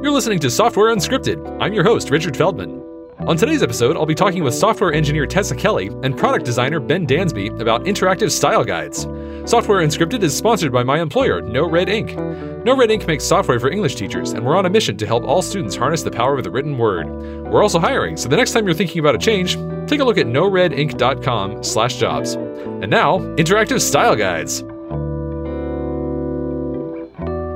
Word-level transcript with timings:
You're 0.00 0.12
listening 0.12 0.38
to 0.40 0.50
Software 0.50 0.94
Unscripted. 0.94 1.60
I'm 1.60 1.72
your 1.72 1.82
host, 1.82 2.10
Richard 2.10 2.36
Feldman. 2.36 2.80
On 3.18 3.36
today's 3.36 3.64
episode, 3.64 3.96
I'll 3.96 4.06
be 4.06 4.14
talking 4.14 4.44
with 4.44 4.54
software 4.54 4.92
engineer 4.92 5.26
Tessa 5.26 5.56
Kelly 5.56 5.88
and 6.04 6.16
product 6.16 6.44
designer 6.44 6.78
Ben 6.78 7.04
Dansby 7.04 7.60
about 7.60 7.82
interactive 7.82 8.30
style 8.30 8.62
guides. 8.62 9.08
Software 9.44 9.84
Unscripted 9.84 10.22
is 10.22 10.36
sponsored 10.36 10.70
by 10.70 10.84
my 10.84 11.00
employer, 11.00 11.40
No 11.40 11.68
Red 11.68 11.88
Ink. 11.88 12.16
No 12.64 12.76
Red 12.76 12.92
Ink 12.92 13.08
makes 13.08 13.24
software 13.24 13.58
for 13.58 13.70
English 13.70 13.96
teachers, 13.96 14.34
and 14.34 14.46
we're 14.46 14.56
on 14.56 14.66
a 14.66 14.70
mission 14.70 14.96
to 14.98 15.06
help 15.06 15.24
all 15.24 15.42
students 15.42 15.74
harness 15.74 16.04
the 16.04 16.12
power 16.12 16.38
of 16.38 16.44
the 16.44 16.50
written 16.50 16.78
word. 16.78 17.08
We're 17.50 17.64
also 17.64 17.80
hiring, 17.80 18.16
so 18.16 18.28
the 18.28 18.36
next 18.36 18.52
time 18.52 18.66
you're 18.66 18.74
thinking 18.74 19.00
about 19.00 19.16
a 19.16 19.18
change, 19.18 19.56
take 19.88 19.98
a 19.98 20.04
look 20.04 20.18
at 20.18 20.26
noredink.com/jobs. 20.26 22.34
And 22.34 22.88
now, 22.88 23.18
interactive 23.18 23.80
style 23.80 24.14
guides. 24.14 24.62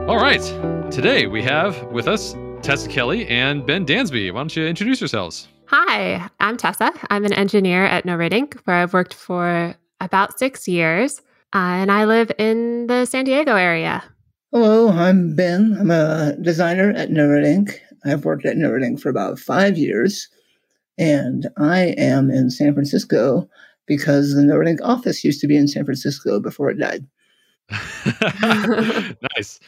All 0.08 0.18
right, 0.18 0.42
today 0.92 1.26
we 1.26 1.42
have 1.42 1.82
with 1.84 2.06
us 2.06 2.36
Tessa 2.60 2.86
Kelly 2.86 3.26
and 3.28 3.64
Ben 3.64 3.86
Dansby. 3.86 4.30
Why 4.30 4.40
don't 4.40 4.54
you 4.54 4.66
introduce 4.66 5.00
yourselves? 5.00 5.48
Hi, 5.68 6.28
I'm 6.38 6.58
Tessa. 6.58 6.92
I'm 7.08 7.24
an 7.24 7.32
engineer 7.32 7.86
at 7.86 8.04
No 8.04 8.14
Red 8.14 8.34
Ink, 8.34 8.60
where 8.64 8.76
I've 8.76 8.92
worked 8.92 9.14
for 9.14 9.74
about 10.02 10.38
six 10.38 10.68
years, 10.68 11.20
uh, 11.54 11.80
and 11.80 11.90
I 11.90 12.04
live 12.04 12.30
in 12.36 12.88
the 12.88 13.06
San 13.06 13.24
Diego 13.24 13.56
area. 13.56 14.04
Hello, 14.52 14.90
I'm 14.90 15.34
Ben. 15.34 15.78
I'm 15.80 15.90
a 15.90 16.36
designer 16.42 16.90
at 16.90 17.10
No 17.10 17.26
Red 17.26 17.44
Ink. 17.44 17.80
I've 18.04 18.26
worked 18.26 18.44
at 18.44 18.58
No 18.58 18.70
Red 18.70 18.82
Ink 18.82 19.00
for 19.00 19.08
about 19.08 19.38
five 19.38 19.78
years, 19.78 20.28
and 20.98 21.48
I 21.56 21.94
am 21.96 22.30
in 22.30 22.50
San 22.50 22.74
Francisco 22.74 23.48
because 23.86 24.34
the 24.34 24.42
No 24.42 24.58
Red 24.58 24.68
Ink 24.68 24.80
office 24.82 25.24
used 25.24 25.40
to 25.40 25.46
be 25.46 25.56
in 25.56 25.68
San 25.68 25.86
Francisco 25.86 26.38
before 26.38 26.68
it 26.68 26.78
died. 26.78 27.06
nice. 29.34 29.58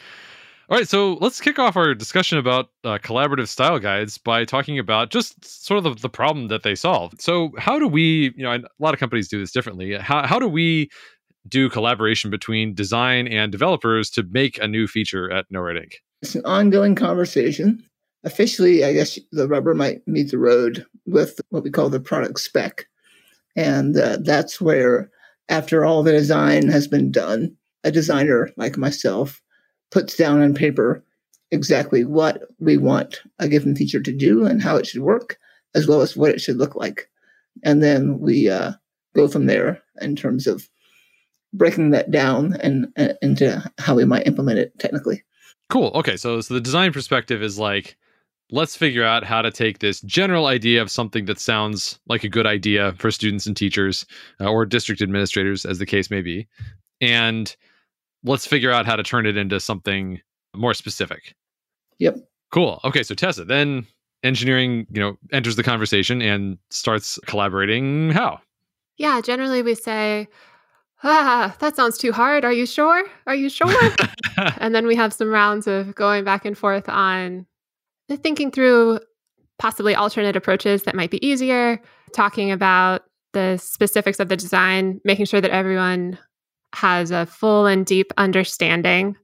All 0.67 0.77
right, 0.77 0.87
so 0.87 1.13
let's 1.21 1.39
kick 1.39 1.59
off 1.59 1.77
our 1.77 1.93
discussion 1.93 2.39
about 2.39 2.69
uh, 2.83 2.97
collaborative 2.97 3.47
style 3.47 3.77
guides 3.77 4.17
by 4.17 4.45
talking 4.45 4.79
about 4.79 5.11
just 5.11 5.45
sort 5.45 5.77
of 5.77 5.83
the, 5.83 6.01
the, 6.01 6.09
problem 6.09 6.47
that 6.47 6.63
they 6.63 6.73
solve. 6.73 7.13
So, 7.19 7.51
how 7.59 7.77
do 7.77 7.87
we, 7.87 8.33
you 8.35 8.43
know, 8.43 8.51
a 8.51 8.61
lot 8.79 8.95
of 8.95 8.99
companies 8.99 9.27
do 9.27 9.39
this 9.39 9.51
differently. 9.51 9.93
How, 9.93 10.25
how 10.25 10.39
do 10.39 10.47
we 10.47 10.89
do 11.47 11.69
collaboration 11.69 12.31
between 12.31 12.73
design 12.73 13.27
and 13.27 13.51
developers 13.51 14.09
to 14.11 14.23
make 14.31 14.57
a 14.57 14.67
new 14.67 14.87
feature 14.87 15.31
at 15.31 15.45
No 15.51 15.59
Red 15.59 15.77
Ink? 15.77 16.01
It's 16.23 16.33
an 16.33 16.45
ongoing 16.45 16.95
conversation. 16.95 17.83
Officially, 18.23 18.83
I 18.83 18.93
guess 18.93 19.19
the 19.31 19.47
rubber 19.47 19.75
might 19.75 20.07
meet 20.07 20.31
the 20.31 20.39
road 20.39 20.83
with 21.05 21.39
what 21.49 21.63
we 21.63 21.69
call 21.69 21.89
the 21.89 21.99
product 21.99 22.39
spec. 22.39 22.87
And 23.55 23.95
uh, 23.95 24.17
that's 24.21 24.59
where, 24.59 25.11
after 25.47 25.85
all 25.85 26.01
the 26.01 26.11
design 26.11 26.69
has 26.69 26.87
been 26.87 27.11
done, 27.11 27.55
a 27.83 27.91
designer 27.91 28.49
like 28.57 28.77
myself 28.77 29.43
puts 29.91 30.15
down 30.15 30.41
on 30.41 30.53
paper 30.53 31.03
exactly 31.51 32.03
what 32.03 32.41
we 32.59 32.77
want 32.77 33.21
a 33.39 33.47
given 33.47 33.75
feature 33.75 34.01
to 34.01 34.11
do 34.11 34.45
and 34.45 34.61
how 34.61 34.75
it 34.75 34.85
should 34.85 35.01
work, 35.01 35.37
as 35.73 35.87
well 35.87 36.01
as 36.01 36.17
what 36.17 36.31
it 36.31 36.41
should 36.41 36.57
look 36.57 36.75
like. 36.75 37.09
And 37.63 37.81
then 37.81 38.19
we 38.19 38.49
uh, 38.49 38.73
go 39.15 39.27
from 39.27 39.45
there 39.45 39.81
in 40.01 40.15
terms 40.15 40.47
of 40.47 40.69
breaking 41.53 41.91
that 41.91 42.11
down 42.11 42.57
and, 42.61 42.87
and 42.95 43.17
into 43.21 43.71
how 43.77 43.95
we 43.95 44.05
might 44.05 44.27
implement 44.27 44.59
it 44.59 44.77
technically. 44.79 45.23
Cool. 45.69 45.91
Okay, 45.95 46.17
so 46.17 46.41
so 46.41 46.53
the 46.53 46.61
design 46.61 46.91
perspective 46.91 47.41
is 47.41 47.57
like 47.57 47.97
let's 48.51 48.75
figure 48.75 49.03
out 49.03 49.23
how 49.23 49.41
to 49.41 49.49
take 49.49 49.79
this 49.79 50.01
general 50.01 50.45
idea 50.45 50.81
of 50.81 50.91
something 50.91 51.25
that 51.25 51.39
sounds 51.39 51.99
like 52.07 52.23
a 52.23 52.29
good 52.29 52.45
idea 52.45 52.93
for 52.99 53.09
students 53.09 53.47
and 53.47 53.57
teachers 53.57 54.05
uh, 54.39 54.47
or 54.47 54.65
district 54.65 55.01
administrators 55.01 55.65
as 55.65 55.79
the 55.79 55.85
case 55.85 56.11
may 56.11 56.21
be 56.21 56.47
and 57.01 57.55
let's 58.25 58.45
figure 58.45 58.71
out 58.71 58.85
how 58.85 58.95
to 58.95 59.03
turn 59.03 59.25
it 59.25 59.37
into 59.37 59.59
something 59.59 60.19
more 60.55 60.73
specific. 60.73 61.35
Yep. 61.99 62.17
Cool. 62.51 62.79
Okay, 62.83 63.03
so 63.03 63.15
Tessa, 63.15 63.45
then 63.45 63.85
engineering, 64.23 64.87
you 64.91 64.99
know, 64.99 65.17
enters 65.31 65.55
the 65.55 65.63
conversation 65.63 66.21
and 66.21 66.57
starts 66.69 67.19
collaborating 67.25 68.11
how? 68.11 68.39
Yeah, 68.97 69.21
generally 69.21 69.61
we 69.61 69.75
say, 69.75 70.27
ah, 71.03 71.55
that 71.59 71.75
sounds 71.75 71.97
too 71.97 72.11
hard. 72.11 72.45
Are 72.45 72.53
you 72.53 72.65
sure? 72.65 73.03
Are 73.27 73.35
you 73.35 73.49
sure? 73.49 73.73
and 74.57 74.73
then 74.73 74.87
we 74.87 74.95
have 74.95 75.13
some 75.13 75.29
rounds 75.29 75.67
of 75.67 75.95
going 75.95 76.23
back 76.23 76.45
and 76.45 76.57
forth 76.57 76.89
on 76.89 77.45
thinking 78.09 78.51
through 78.51 78.99
possibly 79.59 79.95
alternate 79.95 80.35
approaches 80.35 80.83
that 80.83 80.95
might 80.95 81.11
be 81.11 81.25
easier, 81.25 81.81
talking 82.13 82.51
about 82.51 83.03
the 83.33 83.57
specifics 83.57 84.19
of 84.19 84.29
the 84.29 84.37
design, 84.37 84.99
making 85.03 85.25
sure 85.25 85.41
that 85.41 85.51
everyone 85.51 86.17
has 86.75 87.11
a 87.11 87.25
full 87.25 87.65
and 87.65 87.85
deep 87.85 88.11
understanding. 88.17 89.17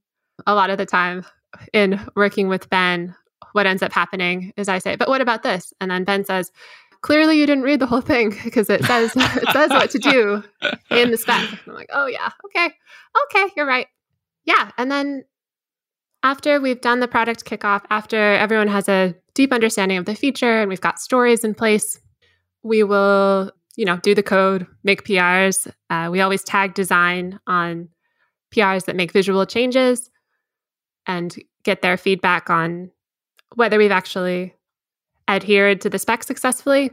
A 0.47 0.55
lot 0.55 0.69
of 0.69 0.77
the 0.77 0.85
time 0.85 1.25
in 1.73 1.99
working 2.15 2.47
with 2.47 2.69
Ben, 2.69 3.15
what 3.53 3.65
ends 3.67 3.83
up 3.83 3.91
happening 3.91 4.53
is 4.57 4.69
I 4.69 4.79
say, 4.79 4.95
"But 4.95 5.09
what 5.09 5.21
about 5.21 5.43
this?" 5.43 5.73
And 5.81 5.91
then 5.91 6.03
Ben 6.03 6.25
says, 6.25 6.51
"Clearly, 7.01 7.37
you 7.37 7.45
didn't 7.45 7.63
read 7.63 7.79
the 7.79 7.85
whole 7.85 8.01
thing 8.01 8.35
because 8.43 8.69
it 8.69 8.83
says 8.85 9.11
it 9.15 9.49
says 9.51 9.69
what 9.69 9.91
to 9.91 9.99
do 9.99 10.43
in 10.89 11.11
the 11.11 11.17
spec." 11.17 11.47
I'm 11.67 11.73
like, 11.73 11.89
"Oh 11.91 12.07
yeah, 12.07 12.31
okay, 12.45 12.73
okay, 13.25 13.51
you're 13.55 13.67
right, 13.67 13.87
yeah." 14.45 14.71
And 14.77 14.89
then 14.89 15.25
after 16.23 16.59
we've 16.59 16.81
done 16.81 16.99
the 16.99 17.07
product 17.07 17.45
kickoff, 17.45 17.83
after 17.89 18.17
everyone 18.17 18.67
has 18.67 18.87
a 18.87 19.15
deep 19.33 19.51
understanding 19.51 19.97
of 19.97 20.05
the 20.05 20.15
feature 20.15 20.61
and 20.61 20.69
we've 20.69 20.81
got 20.81 20.99
stories 20.99 21.43
in 21.43 21.53
place, 21.53 21.99
we 22.63 22.83
will 22.83 23.51
you 23.75 23.85
know, 23.85 23.97
do 23.97 24.13
the 24.13 24.23
code, 24.23 24.67
make 24.83 25.03
PRs. 25.03 25.71
Uh, 25.89 26.09
we 26.11 26.21
always 26.21 26.43
tag 26.43 26.73
design 26.73 27.39
on 27.47 27.89
PRs 28.53 28.85
that 28.85 28.95
make 28.95 29.11
visual 29.11 29.45
changes 29.45 30.09
and 31.07 31.35
get 31.63 31.81
their 31.81 31.97
feedback 31.97 32.49
on 32.49 32.91
whether 33.55 33.77
we've 33.77 33.91
actually 33.91 34.53
adhered 35.27 35.81
to 35.81 35.89
the 35.89 35.99
spec 35.99 36.23
successfully. 36.23 36.91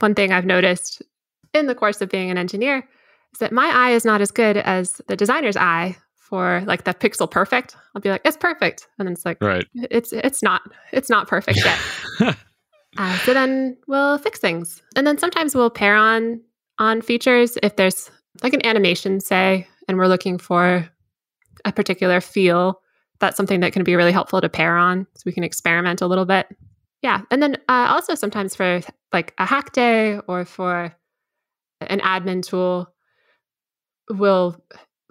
One 0.00 0.14
thing 0.14 0.32
I've 0.32 0.46
noticed 0.46 1.02
in 1.54 1.66
the 1.66 1.74
course 1.74 2.00
of 2.00 2.08
being 2.08 2.30
an 2.30 2.38
engineer 2.38 2.88
is 3.32 3.38
that 3.38 3.52
my 3.52 3.70
eye 3.74 3.90
is 3.90 4.04
not 4.04 4.20
as 4.20 4.30
good 4.30 4.56
as 4.56 5.00
the 5.08 5.16
designer's 5.16 5.56
eye 5.56 5.96
for 6.16 6.62
like 6.66 6.84
the 6.84 6.94
pixel 6.94 7.30
perfect. 7.30 7.76
I'll 7.94 8.02
be 8.02 8.10
like, 8.10 8.22
it's 8.24 8.36
perfect. 8.36 8.88
And 8.98 9.06
then 9.06 9.14
it's 9.14 9.24
like, 9.24 9.42
right. 9.42 9.66
it's 9.74 10.12
it's 10.12 10.42
not 10.42 10.62
it's 10.92 11.10
not 11.10 11.28
perfect 11.28 11.58
yet. 12.20 12.36
Uh, 12.98 13.16
so 13.18 13.32
then 13.32 13.76
we'll 13.86 14.18
fix 14.18 14.40
things, 14.40 14.82
and 14.96 15.06
then 15.06 15.16
sometimes 15.16 15.54
we'll 15.54 15.70
pair 15.70 15.94
on 15.94 16.40
on 16.78 17.00
features 17.00 17.56
if 17.62 17.76
there's 17.76 18.10
like 18.42 18.52
an 18.52 18.64
animation, 18.66 19.20
say, 19.20 19.66
and 19.86 19.96
we're 19.96 20.08
looking 20.08 20.38
for 20.38 20.88
a 21.64 21.72
particular 21.72 22.20
feel. 22.20 22.80
That's 23.20 23.36
something 23.36 23.60
that 23.60 23.72
can 23.72 23.84
be 23.84 23.96
really 23.96 24.12
helpful 24.12 24.40
to 24.40 24.48
pair 24.48 24.76
on, 24.76 25.06
so 25.14 25.22
we 25.24 25.32
can 25.32 25.44
experiment 25.44 26.00
a 26.00 26.06
little 26.06 26.24
bit. 26.24 26.48
Yeah, 27.02 27.22
and 27.30 27.42
then 27.42 27.56
uh, 27.68 27.86
also 27.90 28.14
sometimes 28.14 28.54
for 28.54 28.80
like 29.12 29.34
a 29.38 29.46
hack 29.46 29.72
day 29.72 30.18
or 30.26 30.44
for 30.44 30.94
an 31.80 32.00
admin 32.00 32.42
tool, 32.42 32.92
we'll 34.10 34.62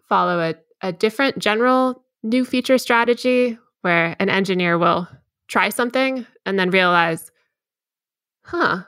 follow 0.07 0.39
a, 0.39 0.55
a 0.81 0.91
different 0.91 1.39
general 1.39 2.03
new 2.23 2.45
feature 2.45 2.77
strategy 2.77 3.57
where 3.81 4.15
an 4.19 4.29
engineer 4.29 4.77
will 4.77 5.07
try 5.47 5.69
something 5.69 6.25
and 6.45 6.59
then 6.59 6.69
realize 6.69 7.31
huh, 8.49 8.83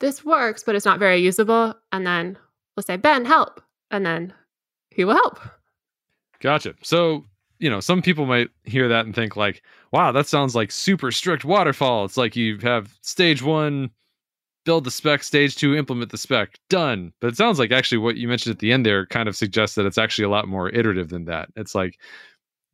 this 0.00 0.24
works, 0.24 0.62
but 0.64 0.74
it's 0.74 0.84
not 0.84 0.98
very 0.98 1.18
usable. 1.18 1.74
And 1.92 2.06
then 2.06 2.38
we'll 2.76 2.82
say, 2.82 2.96
Ben, 2.96 3.24
help. 3.24 3.60
And 3.90 4.04
then 4.04 4.32
he 4.90 5.04
will 5.04 5.14
help. 5.14 5.40
Gotcha. 6.40 6.74
So, 6.82 7.24
you 7.58 7.70
know, 7.70 7.80
some 7.80 8.02
people 8.02 8.26
might 8.26 8.48
hear 8.64 8.88
that 8.88 9.06
and 9.06 9.14
think, 9.14 9.36
like, 9.36 9.62
wow, 9.92 10.12
that 10.12 10.26
sounds 10.26 10.54
like 10.54 10.70
super 10.70 11.10
strict 11.10 11.44
waterfall. 11.44 12.04
It's 12.04 12.16
like 12.16 12.36
you 12.36 12.58
have 12.58 12.94
stage 13.00 13.42
one, 13.42 13.90
build 14.64 14.84
the 14.84 14.90
spec, 14.90 15.22
stage 15.22 15.56
two, 15.56 15.74
implement 15.74 16.10
the 16.10 16.18
spec, 16.18 16.58
done. 16.68 17.12
But 17.20 17.28
it 17.28 17.36
sounds 17.36 17.58
like 17.58 17.72
actually 17.72 17.98
what 17.98 18.16
you 18.16 18.28
mentioned 18.28 18.54
at 18.54 18.60
the 18.60 18.72
end 18.72 18.84
there 18.84 19.06
kind 19.06 19.28
of 19.28 19.36
suggests 19.36 19.74
that 19.76 19.86
it's 19.86 19.98
actually 19.98 20.24
a 20.24 20.30
lot 20.30 20.48
more 20.48 20.68
iterative 20.68 21.08
than 21.08 21.24
that. 21.24 21.48
It's 21.56 21.74
like 21.74 21.98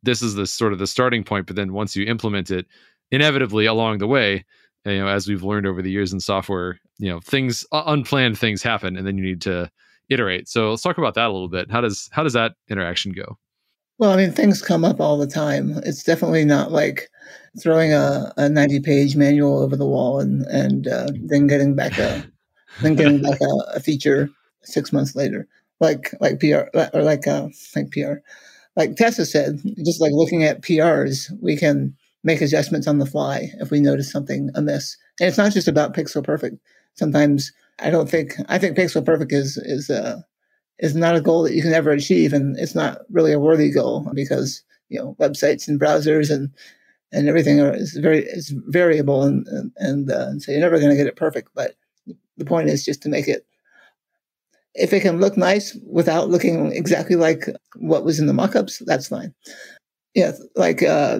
this 0.03 0.21
is 0.21 0.35
the 0.35 0.45
sort 0.45 0.73
of 0.73 0.79
the 0.79 0.87
starting 0.87 1.23
point, 1.23 1.47
but 1.47 1.55
then 1.55 1.73
once 1.73 1.95
you 1.95 2.05
implement 2.05 2.51
it, 2.51 2.67
inevitably 3.11 3.65
along 3.65 3.99
the 3.99 4.07
way, 4.07 4.45
you 4.85 4.99
know 4.99 5.07
as 5.07 5.27
we've 5.27 5.43
learned 5.43 5.67
over 5.67 5.81
the 5.81 5.91
years 5.91 6.13
in 6.13 6.19
software 6.19 6.79
you 6.97 7.09
know 7.09 7.19
things 7.19 7.65
unplanned 7.71 8.37
things 8.37 8.61
happen 8.61 8.95
and 8.95 9.05
then 9.05 9.17
you 9.17 9.23
need 9.23 9.41
to 9.41 9.69
iterate. 10.09 10.47
So 10.47 10.71
let's 10.71 10.81
talk 10.81 10.97
about 10.97 11.15
that 11.15 11.27
a 11.27 11.31
little 11.31 11.49
bit. 11.49 11.71
How 11.71 11.81
does 11.81 12.09
how 12.11 12.23
does 12.23 12.33
that 12.33 12.53
interaction 12.69 13.11
go? 13.11 13.37
Well 13.97 14.11
i 14.11 14.17
mean 14.17 14.31
things 14.31 14.61
come 14.61 14.83
up 14.83 14.99
all 14.99 15.17
the 15.17 15.27
time. 15.27 15.79
It's 15.85 16.03
definitely 16.03 16.45
not 16.45 16.71
like 16.71 17.09
throwing 17.61 17.93
a, 17.93 18.33
a 18.37 18.49
90 18.49 18.81
page 18.81 19.15
manual 19.15 19.59
over 19.59 19.75
the 19.75 19.85
wall 19.85 20.19
and 20.19 20.45
and 20.47 20.87
uh, 20.87 21.07
then 21.13 21.47
getting 21.47 21.75
back 21.75 21.97
a 21.97 22.25
then 22.81 22.95
getting 22.99 23.21
back 23.21 23.39
a, 23.41 23.75
a, 23.75 23.79
feature 23.79 24.29
six 24.63 24.91
months 24.91 25.15
later. 25.15 25.47
Like 25.79 26.13
like 26.19 26.39
pr 26.39 26.55
or 26.93 27.01
like 27.01 27.27
uh 27.27 27.49
like 27.75 27.91
pr 27.91 28.15
like 28.75 28.95
tessa 28.95 29.25
said 29.25 29.61
just 29.85 30.01
like 30.01 30.11
looking 30.13 30.43
at 30.43 30.61
prs 30.61 31.31
we 31.41 31.55
can 31.57 31.95
make 32.25 32.41
adjustments 32.41 32.87
on 32.87 32.97
the 32.97 33.05
fly 33.05 33.51
if 33.59 33.69
we 33.69 33.79
notice 33.79 34.11
something 34.11 34.49
amiss. 34.55 34.97
And 35.21 35.29
it's 35.29 35.37
not 35.37 35.53
just 35.53 35.67
about 35.67 35.93
pixel 35.93 36.23
perfect. 36.23 36.57
Sometimes 36.95 37.53
I 37.79 37.89
don't 37.89 38.09
think 38.09 38.33
I 38.49 38.57
think 38.57 38.75
pixel 38.75 39.05
perfect 39.05 39.31
is 39.31 39.57
is 39.57 39.89
uh, 39.89 40.21
is 40.79 40.95
not 40.95 41.15
a 41.15 41.21
goal 41.21 41.43
that 41.43 41.53
you 41.53 41.61
can 41.61 41.73
ever 41.73 41.91
achieve, 41.91 42.33
and 42.33 42.57
it's 42.57 42.75
not 42.75 42.99
really 43.09 43.31
a 43.31 43.39
worthy 43.39 43.71
goal 43.71 44.09
because 44.13 44.63
you 44.89 44.99
know 44.99 45.15
websites 45.19 45.67
and 45.67 45.79
browsers 45.79 46.29
and 46.29 46.49
and 47.11 47.29
everything 47.29 47.59
is 47.59 47.93
very 47.93 48.23
is 48.23 48.53
variable, 48.67 49.23
and 49.23 49.47
and, 49.47 49.71
and, 49.77 50.11
uh, 50.11 50.27
and 50.29 50.41
so 50.41 50.51
you're 50.51 50.61
never 50.61 50.79
going 50.79 50.89
to 50.89 50.97
get 50.97 51.07
it 51.07 51.15
perfect. 51.15 51.49
But 51.53 51.75
the 52.37 52.45
point 52.45 52.69
is 52.69 52.83
just 52.83 53.01
to 53.03 53.09
make 53.09 53.27
it. 53.27 53.45
If 54.77 54.91
it 54.91 55.01
can 55.01 55.21
look 55.21 55.37
nice 55.37 55.77
without 55.89 56.29
looking 56.29 56.73
exactly 56.73 57.15
like 57.15 57.47
what 57.77 58.03
was 58.03 58.19
in 58.19 58.25
the 58.27 58.33
mockups, 58.33 58.83
that's 58.85 59.07
fine. 59.07 59.33
Yeah, 60.15 60.33
like 60.57 60.83
uh, 60.83 61.19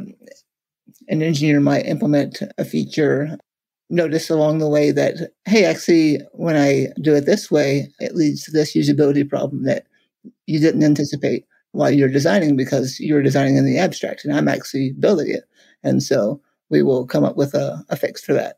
an 1.08 1.22
engineer 1.22 1.60
might 1.60 1.86
implement 1.86 2.42
a 2.58 2.66
feature 2.66 3.38
notice 3.90 4.30
along 4.30 4.58
the 4.58 4.70
way 4.70 4.92
that, 4.92 5.32
hey, 5.46 5.66
actually, 5.66 6.20
when 6.34 6.56
I 6.56 6.88
do 7.02 7.14
it 7.14 7.26
this 7.26 7.52
way, 7.52 7.92
it 8.00 8.16
leads 8.16 8.44
to 8.44 8.52
this 8.52 8.76
usability 8.76 9.28
problem 9.28 9.64
that 9.66 9.86
you 10.48 10.60
didn't 10.60 10.84
anticipate 10.84 11.46
while 11.72 11.92
you're 11.92 12.10
designing 12.10 12.56
because 12.56 13.00
you're 13.00 13.22
designing 13.22 13.58
in 13.58 13.66
the 13.66 13.78
abstract 13.78 14.26
and 14.26 14.34
I'm 14.34 14.48
actually 14.48 14.94
building 14.94 15.30
it. 15.30 15.44
And 15.84 16.02
so 16.02 16.42
we 16.70 16.82
will 16.82 17.06
come 17.06 17.24
up 17.24 17.38
with 17.38 17.54
a, 17.54 17.84
a 17.90 17.96
fix 17.96 18.24
for 18.24 18.34
that. 18.34 18.58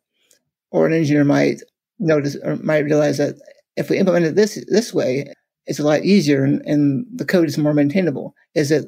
Or 0.72 0.86
an 0.86 0.94
engineer 0.94 1.24
might 1.24 1.62
notice 2.00 2.38
or 2.44 2.58
might 2.58 2.86
realize 2.86 3.18
that 3.18 3.36
if 3.76 3.90
we 3.90 3.98
implement 3.98 4.26
it 4.26 4.36
this 4.36 4.64
this 4.68 4.94
way, 4.94 5.34
it's 5.66 5.80
a 5.80 5.84
lot 5.84 6.04
easier 6.04 6.44
and, 6.44 6.62
and 6.66 7.06
the 7.12 7.26
code 7.26 7.48
is 7.48 7.58
more 7.58 7.74
maintainable. 7.74 8.36
Is 8.54 8.72
it 8.72 8.86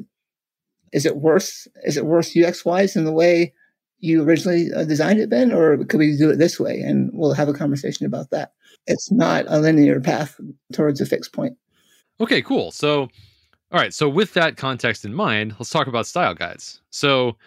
is 0.93 1.05
it 1.05 1.17
worse? 1.17 1.67
Is 1.83 1.97
it 1.97 2.05
worse 2.05 2.35
UX 2.35 2.65
wise 2.65 2.95
in 2.95 3.05
the 3.05 3.11
way 3.11 3.53
you 3.99 4.23
originally 4.23 4.71
uh, 4.73 4.85
designed 4.85 5.19
it, 5.19 5.29
Ben, 5.29 5.51
or 5.51 5.77
could 5.85 5.99
we 5.99 6.15
do 6.15 6.29
it 6.29 6.37
this 6.37 6.59
way? 6.59 6.79
And 6.79 7.09
we'll 7.13 7.33
have 7.33 7.49
a 7.49 7.53
conversation 7.53 8.05
about 8.05 8.29
that. 8.31 8.53
It's 8.87 9.11
not 9.11 9.45
a 9.47 9.59
linear 9.59 9.99
path 9.99 10.39
towards 10.73 11.01
a 11.01 11.05
fixed 11.05 11.33
point. 11.33 11.57
Okay, 12.21 12.41
cool. 12.41 12.71
So, 12.71 13.01
all 13.71 13.79
right. 13.79 13.93
So, 13.93 14.09
with 14.09 14.33
that 14.33 14.57
context 14.57 15.05
in 15.05 15.13
mind, 15.13 15.55
let's 15.59 15.69
talk 15.69 15.87
about 15.87 16.07
style 16.07 16.33
guides. 16.33 16.81
So, 16.89 17.37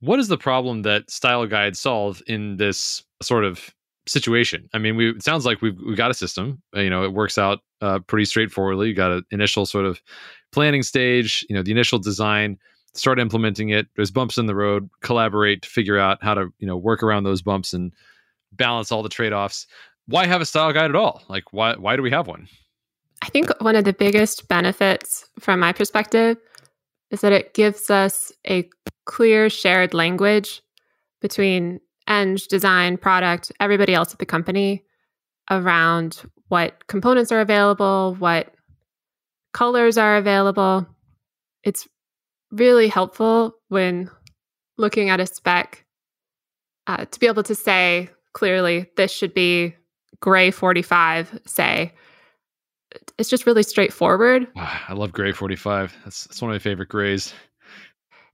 what 0.00 0.18
is 0.18 0.28
the 0.28 0.38
problem 0.38 0.82
that 0.82 1.10
style 1.10 1.46
guides 1.46 1.78
solve 1.78 2.22
in 2.26 2.56
this 2.56 3.02
sort 3.22 3.44
of 3.44 3.70
situation? 4.06 4.68
I 4.74 4.78
mean, 4.78 4.96
we 4.96 5.10
it 5.10 5.22
sounds 5.22 5.46
like 5.46 5.62
we've 5.62 5.78
we 5.80 5.94
got 5.94 6.10
a 6.10 6.14
system. 6.14 6.62
You 6.74 6.90
know, 6.90 7.04
it 7.04 7.12
works 7.12 7.38
out 7.38 7.60
uh, 7.80 8.00
pretty 8.00 8.24
straightforwardly. 8.24 8.88
You 8.88 8.94
got 8.94 9.12
an 9.12 9.24
initial 9.30 9.66
sort 9.66 9.84
of 9.84 10.00
planning 10.52 10.82
stage. 10.82 11.44
You 11.48 11.56
know, 11.56 11.62
the 11.62 11.72
initial 11.72 11.98
design 11.98 12.58
start 12.94 13.18
implementing 13.18 13.70
it. 13.70 13.86
There's 13.96 14.10
bumps 14.10 14.38
in 14.38 14.46
the 14.46 14.54
road, 14.54 14.88
collaborate 15.00 15.62
to 15.62 15.68
figure 15.68 15.98
out 15.98 16.18
how 16.22 16.34
to, 16.34 16.52
you 16.58 16.66
know, 16.66 16.76
work 16.76 17.02
around 17.02 17.24
those 17.24 17.42
bumps 17.42 17.72
and 17.72 17.92
balance 18.52 18.90
all 18.90 19.02
the 19.02 19.08
trade-offs. 19.08 19.66
Why 20.06 20.26
have 20.26 20.40
a 20.40 20.46
style 20.46 20.72
guide 20.72 20.90
at 20.90 20.96
all? 20.96 21.22
Like 21.28 21.52
why 21.52 21.76
why 21.76 21.96
do 21.96 22.02
we 22.02 22.10
have 22.10 22.26
one? 22.26 22.48
I 23.22 23.28
think 23.28 23.50
one 23.60 23.76
of 23.76 23.84
the 23.84 23.92
biggest 23.92 24.48
benefits 24.48 25.28
from 25.38 25.60
my 25.60 25.72
perspective 25.72 26.36
is 27.10 27.20
that 27.20 27.32
it 27.32 27.54
gives 27.54 27.90
us 27.90 28.32
a 28.48 28.68
clear 29.04 29.50
shared 29.50 29.94
language 29.94 30.62
between 31.20 31.80
Eng, 32.08 32.38
design, 32.48 32.96
product, 32.96 33.52
everybody 33.60 33.94
else 33.94 34.12
at 34.12 34.18
the 34.18 34.26
company 34.26 34.84
around 35.48 36.22
what 36.48 36.86
components 36.88 37.30
are 37.30 37.40
available, 37.40 38.16
what 38.18 38.52
colors 39.52 39.96
are 39.96 40.16
available. 40.16 40.86
It's 41.62 41.86
really 42.50 42.88
helpful 42.88 43.54
when 43.68 44.10
looking 44.78 45.10
at 45.10 45.20
a 45.20 45.26
spec 45.26 45.84
uh, 46.86 47.04
to 47.04 47.20
be 47.20 47.26
able 47.26 47.42
to 47.44 47.54
say 47.54 48.10
clearly 48.32 48.90
this 48.96 49.12
should 49.12 49.34
be 49.34 49.74
gray 50.20 50.50
45 50.50 51.40
say. 51.46 51.92
It's 53.18 53.30
just 53.30 53.46
really 53.46 53.62
straightforward. 53.62 54.48
I 54.56 54.94
love 54.94 55.12
gray 55.12 55.32
45 55.32 55.96
that's, 56.04 56.24
that's 56.24 56.42
one 56.42 56.50
of 56.50 56.54
my 56.54 56.58
favorite 56.58 56.88
grays. 56.88 57.32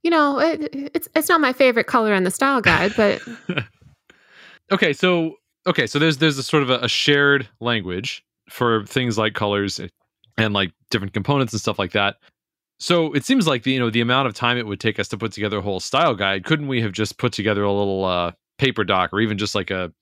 You 0.03 0.11
know 0.11 0.39
it, 0.39 0.71
it's 0.95 1.09
it's 1.17 1.29
not 1.29 1.41
my 1.41 1.53
favorite 1.53 1.89
color 1.89 2.15
in 2.15 2.23
the 2.23 2.31
style 2.31 2.61
guide 2.61 2.93
but 2.97 3.21
okay 4.73 4.93
so 4.93 5.35
okay 5.67 5.89
so 5.89 5.99
there's 5.99 6.19
there's 6.19 6.39
a 6.39 6.45
sort 6.45 6.63
of 6.63 6.71
a, 6.71 6.79
a 6.79 6.89
shared 6.89 7.49
language 7.61 8.25
for 8.49 8.87
things 8.87 9.19
like 9.19 9.35
colors 9.35 9.81
and 10.39 10.55
like 10.55 10.71
different 10.91 11.13
components 11.13 11.53
and 11.53 11.61
stuff 11.61 11.79
like 11.81 11.91
that 11.91 12.17
so 12.79 13.13
it 13.15 13.25
seems 13.25 13.47
like 13.47 13.63
the 13.63 13.73
you 13.73 13.81
know 13.81 13.91
the 13.91 14.01
amount 14.01 14.29
of 14.29 14.35
time 14.35 14.59
it 14.59 14.67
would 14.67 14.81
take 14.81 14.99
us 14.99 15.09
to 15.09 15.19
put 15.19 15.33
together 15.33 15.59
a 15.59 15.63
whole 15.63 15.81
style 15.81 16.15
guide. 16.15 16.45
Couldn't 16.45 16.69
we 16.69 16.81
have 16.83 16.93
just 16.93 17.19
put 17.19 17.33
together 17.33 17.63
a 17.63 17.73
little 17.73 18.05
uh, 18.05 18.33
paper 18.59 18.85
doc 18.85 19.11
or 19.13 19.21
even 19.21 19.39
just 19.39 19.55
like 19.55 19.71
a 19.71 19.93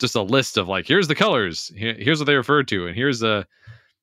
just 0.00 0.14
a 0.14 0.22
list 0.22 0.56
of 0.56 0.68
like 0.68 0.86
here's 0.86 1.08
the 1.08 1.14
colors, 1.14 1.72
here's 1.76 2.20
what 2.20 2.26
they 2.26 2.36
refer 2.36 2.62
to, 2.64 2.86
and 2.86 2.96
here's 2.96 3.22
a 3.22 3.46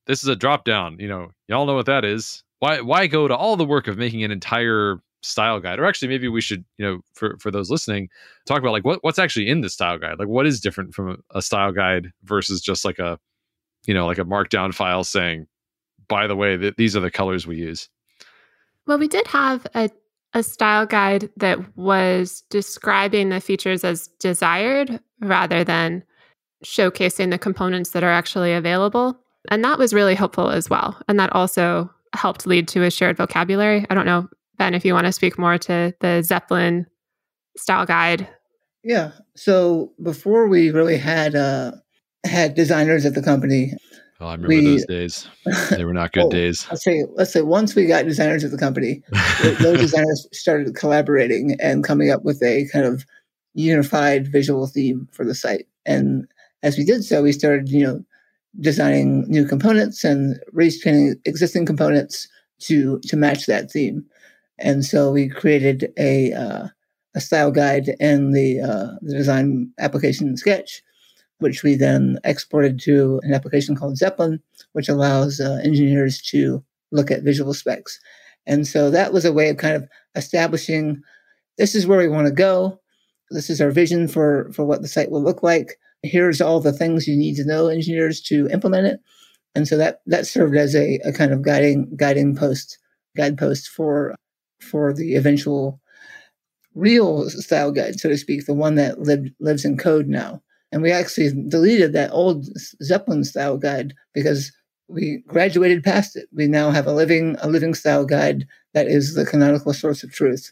this 0.07 0.24
is 0.24 0.30
a 0.30 0.36
drop 0.36 0.65
down. 0.65 0.97
You 1.00 1.07
know, 1.07 1.31
y'all 1.47 1.65
know 1.65 1.75
what 1.75 1.86
that 1.86 2.03
is. 2.06 2.44
Why 2.59 2.81
why 2.81 3.07
go 3.07 3.27
to 3.27 3.36
all 3.36 3.56
the 3.56 3.65
work 3.65 3.88
of 3.88 3.98
making 3.98 4.24
an 4.24 4.31
entire 4.31 4.98
style 5.24 5.59
guide? 5.62 5.80
Or 5.80 5.86
actually, 5.86 6.09
maybe 6.09 6.27
we 6.27 6.41
should 6.41 6.65
you 6.77 6.86
know 6.86 7.00
for 7.13 7.38
for 7.39 7.50
those 7.50 7.69
listening 7.69 8.09
talk 8.45 8.59
about 8.59 8.71
like 8.74 8.86
what 8.86 9.03
what's 9.03 9.19
actually 9.19 9.48
in 9.50 9.62
the 9.62 9.69
style 9.69 9.98
guide. 9.98 10.19
Like 10.19 10.27
what 10.27 10.45
is 10.45 10.59
different 10.59 10.94
from 10.94 11.12
a, 11.12 11.38
a 11.38 11.41
style 11.41 11.71
guide 11.71 12.12
versus 12.24 12.62
just 12.62 12.83
like 12.83 13.00
a 13.00 13.18
you 13.88 13.94
know 13.94 14.06
like 14.06 14.18
a 14.19 14.25
markdown 14.25 14.74
file 14.74 15.06
saying 15.06 15.48
by 16.07 16.27
the 16.27 16.35
way, 16.35 16.57
that 16.57 16.77
these 16.77 16.95
are 16.95 17.01
the 17.01 17.11
colors 17.11 17.47
we 17.47 17.57
use. 17.57 17.89
Well, 18.87 18.99
we 18.99 19.07
did 19.07 19.27
have 19.27 19.65
a, 19.73 19.89
a 20.33 20.43
style 20.43 20.85
guide 20.85 21.29
that 21.37 21.77
was 21.77 22.43
describing 22.49 23.29
the 23.29 23.41
features 23.41 23.83
as 23.83 24.07
desired 24.19 24.99
rather 25.21 25.63
than 25.63 26.03
showcasing 26.63 27.31
the 27.31 27.37
components 27.37 27.91
that 27.91 28.03
are 28.03 28.11
actually 28.11 28.53
available. 28.53 29.19
And 29.49 29.63
that 29.63 29.77
was 29.77 29.93
really 29.93 30.15
helpful 30.15 30.49
as 30.49 30.69
well. 30.69 30.99
And 31.07 31.19
that 31.19 31.33
also 31.33 31.89
helped 32.13 32.47
lead 32.47 32.67
to 32.69 32.83
a 32.83 32.91
shared 32.91 33.17
vocabulary. 33.17 33.85
I 33.89 33.93
don't 33.93 34.05
know, 34.05 34.27
Ben, 34.57 34.73
if 34.73 34.85
you 34.85 34.93
want 34.93 35.05
to 35.05 35.11
speak 35.11 35.37
more 35.37 35.57
to 35.59 35.93
the 35.99 36.21
Zeppelin 36.23 36.87
style 37.57 37.85
guide. 37.85 38.27
Yeah. 38.83 39.11
So 39.35 39.93
before 40.01 40.47
we 40.47 40.71
really 40.71 40.97
had 40.97 41.35
uh, 41.35 41.73
had 42.25 42.55
designers 42.55 43.05
at 43.05 43.15
the 43.15 43.21
company, 43.21 43.73
Oh, 44.21 44.27
I 44.27 44.35
remember 44.35 44.47
we, 44.47 44.65
those 44.65 44.85
days. 44.85 45.27
They 45.71 45.83
were 45.83 45.94
not 45.94 46.12
good 46.13 46.21
well, 46.21 46.29
days. 46.29 46.65
Let's 46.69 46.83
say, 46.83 47.03
let's 47.15 47.33
say 47.33 47.41
once 47.41 47.75
we 47.75 47.85
got 47.85 48.06
designers 48.06 48.44
at 48.44 48.51
the 48.51 48.57
company, 48.57 49.01
those 49.59 49.79
designers 49.79 50.27
started 50.31 50.73
collaborating 50.75 51.57
and 51.59 51.83
coming 51.83 52.12
up 52.12 52.23
with 52.23 52.41
a 52.41 52.67
kind 52.71 52.85
of 52.85 53.06
unified 53.53 54.31
visual 54.31 54.67
theme 54.67 55.09
for 55.12 55.25
the 55.25 55.35
site. 55.35 55.67
And 55.85 56.27
as 56.63 56.77
we 56.77 56.85
did 56.85 57.03
so, 57.03 57.23
we 57.23 57.33
started, 57.33 57.69
you 57.69 57.83
know, 57.83 58.06
designing 58.62 59.25
new 59.27 59.45
components 59.45 60.06
and 60.06 60.39
retraining 60.53 61.15
existing 61.25 61.65
components 61.65 62.27
to 62.59 63.00
to 63.01 63.17
match 63.17 63.47
that 63.47 63.69
theme. 63.69 64.06
And 64.57 64.85
so 64.85 65.12
we 65.12 65.27
created 65.27 65.91
a 65.97 66.31
uh, 66.31 66.67
a 67.15 67.21
style 67.21 67.51
guide 67.51 67.95
and 68.00 68.33
the 68.33 68.62
uh, 68.62 68.95
the 69.01 69.15
design 69.17 69.72
application 69.77 70.38
sketch 70.38 70.81
which 71.39 71.63
we 71.63 71.75
then 71.75 72.20
exported 72.24 72.80
to 72.82 73.20
an 73.24 73.34
application 73.34 73.75
called 73.75 73.98
Zeppelin, 73.98 74.39
which 74.74 74.89
allows 74.89 75.39
uh, 75.39 75.60
engineers 75.63 76.22
to 76.22 76.63
look 76.92 77.12
at 77.12 77.24
visual 77.24 77.54
specs. 77.54 78.00
And 78.46 78.68
so 78.68 78.89
that 78.92 79.12
was 79.12 79.25
a 79.25 79.34
way 79.34 79.50
of 79.50 79.58
kind 79.58 79.75
of 79.75 79.88
establishing 80.15 81.01
this 81.58 81.75
is 81.75 81.88
where 81.88 82.00
we 82.00 82.08
want 82.08 82.27
to 82.27 82.34
go. 82.34 82.80
This 83.32 83.50
is 83.50 83.60
our 83.60 83.72
vision 83.72 84.08
for, 84.08 84.51
for 84.54 84.65
what 84.65 84.82
the 84.82 84.88
site 84.88 85.10
will 85.10 85.24
look 85.24 85.42
like. 85.42 85.80
Here's 86.04 86.42
all 86.42 86.60
the 86.60 86.74
things 86.74 87.08
you 87.08 87.18
need 87.18 87.36
to 87.38 87.46
know, 87.46 87.68
engineers, 87.68 88.22
to 88.24 88.48
implement 88.50 88.88
it. 88.88 89.00
And 89.56 89.68
so 89.68 89.77
that 89.77 90.01
that 90.06 90.27
served 90.27 90.56
as 90.58 90.75
a, 90.75 91.00
a 91.06 91.13
kind 91.13 91.32
of 91.32 91.42
guiding 91.42 91.96
guiding 91.96 92.36
post, 92.36 92.77
guidepost 93.15 93.70
for 93.70 94.15
for 94.62 94.94
the 94.94 95.15
eventual 95.15 95.80
real 96.75 97.30
style 97.30 97.72
guide, 97.72 98.00
so 98.00 98.10
to 98.10 98.18
speak, 98.18 98.46
the 98.46 98.54
one 98.54 98.75
that 98.75 99.00
lived, 99.00 99.30
lives 99.39 99.63
in 99.65 99.77
code 99.77 100.08
now. 100.08 100.42
And 100.72 100.81
we 100.81 100.91
actually 100.91 101.31
deleted 101.48 101.93
that 101.93 102.12
old 102.12 102.45
Zeppelin 102.84 103.24
style 103.24 103.57
guide 103.57 103.93
because 104.13 104.51
we 104.88 105.24
graduated 105.27 105.84
past 105.84 106.15
it. 106.15 106.27
We 106.34 106.48
now 106.48 106.72
have 106.72 106.88
a 106.88 106.93
living 106.93 107.38
a 107.41 107.48
living 107.48 107.74
style 107.74 108.05
guide 108.05 108.45
that 108.74 108.88
is 108.88 109.15
the 109.15 109.25
canonical 109.25 109.74
source 109.74 110.03
of 110.03 110.12
truth 110.12 110.51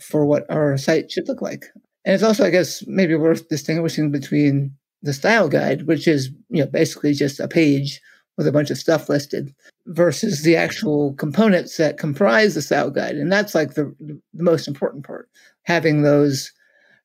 for 0.00 0.26
what 0.26 0.50
our 0.50 0.76
site 0.76 1.10
should 1.10 1.28
look 1.28 1.40
like. 1.40 1.66
And 2.04 2.14
it's 2.14 2.22
also, 2.22 2.44
I 2.44 2.50
guess, 2.50 2.84
maybe 2.86 3.14
worth 3.14 3.48
distinguishing 3.48 4.10
between 4.10 4.74
the 5.02 5.12
style 5.12 5.48
guide, 5.48 5.86
which 5.86 6.06
is 6.08 6.30
you 6.50 6.62
know 6.62 6.70
basically 6.70 7.14
just 7.14 7.40
a 7.40 7.48
page 7.48 8.00
with 8.36 8.46
a 8.46 8.52
bunch 8.52 8.70
of 8.70 8.78
stuff 8.78 9.08
listed, 9.08 9.54
versus 9.86 10.42
the 10.42 10.56
actual 10.56 11.14
components 11.14 11.76
that 11.76 11.98
comprise 11.98 12.54
the 12.54 12.62
style 12.62 12.90
guide. 12.90 13.14
And 13.16 13.30
that's 13.30 13.54
like 13.54 13.74
the, 13.74 13.94
the 14.00 14.42
most 14.42 14.66
important 14.66 15.04
part, 15.06 15.28
having 15.62 16.02
those 16.02 16.52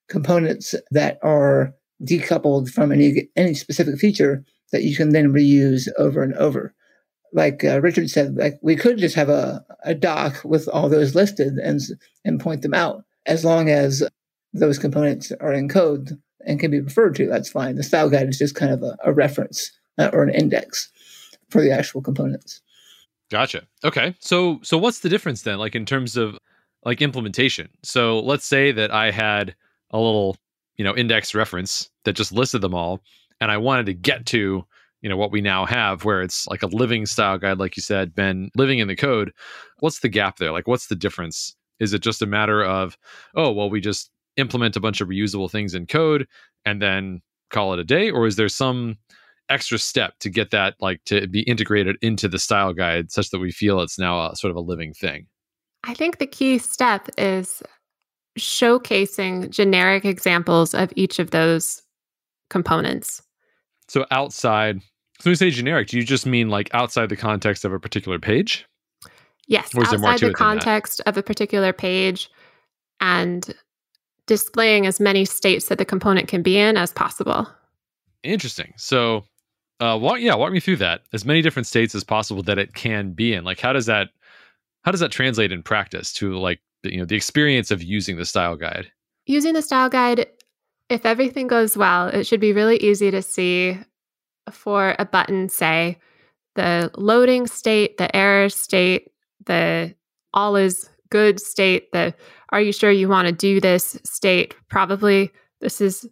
components 0.08 0.74
that 0.92 1.20
are 1.22 1.74
decoupled 2.04 2.70
from 2.70 2.92
any 2.92 3.30
any 3.36 3.54
specific 3.54 3.98
feature 3.98 4.44
that 4.72 4.84
you 4.84 4.96
can 4.96 5.10
then 5.10 5.34
reuse 5.34 5.88
over 5.98 6.22
and 6.24 6.34
over. 6.36 6.74
Like 7.34 7.64
uh, 7.64 7.82
Richard 7.82 8.10
said, 8.10 8.36
like 8.36 8.60
we 8.62 8.76
could 8.76 8.98
just 8.98 9.16
have 9.16 9.30
a, 9.30 9.64
a 9.84 9.94
doc 9.94 10.42
with 10.44 10.68
all 10.70 10.90
those 10.90 11.16
listed 11.16 11.54
and 11.58 11.80
and 12.26 12.40
point 12.40 12.62
them 12.62 12.74
out 12.74 13.04
as 13.26 13.46
long 13.46 13.70
as 13.70 14.04
those 14.54 14.80
components 14.80 15.32
are 15.40 15.54
in 15.54 15.70
code 15.70 16.20
and 16.46 16.60
can 16.60 16.72
be 16.72 16.80
referred 16.80 17.16
to. 17.16 17.28
That's 17.28 17.50
fine. 17.50 17.76
The 17.76 17.84
style 17.84 18.10
guide 18.10 18.30
is 18.30 18.40
just 18.40 18.56
kind 18.56 18.72
of 18.72 18.82
a, 18.82 18.98
a 19.04 19.14
reference 19.14 19.72
uh, 19.98 20.10
or 20.14 20.24
an 20.24 20.34
index 20.34 20.92
for 21.50 21.62
the 21.62 21.72
actual 21.72 22.02
components. 22.02 22.62
Gotcha. 23.30 23.68
Okay. 23.84 24.16
So 24.20 24.60
so 24.64 24.78
what's 24.78 25.00
the 25.00 25.10
difference 25.10 25.44
then? 25.44 25.60
Like 25.60 25.76
in 25.76 25.86
terms 25.86 26.18
of 26.18 26.38
like 26.86 27.02
implementation. 27.02 27.70
So 27.84 28.20
let's 28.20 28.46
say 28.46 28.72
that 28.72 28.92
I 28.92 29.12
had 29.12 29.56
a 29.92 29.98
little, 29.98 30.38
you 30.80 30.86
know, 30.86 30.96
index 30.96 31.36
reference 31.36 31.90
that 32.06 32.14
just 32.14 32.32
listed 32.32 32.62
them 32.62 32.74
all 32.74 33.02
and 33.42 33.52
I 33.52 33.58
wanted 33.58 33.86
to 33.88 33.94
get 33.94 34.26
to, 34.28 34.66
you 35.02 35.10
know, 35.10 35.18
what 35.18 35.32
we 35.32 35.42
now 35.42 35.66
have 35.66 36.06
where 36.06 36.22
it's 36.22 36.48
like 36.48 36.64
a 36.64 36.68
living 36.68 37.06
style 37.06 37.38
guide 37.38 37.60
like 37.60 37.76
you 37.76 37.84
said, 37.84 38.16
Ben 38.16 38.50
living 38.56 38.80
in 38.80 38.88
the 38.88 38.96
code. 38.96 39.34
What's 39.82 40.00
the 40.00 40.08
gap 40.08 40.38
there? 40.38 40.54
Like 40.54 40.68
what's 40.68 40.88
the 40.88 40.96
difference? 40.96 41.54
Is 41.82 41.94
it 41.94 42.02
just 42.02 42.22
a 42.22 42.26
matter 42.26 42.64
of, 42.64 42.98
oh, 43.36 43.52
well 43.52 43.70
we 43.70 43.82
just 43.82 44.10
implement 44.38 44.78
a 44.78 44.80
bunch 44.80 45.02
of 45.02 45.10
reusable 45.10 45.52
things 45.52 45.76
in 45.76 45.86
code 45.86 46.26
and 46.66 46.82
then 46.82 47.22
call 47.50 47.74
it 47.74 47.80
a 47.80 47.84
day 47.84 48.10
or 48.10 48.26
is 48.26 48.38
there 48.38 48.48
some 48.48 48.98
extra 49.50 49.78
step 49.78 50.14
to 50.20 50.30
get 50.30 50.52
that 50.52 50.76
like 50.80 51.04
to 51.04 51.28
be 51.28 51.42
integrated 51.42 51.98
into 52.02 52.30
the 52.30 52.40
style 52.40 52.72
guide 52.72 53.12
such 53.12 53.32
that 53.32 53.40
we 53.40 53.52
feel 53.52 53.82
it's 53.82 54.00
now 54.00 54.30
a 54.30 54.36
sort 54.36 54.52
of 54.52 54.56
a 54.56 54.62
living 54.62 54.94
thing 54.94 55.26
I 55.84 55.94
think 55.94 56.20
the 56.20 56.28
key 56.28 56.58
step 56.60 57.10
is 57.18 57.64
showcasing 58.40 59.50
generic 59.50 60.06
examples 60.06 60.74
of 60.74 60.92
each 60.96 61.20
of 61.20 61.32
those 61.32 61.82
components. 62.50 63.22
So 63.88 64.06
outside, 64.12 64.82
so 65.20 65.24
when 65.24 65.32
you 65.32 65.36
say 65.36 65.50
generic, 65.52 65.88
do 65.88 65.98
you 65.98 66.04
just 66.04 66.26
mean 66.26 66.50
like 66.50 66.70
outside 66.74 67.10
the 67.10 67.16
context 67.16 67.66
of 67.66 67.74
a 67.74 67.80
particular 67.80 68.20
page? 68.20 68.66
Yes, 69.48 69.74
or 69.76 69.82
outside 69.82 70.20
the 70.20 70.34
context 70.34 71.02
of 71.06 71.18
a 71.18 71.24
particular 71.24 71.74
page 71.74 72.30
and 73.00 73.54
displaying 74.28 74.86
as 74.86 75.00
many 75.00 75.26
states 75.26 75.68
that 75.68 75.80
the 75.80 75.86
component 75.86 76.28
can 76.28 76.44
be 76.44 76.58
in 76.58 76.78
as 76.78 76.94
possible. 76.94 77.48
Interesting. 78.22 78.74
So, 78.78 79.24
uh, 79.80 79.98
walk 80.00 80.20
yeah, 80.20 80.36
walk 80.36 80.52
me 80.52 80.60
through 80.60 80.78
that. 80.78 81.02
As 81.14 81.26
many 81.26 81.42
different 81.42 81.66
states 81.66 81.96
as 81.96 82.04
possible 82.04 82.44
that 82.44 82.60
it 82.60 82.76
can 82.76 83.12
be 83.12 83.34
in. 83.34 83.44
Like, 83.44 83.60
how 83.60 83.74
does 83.74 83.88
that 83.88 84.10
how 84.84 84.92
does 84.92 85.00
that 85.00 85.12
translate 85.12 85.52
in 85.52 85.64
practice 85.64 86.14
to 86.14 86.38
like 86.38 86.60
you 86.84 86.98
know 86.98 87.06
the 87.06 87.16
experience 87.16 87.72
of 87.72 87.84
using 87.84 88.18
the 88.18 88.26
style 88.26 88.56
guide. 88.56 88.92
Using 89.26 89.54
the 89.54 89.62
style 89.62 89.90
guide 89.90 90.28
if 90.90 91.06
everything 91.06 91.48
goes 91.48 91.78
well 91.78 92.08
it 92.08 92.26
should 92.26 92.40
be 92.40 92.54
really 92.54 92.78
easy 92.78 93.12
to 93.12 93.22
see 93.22 93.78
for 94.52 94.96
a 94.98 95.06
button 95.06 95.48
say 95.48 96.00
the 96.56 96.90
loading 96.98 97.46
state 97.46 97.98
the 97.98 98.14
error 98.16 98.50
state 98.50 99.12
the 99.46 99.94
all 100.34 100.56
is 100.56 100.90
good 101.12 101.40
state 101.40 101.92
the 101.92 102.14
are 102.52 102.62
you 102.62 102.72
sure 102.72 102.92
you 102.92 103.08
want 103.08 103.28
to 103.28 103.32
do 103.32 103.60
this 103.60 104.00
state? 104.04 104.56
Probably 104.70 105.32
this 105.62 105.82
is 105.82 106.08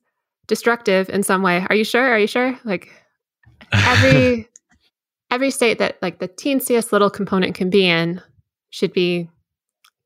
destructive 0.48 1.10
in 1.10 1.24
some 1.24 1.42
way. 1.42 1.66
Are 1.70 1.76
you 1.76 1.84
sure? 1.84 2.08
Are 2.08 2.20
you 2.20 2.28
sure? 2.28 2.58
Like 2.64 2.90
every 3.74 4.48
every 5.32 5.52
state 5.52 5.80
that 5.80 5.98
like 6.02 6.20
the 6.20 6.28
teensiest 6.28 6.92
little 6.92 7.10
component 7.10 7.56
can 7.56 7.70
be 7.70 7.88
in 7.88 8.22
should 8.70 8.94
be 8.94 9.30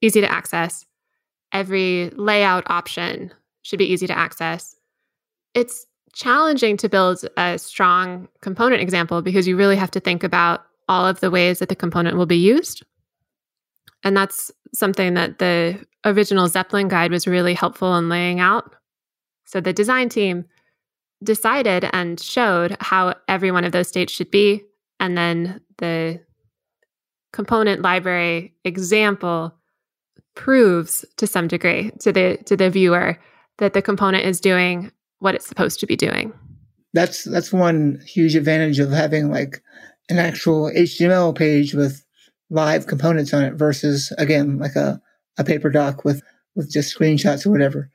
easy 0.01 0.21
to 0.21 0.31
access. 0.31 0.85
Every 1.51 2.11
layout 2.15 2.63
option 2.69 3.31
should 3.63 3.79
be 3.79 3.91
easy 3.91 4.07
to 4.07 4.17
access. 4.17 4.75
It's 5.53 5.85
challenging 6.13 6.77
to 6.77 6.89
build 6.89 7.23
a 7.37 7.57
strong 7.57 8.27
component 8.41 8.81
example 8.81 9.21
because 9.21 9.47
you 9.47 9.55
really 9.55 9.75
have 9.75 9.91
to 9.91 9.99
think 9.99 10.23
about 10.23 10.63
all 10.89 11.05
of 11.05 11.19
the 11.19 11.31
ways 11.31 11.59
that 11.59 11.69
the 11.69 11.75
component 11.75 12.17
will 12.17 12.25
be 12.25 12.37
used. 12.37 12.83
And 14.03 14.17
that's 14.17 14.51
something 14.73 15.13
that 15.13 15.39
the 15.39 15.79
original 16.05 16.47
Zeppelin 16.47 16.87
guide 16.87 17.11
was 17.11 17.27
really 17.27 17.53
helpful 17.53 17.95
in 17.95 18.09
laying 18.09 18.39
out. 18.39 18.75
So 19.45 19.61
the 19.61 19.73
design 19.73 20.09
team 20.09 20.45
decided 21.23 21.87
and 21.93 22.19
showed 22.19 22.75
how 22.79 23.13
every 23.27 23.51
one 23.51 23.63
of 23.63 23.71
those 23.71 23.87
states 23.87 24.11
should 24.11 24.31
be. 24.31 24.63
And 24.99 25.17
then 25.17 25.61
the 25.77 26.21
component 27.31 27.81
library 27.81 28.55
example 28.63 29.53
proves 30.35 31.05
to 31.17 31.27
some 31.27 31.47
degree 31.47 31.91
to 31.99 32.11
the 32.11 32.37
to 32.45 32.55
the 32.55 32.69
viewer 32.69 33.19
that 33.57 33.73
the 33.73 33.81
component 33.81 34.25
is 34.25 34.39
doing 34.39 34.91
what 35.19 35.35
it's 35.35 35.47
supposed 35.47 35.79
to 35.79 35.85
be 35.85 35.95
doing. 35.95 36.33
That's 36.93 37.23
that's 37.23 37.53
one 37.53 37.99
huge 38.05 38.35
advantage 38.35 38.79
of 38.79 38.91
having 38.91 39.31
like 39.31 39.61
an 40.09 40.17
actual 40.17 40.71
HTML 40.71 41.35
page 41.35 41.73
with 41.73 42.03
live 42.49 42.87
components 42.87 43.33
on 43.33 43.43
it 43.43 43.53
versus 43.53 44.11
again 44.17 44.57
like 44.57 44.75
a, 44.75 45.01
a 45.37 45.43
paper 45.43 45.69
doc 45.69 46.03
with 46.03 46.21
with 46.55 46.71
just 46.71 46.97
screenshots 46.97 47.45
or 47.45 47.51
whatever 47.51 47.89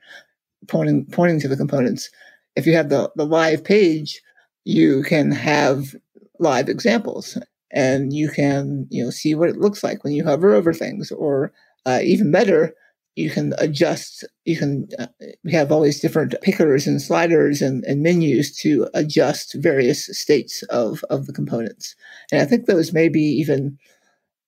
pointing 0.67 1.05
pointing 1.05 1.39
to 1.41 1.47
the 1.47 1.57
components. 1.57 2.09
If 2.55 2.65
you 2.65 2.73
have 2.75 2.89
the, 2.89 3.11
the 3.15 3.25
live 3.25 3.63
page, 3.63 4.21
you 4.63 5.03
can 5.03 5.31
have 5.31 5.95
live 6.39 6.69
examples 6.69 7.37
and 7.71 8.13
you 8.13 8.29
can 8.29 8.87
you 8.89 9.03
know 9.03 9.09
see 9.09 9.35
what 9.35 9.49
it 9.49 9.57
looks 9.57 9.83
like 9.83 10.03
when 10.03 10.13
you 10.13 10.23
hover 10.23 10.53
over 10.53 10.73
things 10.73 11.11
or 11.11 11.51
uh, 11.87 12.01
even 12.03 12.31
better 12.31 12.75
you 13.15 13.31
can 13.31 13.53
adjust 13.57 14.23
you 14.45 14.55
can 14.55 14.87
uh, 14.99 15.07
we 15.43 15.51
have 15.51 15.71
all 15.71 15.81
these 15.81 15.99
different 15.99 16.35
pickers 16.43 16.85
and 16.85 17.01
sliders 17.01 17.61
and, 17.63 17.83
and 17.85 18.03
menus 18.03 18.55
to 18.55 18.87
adjust 18.93 19.55
various 19.55 20.05
states 20.15 20.61
of 20.63 21.03
of 21.09 21.25
the 21.25 21.33
components. 21.33 21.95
And 22.31 22.41
i 22.41 22.45
think 22.45 22.65
those 22.65 22.93
may 22.93 23.09
be 23.09 23.23
even 23.23 23.77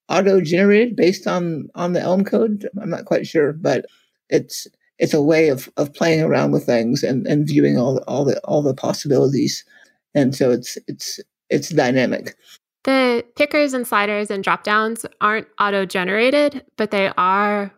auto 0.08 0.40
generated 0.40 0.96
based 0.96 1.26
on 1.26 1.70
on 1.74 1.94
the 1.94 2.02
elm 2.02 2.24
code. 2.24 2.70
I'm 2.80 2.92
not 2.92 3.06
quite 3.06 3.26
sure 3.26 3.54
but 3.54 3.86
it's 4.30 4.68
it's 5.00 5.16
a 5.16 5.24
way 5.24 5.50
of 5.50 5.70
of 5.78 5.94
playing 5.94 6.22
around 6.22 6.52
with 6.52 6.66
things 6.66 7.04
and 7.04 7.26
and 7.26 7.48
viewing 7.48 7.78
all 7.78 7.98
all 8.08 8.24
the 8.24 8.40
all 8.42 8.62
the 8.62 8.76
possibilities. 8.76 9.66
And 10.14 10.36
so 10.36 10.52
it's 10.52 10.78
it's 10.88 11.20
it's 11.50 11.70
dynamic 11.70 12.36
the 12.84 13.26
pickers 13.36 13.74
and 13.74 13.86
sliders 13.86 14.32
and 14.32 14.44
drop 14.44 14.64
downs 14.64 15.06
aren't 15.22 15.48
auto 15.60 15.86
generated, 15.86 16.64
but 16.78 16.92
they 16.92 17.12
are 17.18 17.74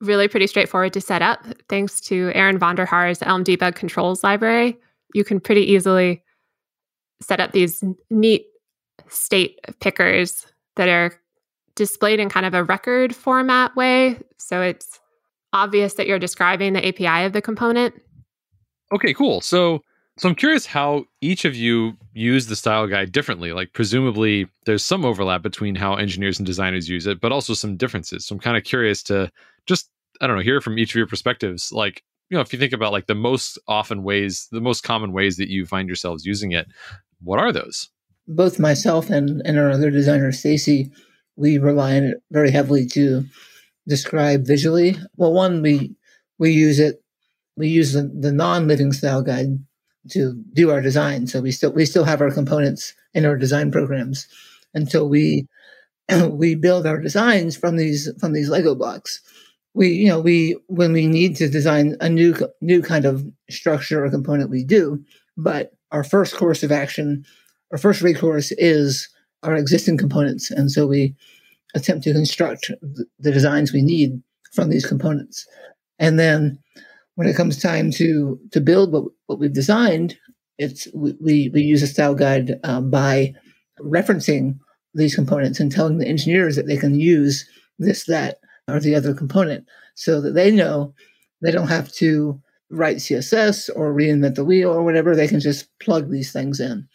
really 0.00 0.26
pretty 0.26 0.46
straightforward 0.46 0.92
to 0.92 1.00
set 1.00 1.22
up. 1.22 1.46
Thanks 1.68 2.00
to 2.02 2.32
Aaron 2.34 2.58
Vonderhaar's 2.58 3.22
Elm 3.22 3.44
Debug 3.44 3.76
Controls 3.76 4.24
library, 4.24 4.76
you 5.14 5.24
can 5.24 5.40
pretty 5.40 5.62
easily 5.62 6.22
set 7.20 7.40
up 7.40 7.52
these 7.52 7.84
neat 8.10 8.46
state 9.08 9.60
pickers 9.80 10.46
that 10.76 10.88
are 10.88 11.12
displayed 11.76 12.18
in 12.18 12.28
kind 12.28 12.46
of 12.46 12.54
a 12.54 12.64
record 12.64 13.14
format 13.14 13.74
way. 13.76 14.18
So 14.38 14.60
it's 14.60 15.00
obvious 15.52 15.94
that 15.94 16.06
you're 16.06 16.18
describing 16.18 16.72
the 16.72 16.86
API 16.86 17.24
of 17.24 17.32
the 17.32 17.42
component. 17.42 17.94
Okay, 18.92 19.14
cool. 19.14 19.40
So 19.40 19.82
so 20.18 20.28
I'm 20.28 20.34
curious 20.34 20.66
how 20.66 21.04
each 21.20 21.44
of 21.44 21.54
you 21.54 21.96
use 22.12 22.46
the 22.46 22.56
style 22.56 22.86
guide 22.86 23.12
differently. 23.12 23.52
Like 23.52 23.72
presumably 23.72 24.46
there's 24.66 24.84
some 24.84 25.04
overlap 25.04 25.42
between 25.42 25.74
how 25.74 25.94
engineers 25.94 26.38
and 26.38 26.46
designers 26.46 26.88
use 26.88 27.06
it, 27.06 27.20
but 27.20 27.32
also 27.32 27.54
some 27.54 27.76
differences. 27.76 28.26
So 28.26 28.34
I'm 28.34 28.40
kind 28.40 28.56
of 28.56 28.64
curious 28.64 29.02
to 29.04 29.30
just 29.66 29.88
I 30.20 30.26
don't 30.26 30.36
know, 30.36 30.42
hear 30.42 30.60
from 30.60 30.78
each 30.78 30.92
of 30.92 30.96
your 30.96 31.06
perspectives. 31.06 31.72
Like, 31.72 32.02
you 32.30 32.36
know, 32.36 32.42
if 32.42 32.52
you 32.52 32.58
think 32.58 32.72
about 32.72 32.92
like 32.92 33.06
the 33.06 33.14
most 33.14 33.58
often 33.66 34.02
ways, 34.02 34.48
the 34.52 34.60
most 34.60 34.84
common 34.84 35.12
ways 35.12 35.36
that 35.38 35.48
you 35.48 35.66
find 35.66 35.88
yourselves 35.88 36.24
using 36.24 36.52
it, 36.52 36.66
what 37.22 37.40
are 37.40 37.52
those? 37.52 37.88
Both 38.28 38.60
myself 38.60 39.10
and, 39.10 39.42
and 39.44 39.58
our 39.58 39.70
other 39.70 39.90
designer, 39.90 40.30
Stacy, 40.30 40.92
we 41.36 41.58
rely 41.58 41.96
on 41.96 42.04
it 42.04 42.22
very 42.30 42.50
heavily 42.50 42.86
to 42.88 43.24
describe 43.88 44.46
visually. 44.46 44.96
Well, 45.16 45.32
one, 45.32 45.62
we 45.62 45.96
we 46.38 46.52
use 46.52 46.78
it, 46.78 47.02
we 47.56 47.68
use 47.68 47.94
the, 47.94 48.02
the 48.02 48.32
non-living 48.32 48.92
style 48.92 49.22
guide 49.22 49.58
to 50.10 50.34
do 50.52 50.70
our 50.70 50.80
design. 50.80 51.26
So 51.26 51.40
we 51.40 51.52
still 51.52 51.72
we 51.72 51.84
still 51.84 52.04
have 52.04 52.20
our 52.20 52.30
components 52.30 52.94
in 53.14 53.24
our 53.24 53.36
design 53.36 53.70
programs 53.70 54.26
until 54.74 55.08
we 55.08 55.46
we 56.30 56.54
build 56.54 56.86
our 56.86 56.98
designs 56.98 57.56
from 57.56 57.76
these 57.76 58.10
from 58.18 58.32
these 58.32 58.48
Lego 58.48 58.74
blocks. 58.74 59.20
We 59.74 59.88
you 59.88 60.08
know 60.08 60.20
we 60.20 60.56
when 60.66 60.92
we 60.92 61.06
need 61.06 61.36
to 61.36 61.48
design 61.48 61.96
a 62.00 62.08
new 62.08 62.34
new 62.60 62.82
kind 62.82 63.04
of 63.04 63.24
structure 63.50 64.04
or 64.04 64.10
component 64.10 64.50
we 64.50 64.64
do, 64.64 65.02
but 65.36 65.72
our 65.92 66.04
first 66.04 66.34
course 66.36 66.62
of 66.62 66.72
action, 66.72 67.24
our 67.70 67.78
first 67.78 68.02
recourse 68.02 68.52
is 68.52 69.08
our 69.42 69.56
existing 69.56 69.98
components, 69.98 70.50
and 70.50 70.70
so 70.70 70.86
we 70.86 71.14
attempt 71.74 72.04
to 72.04 72.12
construct 72.12 72.70
the 73.18 73.32
designs 73.32 73.72
we 73.72 73.82
need 73.82 74.22
from 74.52 74.68
these 74.68 74.84
components, 74.84 75.46
and 75.98 76.18
then 76.18 76.58
when 77.14 77.26
it 77.26 77.36
comes 77.36 77.60
time 77.60 77.90
to 77.92 78.38
to 78.52 78.60
build 78.60 78.92
what, 78.92 79.04
what 79.32 79.40
we've 79.40 79.52
designed, 79.52 80.16
it's 80.58 80.86
we 80.94 81.50
we 81.52 81.62
use 81.62 81.82
a 81.82 81.86
style 81.86 82.14
guide 82.14 82.60
um, 82.64 82.90
by 82.90 83.32
referencing 83.80 84.58
these 84.94 85.14
components 85.14 85.58
and 85.58 85.72
telling 85.72 85.98
the 85.98 86.06
engineers 86.06 86.54
that 86.56 86.66
they 86.66 86.76
can 86.76 87.00
use 87.00 87.48
this, 87.78 88.04
that, 88.04 88.38
or 88.68 88.78
the 88.78 88.94
other 88.94 89.14
component, 89.14 89.66
so 89.94 90.20
that 90.20 90.34
they 90.34 90.50
know 90.50 90.94
they 91.40 91.50
don't 91.50 91.68
have 91.68 91.90
to 91.92 92.40
write 92.70 92.98
CSS 92.98 93.70
or 93.74 93.94
reinvent 93.94 94.34
the 94.34 94.44
wheel 94.44 94.70
or 94.70 94.82
whatever. 94.84 95.16
They 95.16 95.28
can 95.28 95.40
just 95.40 95.66
plug 95.80 96.10
these 96.10 96.30
things 96.30 96.60
in. 96.60 96.86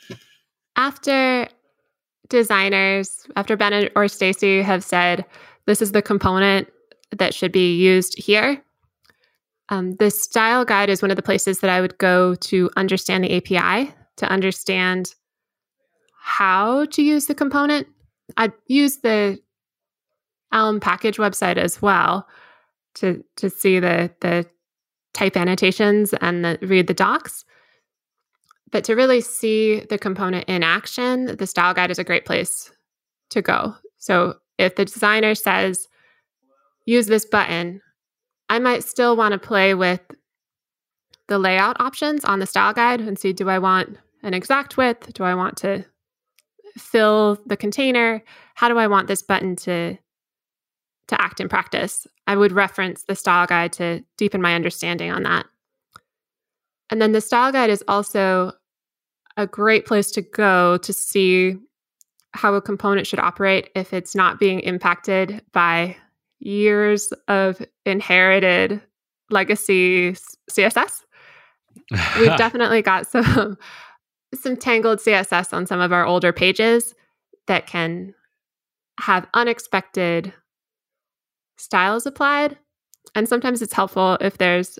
After 0.75 1.47
designers, 2.29 3.25
after 3.35 3.57
Bennett 3.57 3.91
or 3.95 4.07
Stacy 4.07 4.61
have 4.61 4.83
said 4.83 5.25
this 5.65 5.81
is 5.81 5.91
the 5.91 6.03
component 6.03 6.67
that 7.17 7.33
should 7.33 7.51
be 7.51 7.75
used 7.75 8.21
here, 8.21 8.63
um, 9.69 9.95
the 9.95 10.09
style 10.09 10.63
guide 10.65 10.89
is 10.89 11.01
one 11.01 11.11
of 11.11 11.17
the 11.17 11.23
places 11.23 11.59
that 11.59 11.69
I 11.69 11.81
would 11.81 11.97
go 11.97 12.35
to 12.35 12.69
understand 12.77 13.23
the 13.23 13.35
API, 13.37 13.93
to 14.17 14.25
understand 14.27 15.13
how 16.19 16.85
to 16.85 17.01
use 17.01 17.25
the 17.25 17.35
component. 17.35 17.87
I'd 18.37 18.53
use 18.67 18.97
the 18.97 19.39
Elm 20.53 20.79
package 20.79 21.17
website 21.17 21.57
as 21.57 21.81
well. 21.81 22.27
to 22.95 23.23
to 23.35 23.49
see 23.49 23.79
the 23.79 24.09
the 24.21 24.45
type 25.13 25.35
annotations 25.35 26.13
and 26.21 26.45
the, 26.45 26.57
read 26.61 26.87
the 26.87 26.93
docs. 26.93 27.43
But 28.71 28.83
to 28.85 28.95
really 28.95 29.21
see 29.21 29.81
the 29.81 29.97
component 29.97 30.45
in 30.47 30.63
action, 30.63 31.37
the 31.37 31.47
style 31.47 31.73
guide 31.73 31.91
is 31.91 31.99
a 31.99 32.03
great 32.03 32.25
place 32.25 32.71
to 33.31 33.41
go. 33.41 33.75
So 33.97 34.35
if 34.57 34.75
the 34.75 34.85
designer 34.85 35.35
says, 35.35 35.87
use 36.85 37.07
this 37.07 37.25
button, 37.25 37.81
I 38.49 38.59
might 38.59 38.83
still 38.83 39.15
want 39.15 39.33
to 39.33 39.39
play 39.39 39.73
with 39.73 40.01
the 41.27 41.37
layout 41.37 41.79
options 41.79 42.23
on 42.23 42.39
the 42.39 42.45
style 42.45 42.73
guide 42.73 43.01
and 43.01 43.19
see 43.19 43.33
do 43.33 43.49
I 43.49 43.59
want 43.59 43.97
an 44.23 44.33
exact 44.33 44.77
width? 44.77 45.13
Do 45.13 45.23
I 45.23 45.35
want 45.35 45.57
to 45.57 45.85
fill 46.77 47.37
the 47.45 47.57
container? 47.57 48.23
How 48.55 48.69
do 48.69 48.77
I 48.77 48.87
want 48.87 49.07
this 49.07 49.21
button 49.21 49.55
to 49.57 49.97
to 51.07 51.21
act 51.21 51.39
in 51.39 51.49
practice? 51.49 52.07
I 52.25 52.35
would 52.35 52.51
reference 52.51 53.03
the 53.03 53.15
style 53.15 53.47
guide 53.47 53.73
to 53.73 54.03
deepen 54.17 54.41
my 54.41 54.55
understanding 54.55 55.11
on 55.11 55.23
that. 55.23 55.45
And 56.89 57.01
then 57.01 57.11
the 57.11 57.21
style 57.21 57.51
guide 57.51 57.69
is 57.69 57.83
also 57.87 58.53
a 59.35 59.47
great 59.47 59.85
place 59.85 60.11
to 60.11 60.21
go 60.21 60.77
to 60.77 60.93
see 60.93 61.57
how 62.33 62.53
a 62.53 62.61
component 62.61 63.07
should 63.07 63.19
operate 63.19 63.69
if 63.75 63.93
it's 63.93 64.15
not 64.15 64.39
being 64.39 64.59
impacted 64.61 65.41
by 65.53 65.95
years 66.39 67.11
of 67.27 67.61
inherited 67.85 68.81
legacy 69.29 70.15
CSS. 70.49 71.03
We've 72.19 72.37
definitely 72.37 72.81
got 72.81 73.07
some 73.07 73.57
some 74.35 74.57
tangled 74.57 74.99
CSS 74.99 75.53
on 75.53 75.65
some 75.65 75.79
of 75.79 75.93
our 75.93 76.05
older 76.05 76.33
pages 76.33 76.93
that 77.47 77.65
can 77.65 78.13
have 78.99 79.27
unexpected 79.33 80.33
styles 81.57 82.05
applied. 82.05 82.57
And 83.15 83.27
sometimes 83.27 83.61
it's 83.61 83.73
helpful 83.73 84.17
if 84.19 84.37
there's 84.37 84.79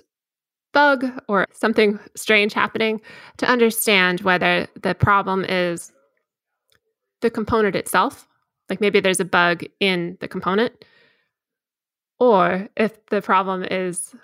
bug 0.72 1.06
or 1.28 1.46
something 1.52 1.98
strange 2.14 2.52
happening 2.52 3.00
to 3.38 3.46
understand 3.46 4.20
whether 4.20 4.68
the 4.80 4.94
problem 4.94 5.44
is 5.44 5.92
the 7.20 7.30
component 7.30 7.74
itself, 7.74 8.28
like 8.68 8.80
maybe 8.80 9.00
there's 9.00 9.20
a 9.20 9.24
bug 9.24 9.64
in 9.80 10.18
the 10.20 10.28
component, 10.28 10.84
or 12.18 12.68
if 12.76 13.04
the 13.06 13.22
problem 13.22 13.64
is 13.64 14.14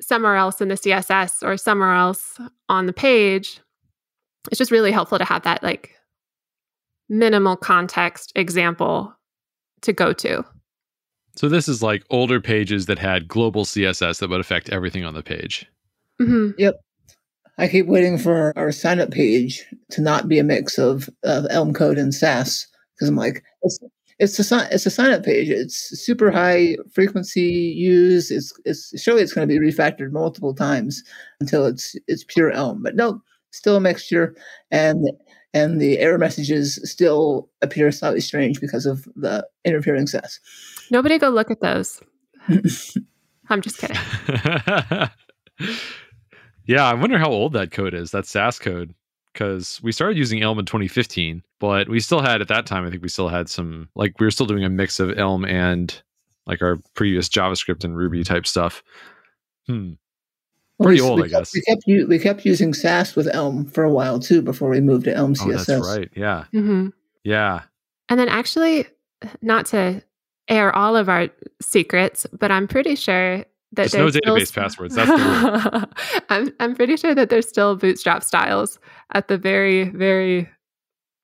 somewhere 0.00 0.36
else 0.36 0.60
in 0.60 0.68
the 0.68 0.74
CSS 0.74 1.42
or 1.42 1.56
somewhere 1.56 1.94
else 1.94 2.38
on 2.68 2.86
the 2.86 2.92
page. 2.92 3.60
It's 4.50 4.58
just 4.58 4.70
really 4.70 4.92
helpful 4.92 5.18
to 5.18 5.24
have 5.24 5.42
that 5.42 5.62
like 5.62 5.94
minimal 7.08 7.56
context 7.56 8.32
example 8.34 9.14
to 9.82 9.92
go 9.92 10.12
to. 10.14 10.44
So 11.36 11.48
this 11.48 11.68
is 11.68 11.82
like 11.82 12.04
older 12.10 12.40
pages 12.40 12.86
that 12.86 12.98
had 12.98 13.28
global 13.28 13.64
CSS 13.64 14.18
that 14.18 14.30
would 14.30 14.40
affect 14.40 14.70
everything 14.70 15.04
on 15.04 15.14
the 15.14 15.22
page. 15.22 15.66
Mm-hmm. 16.20 16.50
Yep. 16.58 16.74
I 17.58 17.68
keep 17.68 17.86
waiting 17.86 18.16
for 18.16 18.52
our 18.56 18.72
sign 18.72 19.00
up 19.00 19.10
page 19.10 19.64
to 19.90 20.00
not 20.00 20.28
be 20.28 20.38
a 20.38 20.44
mix 20.44 20.78
of, 20.78 21.10
of 21.24 21.46
Elm 21.50 21.72
code 21.72 21.98
and 21.98 22.14
Sass 22.14 22.66
because 22.94 23.08
I'm 23.08 23.16
like, 23.16 23.42
it's, 23.62 23.78
it's 24.20 24.38
a 24.38 24.44
sign 24.44 24.68
it's 24.70 24.86
a 24.86 24.90
sign 24.90 25.12
up 25.12 25.24
page. 25.24 25.48
It's 25.48 25.98
super 25.98 26.30
high 26.30 26.76
frequency 26.92 27.74
use. 27.76 28.30
It's 28.30 28.52
it's 28.64 29.00
surely 29.00 29.22
it's 29.22 29.32
going 29.32 29.48
to 29.48 29.52
be 29.52 29.58
refactored 29.58 30.12
multiple 30.12 30.54
times 30.54 31.02
until 31.40 31.64
it's 31.66 31.96
it's 32.06 32.24
pure 32.24 32.50
Elm. 32.50 32.82
But 32.82 32.96
no, 32.96 33.22
still 33.50 33.76
a 33.76 33.80
mixture, 33.80 34.36
and 34.70 35.10
and 35.54 35.80
the 35.80 35.98
error 35.98 36.18
messages 36.18 36.78
still 36.84 37.48
appear 37.62 37.90
slightly 37.90 38.20
strange 38.20 38.60
because 38.60 38.84
of 38.84 39.08
the 39.16 39.48
interfering 39.64 40.06
Sass. 40.06 40.38
Nobody 40.90 41.18
go 41.18 41.30
look 41.30 41.50
at 41.50 41.62
those. 41.62 42.00
I'm 43.48 43.62
just 43.62 43.78
kidding. 43.78 43.96
yeah, 46.66 46.84
I 46.84 46.92
wonder 46.94 47.18
how 47.18 47.30
old 47.30 47.54
that 47.54 47.72
code 47.72 47.94
is. 47.94 48.10
That 48.10 48.26
Sass 48.26 48.58
code 48.58 48.94
because 49.32 49.80
we 49.82 49.92
started 49.92 50.16
using 50.16 50.42
Elm 50.42 50.58
in 50.58 50.66
2015, 50.66 51.42
but 51.58 51.88
we 51.88 52.00
still 52.00 52.20
had 52.20 52.40
at 52.40 52.48
that 52.48 52.66
time, 52.66 52.86
I 52.86 52.90
think 52.90 53.02
we 53.02 53.08
still 53.08 53.28
had 53.28 53.48
some 53.48 53.88
like 53.94 54.18
we 54.18 54.26
were 54.26 54.30
still 54.30 54.46
doing 54.46 54.64
a 54.64 54.68
mix 54.68 55.00
of 55.00 55.16
Elm 55.18 55.44
and 55.44 56.02
like 56.46 56.62
our 56.62 56.78
previous 56.94 57.28
JavaScript 57.28 57.84
and 57.84 57.96
Ruby 57.96 58.24
type 58.24 58.46
stuff. 58.46 58.82
Hmm. 59.66 59.92
Pretty 60.82 61.02
well, 61.02 61.10
old, 61.10 61.24
I 61.24 61.28
guess. 61.28 61.52
We 61.54 61.60
kept 61.60 61.82
we 61.86 62.18
kept 62.18 62.46
using 62.46 62.72
Sass 62.72 63.14
with 63.14 63.28
Elm 63.34 63.66
for 63.66 63.84
a 63.84 63.92
while 63.92 64.18
too 64.18 64.40
before 64.40 64.70
we 64.70 64.80
moved 64.80 65.04
to 65.04 65.14
Elm 65.14 65.34
CSS. 65.34 65.44
Oh, 65.44 65.52
that's 65.52 65.86
right. 65.86 66.10
Yeah. 66.16 66.44
Mm-hmm. 66.54 66.88
Yeah. 67.22 67.62
And 68.08 68.18
then 68.18 68.28
actually, 68.28 68.86
not 69.42 69.66
to 69.66 70.02
air 70.48 70.74
all 70.74 70.96
of 70.96 71.08
our 71.08 71.28
secrets, 71.60 72.26
but 72.32 72.50
I'm 72.50 72.66
pretty 72.66 72.94
sure 72.94 73.44
that 73.72 73.90
there's 73.90 73.94
no 73.94 74.20
database 74.20 74.48
still, 74.48 74.62
passwords. 74.62 74.94
That's 74.94 75.08
the 75.08 75.88
I'm 76.28 76.52
I'm 76.60 76.74
pretty 76.74 76.96
sure 76.96 77.14
that 77.14 77.30
there's 77.30 77.48
still 77.48 77.76
bootstrap 77.76 78.24
styles 78.24 78.78
at 79.12 79.28
the 79.28 79.38
very 79.38 79.88
very 79.90 80.48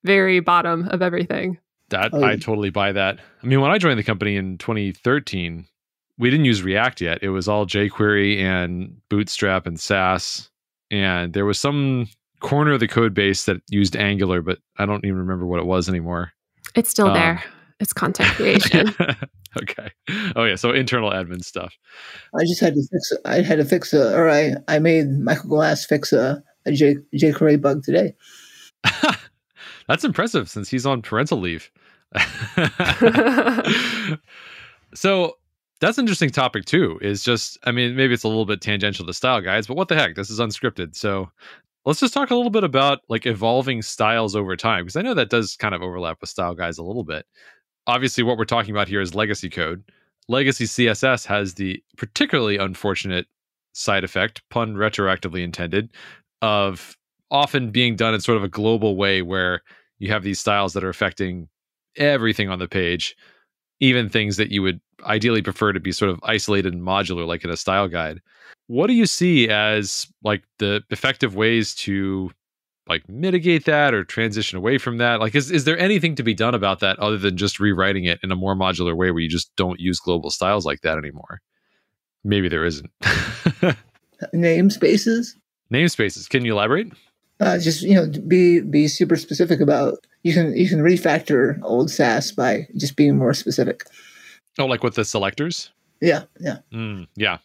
very 0.05 0.41
bottom 0.41 0.89
of 0.89 1.03
everything. 1.03 1.59
That 1.91 2.11
oh. 2.13 2.25
I 2.25 2.37
totally 2.37 2.71
buy 2.71 2.93
that. 2.93 3.19
I 3.43 3.47
mean, 3.47 3.61
when 3.61 3.71
I 3.71 3.79
joined 3.79 3.99
the 3.99 4.05
company 4.05 4.37
in 4.37 4.59
2013, 4.59 5.67
we 6.19 6.31
didn't 6.31 6.45
use 6.47 6.63
React 6.63 7.01
yet. 7.01 7.19
It 7.23 7.29
was 7.29 7.49
all 7.49 7.67
jQuery 7.67 8.41
and 8.41 8.97
Bootstrap 9.09 9.67
and 9.67 9.79
Sass, 9.79 10.51
and 10.91 11.33
there 11.33 11.45
was 11.45 11.59
some 11.59 12.09
corner 12.41 12.73
of 12.73 12.81
the 12.81 12.89
code 12.89 13.15
base 13.15 13.45
that 13.45 13.61
used 13.71 13.97
Angular, 13.97 14.43
but 14.43 14.59
I 14.79 14.87
don't 14.87 15.05
even 15.05 15.19
remember 15.19 15.47
what 15.47 15.61
it 15.61 15.67
was 15.67 15.89
anymore. 15.89 16.33
It's 16.75 16.91
still 16.91 17.09
um, 17.09 17.15
there. 17.15 17.43
It's 17.81 17.93
content 17.93 18.31
creation. 18.31 18.95
okay. 19.63 19.91
Oh 20.35 20.45
yeah. 20.45 20.57
So 20.57 20.71
internal 20.73 21.11
admin 21.11 21.45
stuff. 21.45 21.75
I 22.39 22.43
just 22.45 22.61
had 22.61 22.75
to 22.75 22.83
fix. 22.91 23.13
I 23.25 23.43
had 23.43 23.59
to 23.59 23.65
fix 23.65 23.93
a, 23.93 24.15
or 24.17 24.31
I 24.31 24.55
I 24.69 24.79
made 24.79 25.09
Michael 25.11 25.49
Glass 25.49 25.85
fix 25.85 26.13
a 26.13 26.43
a 26.67 26.73
J, 26.73 26.97
jQuery 27.15 27.61
bug 27.61 27.83
today. 27.83 28.15
That's 29.89 30.05
impressive 30.05 30.49
since 30.51 30.69
he's 30.69 30.85
on 30.87 31.03
parental 31.03 31.39
leave. 31.39 31.71
so 34.95 35.37
that's 35.81 35.99
an 35.99 36.05
interesting 36.05 36.31
topic 36.31 36.65
too. 36.65 36.99
Is 37.03 37.23
just 37.23 37.59
I 37.65 37.73
mean 37.73 37.95
maybe 37.97 38.15
it's 38.15 38.25
a 38.25 38.29
little 38.29 38.47
bit 38.47 38.61
tangential 38.61 39.07
to 39.07 39.13
style 39.13 39.41
guides, 39.41 39.67
but 39.67 39.77
what 39.77 39.89
the 39.89 39.95
heck? 39.95 40.15
This 40.15 40.31
is 40.31 40.41
unscripted. 40.41 40.97
So 40.97 41.31
let's 41.85 42.01
just 42.01 42.15
talk 42.15 42.31
a 42.31 42.35
little 42.35 42.51
bit 42.51 42.65
about 42.65 43.01
like 43.09 43.27
evolving 43.27 43.83
styles 43.83 44.35
over 44.35 44.57
time 44.57 44.85
because 44.85 44.97
I 44.97 45.03
know 45.03 45.15
that 45.15 45.31
does 45.31 45.57
kind 45.57 45.75
of 45.75 45.83
overlap 45.83 46.19
with 46.21 46.31
style 46.31 46.55
guides 46.55 46.79
a 46.79 46.85
little 46.85 47.05
bit 47.05 47.27
obviously 47.87 48.25
what 48.25 48.39
we're 48.39 48.45
talking 48.45 48.71
about 48.71 48.89
here 48.89 49.01
is 49.01 49.15
legacy 49.15 49.51
code. 49.51 49.83
Legacy 50.29 50.65
CSS 50.65 51.27
has 51.27 51.55
the 51.55 51.83
particularly 51.97 52.57
unfortunate 52.57 53.27
side 53.73 54.05
effect, 54.05 54.43
pun 54.51 54.75
retroactively 54.75 55.43
intended, 55.43 55.91
of 56.43 56.97
often 57.31 57.71
being 57.71 57.97
done 57.97 58.15
in 58.15 58.21
sort 58.21 58.37
of 58.37 58.45
a 58.45 58.49
global 58.49 58.97
way 58.97 59.23
where 59.23 59.63
you 59.99 60.11
have 60.11 60.23
these 60.23 60.41
styles 60.41 60.73
that 60.73 60.85
are 60.85 60.89
affecting 60.89 61.49
everything 61.97 62.49
on 62.49 62.59
the 62.59 62.69
page, 62.69 63.17
even 63.81 64.09
things 64.09 64.37
that 64.37 64.51
you 64.51 64.63
would 64.63 64.81
ideally 65.05 65.43
prefer 65.43 65.73
to 65.73 65.81
be 65.81 65.93
sort 65.93 66.11
of 66.11 66.19
isolated 66.23 66.73
and 66.73 66.83
modular, 66.83 67.27
like 67.27 67.45
in 67.45 67.51
a 67.51 67.57
style 67.57 67.89
guide. 67.89 68.21
What 68.67 68.89
do 68.89 68.95
you 68.95 69.07
see 69.07 69.49
as 69.49 70.07
like 70.23 70.43
the 70.59 70.83
effective 70.91 71.37
ways 71.37 71.75
to 71.77 72.31
like 72.89 73.09
mitigate 73.09 73.65
that 73.65 73.95
or 73.95 74.05
transition 74.05 74.57
away 74.57 74.79
from 74.79 74.99
that? 74.99 75.21
Like, 75.21 75.35
is, 75.35 75.51
is 75.51 75.65
there 75.65 75.79
anything 75.79 76.15
to 76.17 76.23
be 76.23 76.35
done 76.35 76.55
about 76.55 76.81
that 76.81 76.99
other 76.99 77.19
than 77.19 77.37
just 77.37 77.59
rewriting 77.59 78.05
it 78.05 78.21
in 78.23 78.31
a 78.31 78.37
more 78.37 78.55
modular 78.55 78.97
way 78.97 79.11
where 79.11 79.21
you 79.21 79.29
just 79.29 79.55
don't 79.57 79.81
use 79.81 79.99
global 79.99 80.31
styles 80.31 80.65
like 80.65 80.83
that 80.83 80.99
anymore? 80.99 81.41
Maybe 82.25 82.49
there 82.49 82.65
isn't. 82.65 82.91
Namespaces? 84.35 85.35
Namespaces. 85.73 86.29
Can 86.29 86.45
you 86.45 86.53
elaborate? 86.53 86.93
Uh, 87.39 87.59
just 87.59 87.83
you 87.83 87.95
know, 87.95 88.11
be 88.27 88.61
be 88.61 88.89
super 88.89 89.17
specific 89.17 89.61
about. 89.61 90.07
You 90.23 90.33
can 90.33 90.57
you 90.57 90.69
can 90.69 90.81
refactor 90.81 91.59
old 91.63 91.91
Sass 91.91 92.33
by 92.33 92.67
just 92.77 92.97
being 92.97 93.17
more 93.17 93.35
specific. 93.35 93.85
Oh, 94.59 94.65
like 94.67 94.83
with 94.83 94.95
the 94.95 95.05
selectors? 95.05 95.71
Yeah, 96.01 96.25
yeah, 96.41 96.59
mm, 96.73 97.07
yeah. 97.15 97.39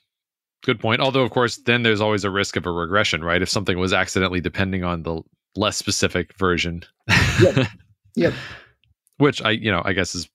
Good 0.63 0.79
point. 0.79 1.01
Although, 1.01 1.23
of 1.23 1.31
course, 1.31 1.57
then 1.57 1.83
there's 1.83 2.01
always 2.01 2.23
a 2.23 2.29
risk 2.29 2.55
of 2.55 2.65
a 2.65 2.71
regression, 2.71 3.23
right? 3.23 3.41
If 3.41 3.49
something 3.49 3.79
was 3.79 3.93
accidentally 3.93 4.41
depending 4.41 4.83
on 4.83 5.03
the 5.03 5.21
less 5.55 5.77
specific 5.77 6.37
version. 6.37 6.83
Yep. 7.41 7.67
yep. 8.15 8.33
Which 9.17 9.41
I, 9.41 9.51
you 9.51 9.71
know, 9.71 9.81
I 9.83 9.93
guess 9.93 10.13
is 10.15 10.29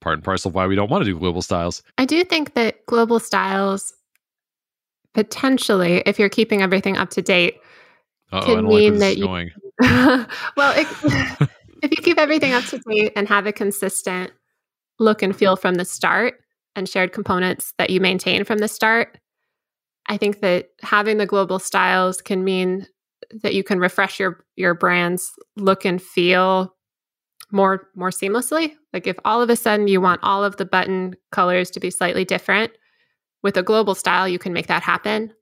part 0.00 0.14
and 0.14 0.24
parcel 0.24 0.48
of 0.48 0.54
why 0.54 0.66
we 0.66 0.76
don't 0.76 0.90
want 0.90 1.04
to 1.04 1.10
do 1.10 1.18
global 1.18 1.42
styles. 1.42 1.82
I 1.98 2.04
do 2.04 2.24
think 2.24 2.54
that 2.54 2.84
global 2.86 3.18
styles 3.18 3.92
potentially, 5.14 6.02
if 6.06 6.18
you're 6.18 6.28
keeping 6.28 6.62
everything 6.62 6.96
up 6.96 7.10
to 7.10 7.22
date, 7.22 7.56
Uh-oh, 8.32 8.44
can 8.44 8.66
mean 8.66 8.98
that 8.98 9.16
you. 9.16 9.26
well, 10.56 10.74
it, 10.76 10.86
if 11.82 11.90
you 11.90 12.02
keep 12.02 12.18
everything 12.18 12.52
up 12.52 12.64
to 12.64 12.78
date 12.78 13.12
and 13.16 13.28
have 13.28 13.46
a 13.46 13.52
consistent 13.52 14.32
look 14.98 15.22
and 15.22 15.36
feel 15.36 15.56
from 15.56 15.74
the 15.74 15.84
start 15.84 16.40
and 16.74 16.88
shared 16.88 17.12
components 17.12 17.72
that 17.78 17.90
you 17.90 18.00
maintain 18.00 18.44
from 18.44 18.58
the 18.58 18.68
start, 18.68 19.18
I 20.08 20.16
think 20.16 20.40
that 20.40 20.70
having 20.82 21.18
the 21.18 21.26
global 21.26 21.58
styles 21.58 22.20
can 22.20 22.44
mean 22.44 22.86
that 23.42 23.54
you 23.54 23.64
can 23.64 23.78
refresh 23.78 24.20
your 24.20 24.44
your 24.56 24.74
brand's 24.74 25.32
look 25.56 25.84
and 25.84 26.00
feel 26.00 26.74
more 27.50 27.88
more 27.94 28.10
seamlessly. 28.10 28.74
Like 28.92 29.06
if 29.06 29.16
all 29.24 29.42
of 29.42 29.50
a 29.50 29.56
sudden 29.56 29.88
you 29.88 30.00
want 30.00 30.20
all 30.22 30.44
of 30.44 30.56
the 30.56 30.64
button 30.64 31.16
colors 31.32 31.70
to 31.72 31.80
be 31.80 31.90
slightly 31.90 32.24
different, 32.24 32.72
with 33.42 33.56
a 33.56 33.62
global 33.62 33.94
style, 33.94 34.28
you 34.28 34.38
can 34.38 34.52
make 34.52 34.66
that 34.66 34.82
happen. 34.82 35.32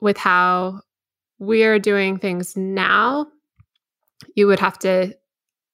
With 0.00 0.16
how 0.16 0.80
we're 1.38 1.78
doing 1.78 2.18
things 2.18 2.56
now, 2.56 3.26
you 4.34 4.46
would 4.46 4.60
have 4.60 4.78
to 4.80 5.16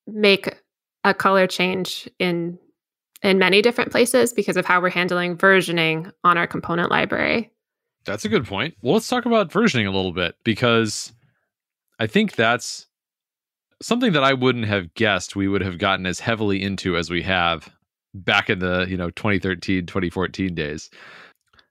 make 0.06 0.56
a 1.04 1.12
color 1.14 1.46
change 1.46 2.08
in 2.18 2.58
in 3.22 3.38
many 3.38 3.62
different 3.62 3.90
places 3.90 4.32
because 4.32 4.56
of 4.56 4.66
how 4.66 4.80
we're 4.80 4.90
handling 4.90 5.36
versioning 5.36 6.12
on 6.22 6.36
our 6.36 6.46
component 6.46 6.90
library. 6.90 7.50
That's 8.06 8.24
a 8.24 8.28
good 8.28 8.46
point. 8.46 8.74
Well, 8.82 8.94
let's 8.94 9.08
talk 9.08 9.26
about 9.26 9.50
versioning 9.50 9.86
a 9.86 9.90
little 9.90 10.12
bit 10.12 10.36
because 10.44 11.12
I 11.98 12.06
think 12.06 12.36
that's 12.36 12.86
something 13.82 14.12
that 14.12 14.24
I 14.24 14.32
wouldn't 14.32 14.66
have 14.66 14.94
guessed 14.94 15.36
we 15.36 15.48
would 15.48 15.62
have 15.62 15.78
gotten 15.78 16.06
as 16.06 16.20
heavily 16.20 16.62
into 16.62 16.96
as 16.96 17.10
we 17.10 17.22
have 17.22 17.68
back 18.14 18.48
in 18.48 18.60
the, 18.60 18.86
you 18.88 18.96
know, 18.96 19.10
2013, 19.10 19.86
2014 19.86 20.54
days. 20.54 20.88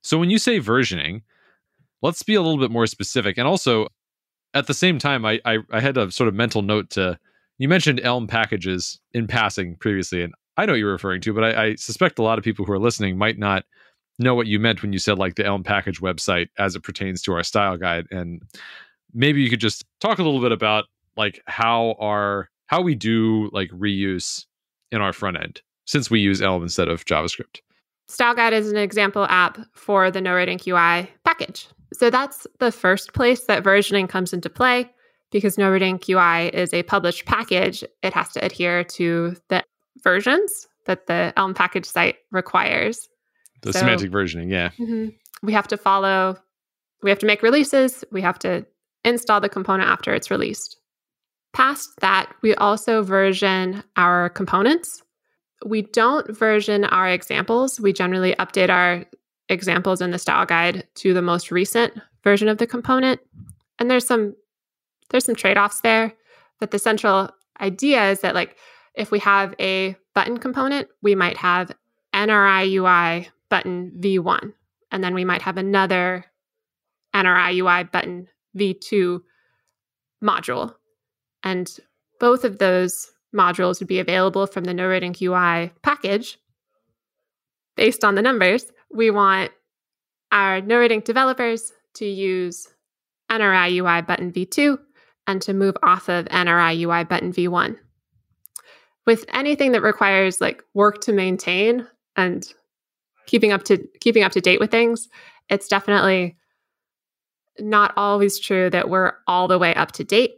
So 0.04 0.18
when 0.18 0.30
you 0.30 0.38
say 0.38 0.60
versioning, 0.60 1.24
let's 2.02 2.22
be 2.22 2.36
a 2.36 2.42
little 2.42 2.60
bit 2.60 2.70
more 2.70 2.86
specific. 2.86 3.38
And 3.38 3.48
also 3.48 3.88
at 4.54 4.68
the 4.68 4.74
same 4.74 5.00
time, 5.00 5.26
I, 5.26 5.40
I, 5.46 5.60
I 5.72 5.80
had 5.80 5.98
a 5.98 6.12
sort 6.12 6.28
of 6.28 6.36
mental 6.36 6.62
note 6.62 6.92
to 6.92 7.18
you 7.58 7.70
mentioned 7.70 8.02
Elm 8.04 8.28
packages 8.28 9.00
in 9.14 9.28
passing 9.28 9.78
previously, 9.78 10.22
and 10.22 10.34
I 10.58 10.66
know 10.66 10.74
you're 10.74 10.92
referring 10.92 11.22
to, 11.22 11.34
but 11.34 11.44
I, 11.44 11.66
I, 11.66 11.76
suspect 11.76 12.20
a 12.20 12.24
lot 12.24 12.38
of 12.38 12.44
people 12.44 12.66
who 12.66 12.72
are 12.74 12.80
listening 12.80 13.18
might 13.18 13.38
not 13.38 13.64
know 14.20 14.36
what 14.36 14.48
you 14.48 14.60
meant 14.60 14.82
when 14.82 14.94
you 14.94 15.00
said 15.00 15.18
like 15.18 15.36
the 15.36 15.46
Elm 15.46 15.64
package 15.64 16.02
website 16.02 16.48
as 16.58 16.76
it 16.76 16.84
pertains 16.84 17.22
to 17.24 17.34
our 17.34 17.44
style 17.44 17.78
guide. 17.78 18.08
And 18.12 18.42
maybe 19.14 19.42
you 19.42 19.50
could 19.50 19.60
just 19.60 19.86
talk 20.00 20.20
a 20.20 20.24
little 20.24 20.42
bit 20.42 20.52
about 20.52 20.86
like 21.18 21.42
how 21.48 21.96
our 22.00 22.50
how 22.68 22.82
we 22.82 22.96
do 22.96 23.50
like 23.54 23.70
reuse 23.72 24.46
in 24.92 25.02
our 25.02 25.14
front 25.14 25.38
end 25.38 25.62
since 25.86 26.10
we 26.10 26.20
use 26.20 26.42
Elm 26.42 26.64
instead 26.64 26.88
of 26.88 27.06
JavaScript. 27.06 27.62
Style 28.08 28.36
Guide 28.36 28.54
is 28.54 28.72
an 28.72 28.78
example 28.78 29.26
app 29.30 29.58
for 29.74 30.12
the 30.12 30.22
No 30.22 30.36
Red 30.36 30.50
Ink 30.50 30.68
UI 30.68 31.10
package. 31.24 31.68
So 31.94 32.10
that's 32.10 32.46
the 32.60 32.72
first 32.72 33.14
place 33.14 33.46
that 33.46 33.64
versioning 33.64 34.08
comes 34.08 34.34
into 34.34 34.50
play 34.50 34.92
because 35.32 35.58
No 35.58 35.72
Red 35.72 35.82
Ink 35.82 36.08
UI 36.10 36.48
is 36.48 36.74
a 36.74 36.84
published 36.84 37.26
package. 37.26 37.84
It 38.04 38.14
has 38.14 38.30
to 38.34 38.46
adhere 38.46 38.84
to 38.84 39.36
the 39.50 39.64
versions 40.04 40.68
that 40.86 41.08
the 41.08 41.34
Elm 41.36 41.54
package 41.54 41.86
site 41.86 42.18
requires. 42.32 43.10
The 43.66 43.74
so, 43.74 43.80
semantic 43.80 44.12
versioning, 44.12 44.52
yeah. 44.52 44.70
Mm-hmm. 44.80 45.10
We 45.42 45.54
have 45.54 45.68
to 45.70 45.78
follow, 45.78 46.38
we 47.02 47.10
have 47.10 47.20
to 47.20 47.26
make 47.26 47.42
releases, 47.42 48.04
we 48.12 48.22
have 48.22 48.38
to 48.40 48.66
install 49.04 49.42
the 49.42 49.50
component 49.50 49.90
after 49.90 50.14
it's 50.14 50.30
released. 50.30 50.78
Past 51.52 51.90
that, 52.02 52.32
we 52.44 52.54
also 52.56 53.02
version 53.02 53.84
our 53.98 54.30
components. 54.30 55.02
We 55.66 55.82
don't 55.82 56.30
version 56.30 56.84
our 56.84 57.10
examples. 57.10 57.80
We 57.80 57.92
generally 57.92 58.36
update 58.36 58.70
our 58.70 59.06
examples 59.50 60.00
in 60.00 60.12
the 60.12 60.20
style 60.20 60.46
guide 60.46 60.88
to 60.96 61.14
the 61.14 61.22
most 61.24 61.50
recent 61.50 61.94
version 62.24 62.48
of 62.48 62.60
the 62.60 62.68
component. 62.68 63.20
And 63.80 63.90
there's 63.90 64.06
some 64.06 64.36
there's 65.10 65.26
some 65.26 65.36
trade-offs 65.36 65.82
there, 65.82 66.14
but 66.60 66.72
the 66.72 66.80
central 66.80 67.30
idea 67.62 68.12
is 68.12 68.22
that 68.22 68.36
like 68.36 68.58
if 68.94 69.12
we 69.12 69.20
have 69.20 69.56
a 69.60 69.96
button 70.14 70.38
component, 70.38 70.88
we 71.02 71.16
might 71.16 71.38
have 71.38 71.72
NRI 72.14 72.72
UI 72.72 73.30
button 73.50 73.92
V1, 74.00 74.54
and 74.92 75.04
then 75.04 75.14
we 75.14 75.26
might 75.26 75.42
have 75.42 75.58
another 75.58 76.26
NRI 77.14 77.56
UI 77.56 77.84
button 77.84 78.28
V2 78.58 79.22
module. 80.24 80.76
And 81.44 81.70
both 82.20 82.44
of 82.44 82.58
those 82.58 83.12
modules 83.34 83.80
would 83.80 83.88
be 83.88 84.00
available 84.00 84.48
from 84.48 84.64
the 84.64 84.74
No 84.74 84.88
Red 84.88 85.04
Ink 85.04 85.22
UI 85.22 85.72
package. 85.84 86.38
Based 87.76 88.04
on 88.04 88.16
the 88.16 88.22
numbers, 88.22 88.66
we 88.94 89.12
want 89.12 89.52
our 90.32 90.62
No 90.62 90.88
developers 90.88 91.72
to 91.96 92.06
use 92.06 92.68
NRI 93.32 93.72
UI 93.74 94.02
button 94.02 94.32
V2 94.32 94.78
and 95.28 95.42
to 95.42 95.54
move 95.54 95.76
off 95.84 96.10
of 96.10 96.26
NRI 96.26 96.80
UI 96.80 97.04
button 97.04 97.34
V1. 97.34 97.78
With 99.06 99.26
anything 99.30 99.72
that 99.74 99.82
requires 99.82 100.42
like 100.42 100.64
work 100.74 101.02
to 101.02 101.14
maintain 101.14 101.88
and 102.16 102.46
keeping 103.26 103.52
up 103.52 103.64
to 103.64 103.78
keeping 104.00 104.24
up 104.24 104.32
to 104.34 104.42
date 104.42 104.60
with 104.60 104.72
things, 104.72 105.08
it's 105.50 105.68
definitely 105.68 106.38
not 107.60 107.94
always 107.96 108.40
true 108.40 108.70
that 108.70 108.90
we're 108.90 109.14
all 109.28 109.48
the 109.48 109.60
way 109.60 109.74
up 109.76 109.92
to 109.94 110.04
date, 110.04 110.36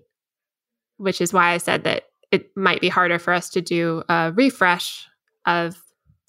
which 0.97 1.21
is 1.21 1.34
why 1.34 1.54
I 1.54 1.58
said 1.58 1.84
that 1.84 2.04
it 2.32 2.56
might 2.56 2.82
be 2.82 2.89
harder 2.89 3.19
for 3.19 3.34
us 3.34 3.50
to 3.52 3.62
do 3.62 4.04
a 4.10 4.32
refresh 4.36 5.08
of 5.45 5.82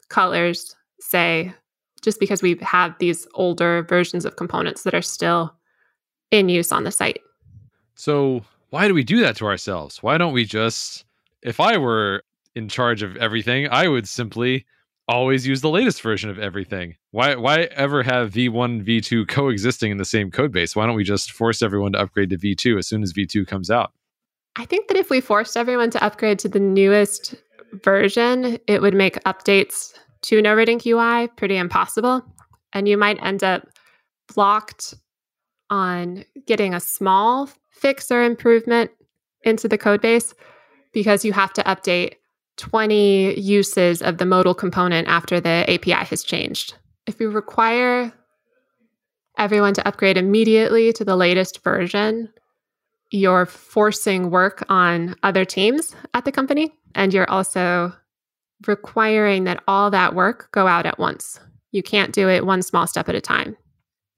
colors, 0.09 0.75
say, 1.01 1.53
just 2.03 2.21
because 2.21 2.43
we 2.43 2.57
have 2.63 2.95
these 2.99 3.27
older 3.35 3.83
versions 3.83 4.25
of 4.25 4.37
components 4.37 4.85
that 4.85 4.95
are 4.95 5.03
still 5.03 5.55
in 6.31 6.49
use 6.49 6.73
on 6.73 6.85
the 6.85 6.91
site. 6.91 7.21
So, 7.95 8.45
why 8.71 8.87
do 8.87 8.95
we 8.95 9.03
do 9.03 9.21
that 9.21 9.37
to 9.37 9.47
ourselves? 9.47 10.03
Why 10.03 10.19
don't 10.19 10.33
we 10.33 10.45
just, 10.45 11.05
if 11.43 11.59
I 11.59 11.79
were 11.79 12.23
in 12.55 12.69
charge 12.69 13.03
of 13.03 13.17
everything, 13.17 13.69
I 13.71 13.89
would 13.89 14.07
simply 14.07 14.67
always 15.09 15.47
use 15.47 15.61
the 15.61 15.71
latest 15.71 16.03
version 16.03 16.31
of 16.31 16.39
everything. 16.39 16.97
Why 17.11 17.35
why 17.35 17.69
ever 17.73 18.03
have 18.03 18.33
V1 18.33 18.85
V2 18.85 19.27
coexisting 19.29 19.91
in 19.91 19.97
the 19.97 20.05
same 20.05 20.31
code 20.31 20.53
base? 20.53 20.77
Why 20.77 20.87
don't 20.87 20.95
we 20.97 21.05
just 21.05 21.33
force 21.33 21.63
everyone 21.63 21.93
to 21.93 22.01
upgrade 22.01 22.31
to 22.31 22.39
V2 22.39 22.79
as 22.79 22.87
soon 22.87 23.03
as 23.03 23.13
V2 23.13 23.47
comes 23.47 23.71
out? 23.71 23.93
I 24.57 24.65
think 24.65 24.89
that 24.89 24.97
if 24.97 25.11
we 25.11 25.21
forced 25.21 25.57
everyone 25.57 25.91
to 25.91 26.05
upgrade 26.05 26.39
to 26.41 26.49
the 26.49 26.61
newest 26.61 27.35
version, 27.85 28.59
it 28.67 28.83
would 28.83 28.95
make 28.95 29.23
updates 29.25 29.95
to 30.23 30.43
No 30.43 30.55
Red 30.55 30.69
Ink 30.69 30.85
UI 30.87 31.29
pretty 31.29 31.57
impossible. 31.57 32.23
And 32.73 32.89
you 32.89 32.97
might 32.97 33.23
end 33.23 33.43
up 33.43 33.69
blocked 34.35 34.95
on 35.71 36.25
getting 36.47 36.75
a 36.75 36.81
small 36.81 37.49
fix 37.71 38.11
or 38.11 38.23
improvement 38.23 38.91
into 39.45 39.69
the 39.69 39.79
code 39.79 40.01
base 40.01 40.35
because 40.93 41.25
you 41.25 41.33
have 41.33 41.53
to 41.53 41.63
update 41.63 42.15
20 42.59 43.41
uses 43.41 44.03
of 44.03 44.19
the 44.19 44.27
modal 44.27 44.55
component 44.55 45.09
after 45.09 45.41
the 45.41 45.65
API 45.69 46.05
has 46.05 46.23
changed. 46.23 46.75
If 47.07 47.21
you 47.21 47.31
require 47.31 48.13
everyone 49.39 49.75
to 49.75 49.89
upgrade 49.89 50.19
immediately 50.19 50.93
to 50.93 51.05
the 51.05 51.17
latest 51.17 51.63
version, 51.63 52.29
you're 53.11 53.47
forcing 53.47 54.31
work 54.31 54.65
on 54.69 55.15
other 55.23 55.45
teams 55.45 55.95
at 56.13 56.25
the 56.25 56.33
company, 56.33 56.73
and 56.95 57.15
you're 57.15 57.31
also 57.31 57.95
requiring 58.67 59.45
that 59.45 59.63
all 59.67 59.91
that 59.91 60.15
work 60.15 60.51
go 60.53 60.67
out 60.67 60.85
at 60.85 60.99
once. 60.99 61.41
You 61.71 61.83
can't 61.83 62.13
do 62.13 62.29
it 62.29 62.45
one 62.45 62.63
small 62.63 62.87
step 62.87 63.09
at 63.09 63.15
a 63.15 63.21
time. 63.21 63.57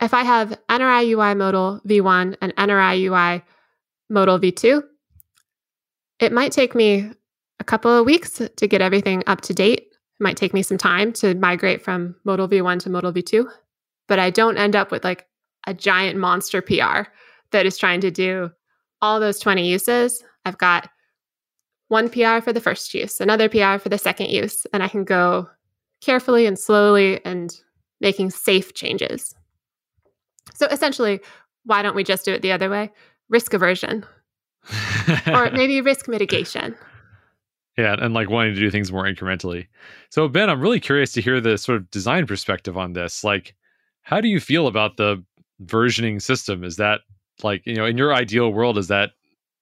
If 0.00 0.14
I 0.14 0.24
have 0.24 0.58
NRI 0.68 1.08
UI 1.08 1.34
modal 1.34 1.80
v1 1.86 2.36
and 2.40 2.56
NRI 2.56 3.02
UI 3.02 3.44
modal 4.08 4.38
v2, 4.38 4.82
it 6.20 6.32
might 6.32 6.52
take 6.52 6.74
me 6.74 7.10
a 7.60 7.64
couple 7.64 7.96
of 7.96 8.06
weeks 8.06 8.40
to 8.56 8.66
get 8.66 8.80
everything 8.80 9.22
up 9.26 9.42
to 9.42 9.54
date. 9.54 9.80
It 9.80 10.22
might 10.22 10.36
take 10.36 10.54
me 10.54 10.62
some 10.62 10.78
time 10.78 11.12
to 11.14 11.34
migrate 11.34 11.82
from 11.82 12.16
modal 12.24 12.48
v1 12.48 12.80
to 12.80 12.90
modal 12.90 13.12
v2, 13.12 13.46
but 14.08 14.18
I 14.18 14.30
don't 14.30 14.58
end 14.58 14.74
up 14.74 14.90
with 14.90 15.04
like 15.04 15.26
a 15.66 15.74
giant 15.74 16.18
monster 16.18 16.62
PR 16.62 17.10
that 17.52 17.66
is 17.66 17.76
trying 17.76 18.00
to 18.00 18.10
do 18.10 18.50
all 19.02 19.20
those 19.20 19.38
20 19.38 19.68
uses. 19.68 20.24
I've 20.44 20.58
got 20.58 20.88
one 21.88 22.08
PR 22.08 22.40
for 22.40 22.52
the 22.52 22.60
first 22.60 22.94
use, 22.94 23.20
another 23.20 23.48
PR 23.48 23.78
for 23.78 23.88
the 23.88 23.98
second 23.98 24.30
use, 24.30 24.66
and 24.72 24.82
I 24.82 24.88
can 24.88 25.04
go 25.04 25.48
carefully 26.00 26.46
and 26.46 26.58
slowly 26.58 27.24
and 27.24 27.54
making 28.00 28.30
safe 28.30 28.72
changes. 28.74 29.34
So 30.54 30.66
essentially, 30.66 31.20
why 31.64 31.82
don't 31.82 31.96
we 31.96 32.04
just 32.04 32.24
do 32.24 32.32
it 32.32 32.42
the 32.42 32.52
other 32.52 32.70
way? 32.70 32.90
Risk 33.28 33.52
aversion. 33.52 34.06
or 35.26 35.50
maybe 35.50 35.80
risk 35.80 36.08
mitigation. 36.08 36.74
Yeah, 37.78 37.96
and 37.98 38.12
like 38.12 38.28
wanting 38.28 38.54
to 38.54 38.60
do 38.60 38.70
things 38.70 38.92
more 38.92 39.04
incrementally. 39.04 39.66
So 40.10 40.28
Ben, 40.28 40.50
I'm 40.50 40.60
really 40.60 40.80
curious 40.80 41.12
to 41.12 41.22
hear 41.22 41.40
the 41.40 41.56
sort 41.56 41.76
of 41.76 41.90
design 41.90 42.26
perspective 42.26 42.76
on 42.76 42.92
this. 42.92 43.24
Like, 43.24 43.54
how 44.02 44.20
do 44.20 44.28
you 44.28 44.40
feel 44.40 44.66
about 44.66 44.96
the 44.96 45.24
versioning 45.64 46.20
system? 46.20 46.64
Is 46.64 46.76
that 46.76 47.00
like, 47.42 47.62
you 47.64 47.74
know, 47.74 47.86
in 47.86 47.96
your 47.96 48.14
ideal 48.14 48.52
world, 48.52 48.76
is 48.76 48.88
that 48.88 49.12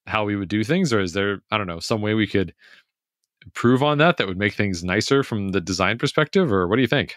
how 0.06 0.24
we 0.24 0.36
would 0.36 0.48
do 0.48 0.64
things? 0.64 0.92
Or 0.92 1.00
is 1.00 1.12
there, 1.12 1.42
I 1.50 1.58
don't 1.58 1.66
know, 1.66 1.80
some 1.80 2.00
way 2.00 2.14
we 2.14 2.26
could 2.26 2.54
improve 3.44 3.82
on 3.82 3.98
that 3.98 4.16
that 4.16 4.26
would 4.26 4.38
make 4.38 4.54
things 4.54 4.82
nicer 4.82 5.22
from 5.22 5.50
the 5.50 5.60
design 5.60 5.98
perspective? 5.98 6.52
Or 6.52 6.66
what 6.66 6.76
do 6.76 6.82
you 6.82 6.88
think? 6.88 7.16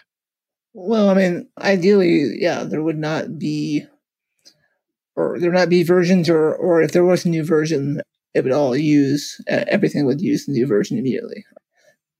Well, 0.74 1.08
I 1.08 1.14
mean, 1.14 1.48
ideally, 1.58 2.36
yeah, 2.38 2.64
there 2.64 2.82
would 2.82 2.98
not 2.98 3.38
be, 3.38 3.84
or 5.16 5.38
there 5.38 5.50
would 5.50 5.58
not 5.58 5.68
be 5.68 5.82
versions, 5.82 6.30
or 6.30 6.54
or 6.54 6.80
if 6.80 6.92
there 6.92 7.04
was 7.04 7.26
a 7.26 7.28
new 7.28 7.44
version, 7.44 8.00
it 8.34 8.44
would 8.44 8.52
all 8.52 8.76
use 8.76 9.40
uh, 9.50 9.64
everything 9.68 10.06
would 10.06 10.20
use 10.20 10.46
the 10.46 10.52
new 10.52 10.66
version 10.66 10.98
immediately. 10.98 11.44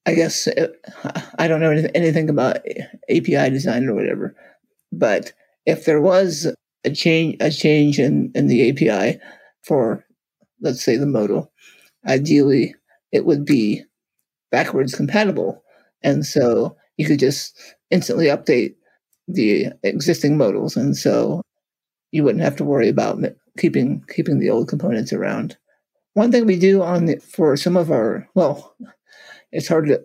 I 0.05 0.15
guess 0.15 0.47
it, 0.47 0.73
I 1.39 1.47
don't 1.47 1.61
know 1.61 1.71
anything 1.95 2.29
about 2.29 2.57
API 3.09 3.49
design 3.49 3.87
or 3.87 3.95
whatever, 3.95 4.35
but 4.91 5.33
if 5.65 5.85
there 5.85 6.01
was 6.01 6.53
a 6.83 6.91
change 6.91 7.37
a 7.39 7.49
change 7.49 7.99
in, 7.99 8.31
in 8.35 8.47
the 8.47 8.69
API 8.69 9.19
for 9.63 10.05
let's 10.61 10.83
say 10.83 10.97
the 10.97 11.05
modal, 11.05 11.51
ideally 12.07 12.75
it 13.11 13.25
would 13.25 13.45
be 13.45 13.83
backwards 14.51 14.95
compatible, 14.95 15.63
and 16.01 16.25
so 16.25 16.75
you 16.97 17.05
could 17.05 17.19
just 17.19 17.57
instantly 17.89 18.25
update 18.25 18.75
the 19.27 19.67
existing 19.83 20.37
modals, 20.37 20.75
and 20.75 20.97
so 20.97 21.41
you 22.11 22.23
wouldn't 22.23 22.43
have 22.43 22.57
to 22.57 22.63
worry 22.65 22.89
about 22.89 23.19
keeping 23.57 24.03
keeping 24.13 24.39
the 24.39 24.49
old 24.49 24.67
components 24.67 25.13
around. 25.13 25.57
One 26.13 26.31
thing 26.31 26.45
we 26.45 26.59
do 26.59 26.83
on 26.83 27.05
the, 27.05 27.17
for 27.17 27.57
some 27.57 27.75
of 27.75 27.91
our 27.91 28.27
well, 28.35 28.75
it's 29.51 29.67
hard 29.67 29.87
to 29.87 30.01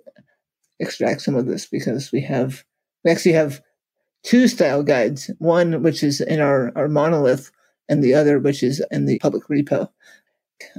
extract 0.81 1.23
some 1.23 1.35
of 1.35 1.47
this 1.47 1.66
because 1.66 2.12
we 2.12 2.23
have 2.23 2.64
we 3.05 3.11
actually 3.11 3.33
have 3.33 3.61
two 4.23 4.49
style 4.49 4.83
guides, 4.83 5.31
one 5.38 5.83
which 5.83 6.03
is 6.03 6.21
in 6.21 6.40
our, 6.40 6.73
our 6.77 6.88
monolith 6.88 7.51
and 7.88 8.03
the 8.03 8.14
other 8.14 8.38
which 8.38 8.62
is 8.62 8.85
in 8.90 9.07
the 9.07 9.18
public 9.21 9.44
repo. 9.49 9.88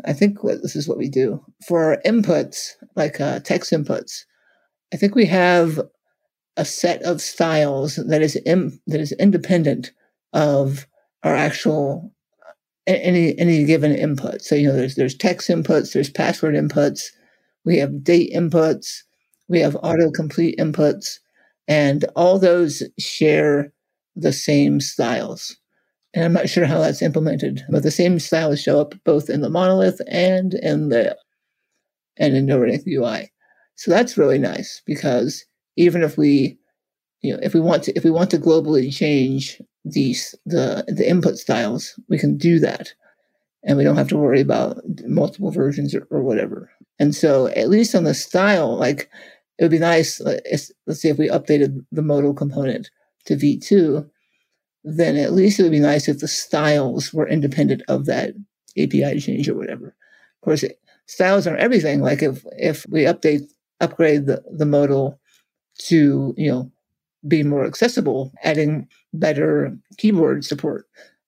I 0.06 0.14
think 0.14 0.44
what, 0.44 0.62
this 0.62 0.76
is 0.76 0.88
what 0.88 0.98
we 0.98 1.10
do. 1.10 1.44
For 1.66 1.86
our 1.86 2.02
inputs, 2.06 2.74
like 2.96 3.22
uh, 3.22 3.40
text 3.40 3.72
inputs, 3.72 4.26
I 4.94 4.98
think 4.98 5.16
we 5.16 5.26
have 5.28 5.80
a 6.58 6.66
set 6.66 7.02
of 7.04 7.22
styles 7.22 7.96
that 7.96 8.22
is 8.22 8.38
Im- 8.46 8.82
that 8.88 9.00
is 9.00 9.14
independent 9.14 9.92
of 10.34 10.86
our 11.24 11.36
actual 11.36 12.12
any 12.98 13.38
any 13.38 13.66
given 13.66 13.96
input. 13.96 14.42
So 14.42 14.56
you 14.56 14.68
know, 14.68 14.76
there's 14.76 14.96
there's 14.96 15.16
text 15.16 15.50
inputs, 15.50 15.94
there's 15.94 16.10
password 16.10 16.56
inputs, 16.56 17.06
we 17.66 17.78
have 17.78 18.04
date 18.04 18.32
inputs, 18.34 19.04
we 19.48 19.60
have 19.60 19.76
autocomplete 19.76 20.58
inputs, 20.58 21.20
and 21.68 22.06
all 22.16 22.40
those 22.40 22.84
share 22.98 23.72
the 24.16 24.34
same 24.34 24.80
styles. 24.80 25.56
And 26.14 26.26
I'm 26.26 26.34
not 26.34 26.50
sure 26.50 26.66
how 26.66 26.80
that's 26.80 27.02
implemented, 27.02 27.64
but 27.70 27.84
the 27.84 27.92
same 27.92 28.20
styles 28.20 28.62
show 28.62 28.82
up 28.82 28.96
both 29.06 29.30
in 29.30 29.42
the 29.42 29.50
monolith 29.50 30.02
and 30.08 30.56
in 30.56 30.90
the 30.90 31.16
and 32.18 32.36
in 32.36 32.48
NoRedInk 32.48 32.84
UI. 32.88 33.32
So 33.76 33.92
that's 33.92 34.18
really 34.18 34.40
nice 34.40 34.82
because 34.86 35.46
even 35.78 36.04
if 36.04 36.18
we 36.18 36.58
you 37.22 37.34
know 37.34 37.40
if 37.42 37.54
we 37.54 37.60
want 37.60 37.84
to 37.84 37.94
if 37.96 38.04
we 38.04 38.12
want 38.12 38.32
to 38.32 38.38
globally 38.38 38.94
change 38.94 39.62
these 39.86 40.36
the 40.46 40.84
the 40.88 41.08
input 41.08 41.38
styles, 41.38 42.00
we 42.10 42.18
can 42.18 42.38
do 42.38 42.60
that. 42.60 42.94
And 43.64 43.78
we 43.78 43.84
don't 43.84 43.98
have 43.98 44.08
to 44.10 44.18
worry 44.18 44.40
about 44.40 44.82
multiple 45.06 45.52
versions 45.52 45.94
or, 45.94 46.08
or 46.10 46.24
whatever. 46.24 46.72
And 46.98 47.14
so 47.14 47.48
at 47.48 47.70
least 47.70 47.94
on 47.94 48.06
the 48.06 48.14
style, 48.14 48.78
like 48.78 49.10
it 49.58 49.64
would 49.64 49.72
be 49.72 49.80
nice. 49.80 50.22
Let's 50.22 51.02
say 51.02 51.10
if 51.10 51.18
we 51.18 51.28
updated 51.28 51.86
the 51.92 52.02
modal 52.02 52.34
component 52.34 52.90
to 53.26 53.36
V2, 53.36 54.10
then 54.84 55.18
at 55.18 55.34
least 55.34 55.60
it 55.60 55.64
would 55.64 55.74
be 55.74 55.80
nice 55.80 56.08
if 56.08 56.20
the 56.20 56.28
styles 56.28 57.14
were 57.14 57.28
independent 57.28 57.82
of 57.90 58.06
that 58.06 58.34
API 58.78 59.20
change 59.20 59.50
or 59.50 59.56
whatever. 59.56 59.88
Of 59.88 60.42
course, 60.42 60.64
styles 61.06 61.46
are 61.46 61.58
everything. 61.58 62.02
Like 62.02 62.22
if 62.22 62.46
if 62.58 62.86
we 62.90 63.04
update 63.04 63.50
upgrade 63.82 64.26
the, 64.26 64.44
the 64.50 64.66
modal 64.66 65.20
to 65.80 66.34
you 66.38 66.52
know 66.52 66.72
be 67.28 67.44
more 67.44 67.66
accessible, 67.66 68.32
adding 68.44 68.88
better 69.14 69.78
keyboard 69.98 70.46
support, 70.46 70.86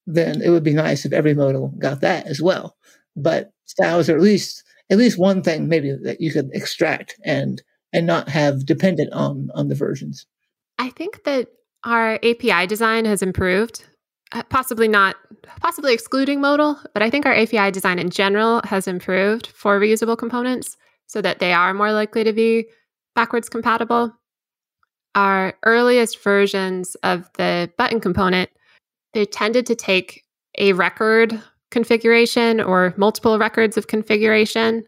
then 0.08 0.42
it 0.42 0.50
would 0.50 0.64
be 0.64 0.74
nice 0.74 1.06
if 1.06 1.14
every 1.14 1.34
modal 1.34 1.74
got 1.80 2.02
that 2.02 2.28
as 2.28 2.42
well. 2.42 2.76
But 3.16 3.52
styles 3.66 4.10
are 4.10 4.16
at 4.16 4.22
least 4.22 4.64
at 4.90 4.98
least 4.98 5.18
one 5.18 5.42
thing 5.42 5.68
maybe 5.68 5.96
that 6.04 6.20
you 6.20 6.32
could 6.32 6.50
extract 6.54 7.16
and 7.24 7.62
and 7.94 8.06
not 8.06 8.30
have 8.30 8.66
dependent 8.66 9.12
on 9.14 9.50
on 9.54 9.68
the 9.68 9.76
versions. 9.76 10.26
I 10.80 10.90
think 10.90 11.24
that 11.24 11.50
our 11.84 12.16
API 12.24 12.68
design 12.68 13.06
has 13.06 13.22
improved. 13.22 13.86
Uh, 14.34 14.44
possibly 14.44 14.88
not, 14.88 15.18
possibly 15.60 15.94
excluding 15.94 16.40
modal, 16.40 16.80
but 16.94 17.04
I 17.04 17.10
think 17.10 17.26
our 17.26 17.34
API 17.34 17.70
design 17.70 18.00
in 18.00 18.10
general 18.10 18.62
has 18.64 18.88
improved 18.88 19.48
for 19.48 19.78
reusable 19.78 20.18
components 20.18 20.78
so 21.06 21.22
that 21.22 21.40
they 21.40 21.52
are 21.52 21.74
more 21.74 21.92
likely 21.92 22.24
to 22.24 22.32
be 22.32 22.68
backwards 23.14 23.50
compatible. 23.50 24.14
Our 25.16 25.54
earliest 25.64 26.24
versions 26.24 26.96
of 27.04 27.30
the 27.34 27.72
button 27.78 28.00
component, 28.00 28.50
they 29.14 29.26
tended 29.26 29.66
to 29.66 29.76
take 29.76 30.24
a 30.58 30.74
record 30.74 31.42
configuration 31.70 32.62
or 32.62 32.94
multiple 32.98 33.40
records 33.40 33.78
of 33.78 33.88
configuration, 33.88 34.86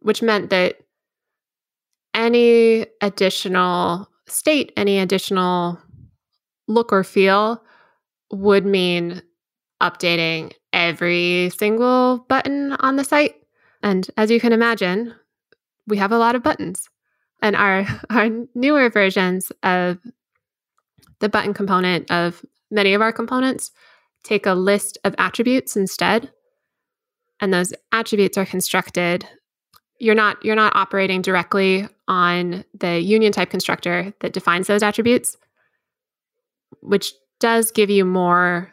which 0.00 0.22
meant 0.22 0.50
that 0.50 0.76
any 2.14 2.86
additional 3.02 4.08
state, 4.26 4.72
any 4.76 4.98
additional 4.98 5.78
look 6.66 6.92
or 6.92 7.04
feel 7.04 7.62
would 8.30 8.66
mean 8.66 9.22
updating 9.82 10.52
every 10.72 11.50
single 11.56 12.24
button 12.28 12.72
on 12.72 12.96
the 12.96 13.04
site. 13.04 13.36
And 13.82 14.08
as 14.16 14.30
you 14.30 14.40
can 14.40 14.52
imagine, 14.52 15.14
we 15.86 15.98
have 15.98 16.12
a 16.12 16.18
lot 16.18 16.34
of 16.34 16.42
buttons. 16.42 16.88
And 17.42 17.56
our, 17.56 17.86
our 18.10 18.28
newer 18.54 18.90
versions 18.90 19.50
of 19.62 19.98
the 21.20 21.28
button 21.28 21.54
component 21.54 22.10
of 22.10 22.44
many 22.70 22.94
of 22.94 23.00
our 23.00 23.12
components 23.12 23.70
take 24.22 24.46
a 24.46 24.54
list 24.54 24.98
of 25.04 25.14
attributes 25.18 25.76
instead. 25.76 26.30
And 27.40 27.52
those 27.52 27.72
attributes 27.92 28.36
are 28.38 28.46
constructed 28.46 29.26
you're 29.98 30.14
not 30.14 30.44
you're 30.44 30.56
not 30.56 30.76
operating 30.76 31.22
directly 31.22 31.88
on 32.08 32.64
the 32.78 33.00
union 33.00 33.32
type 33.32 33.50
constructor 33.50 34.12
that 34.20 34.32
defines 34.32 34.66
those 34.66 34.82
attributes 34.82 35.36
which 36.80 37.12
does 37.40 37.70
give 37.70 37.90
you 37.90 38.04
more 38.04 38.72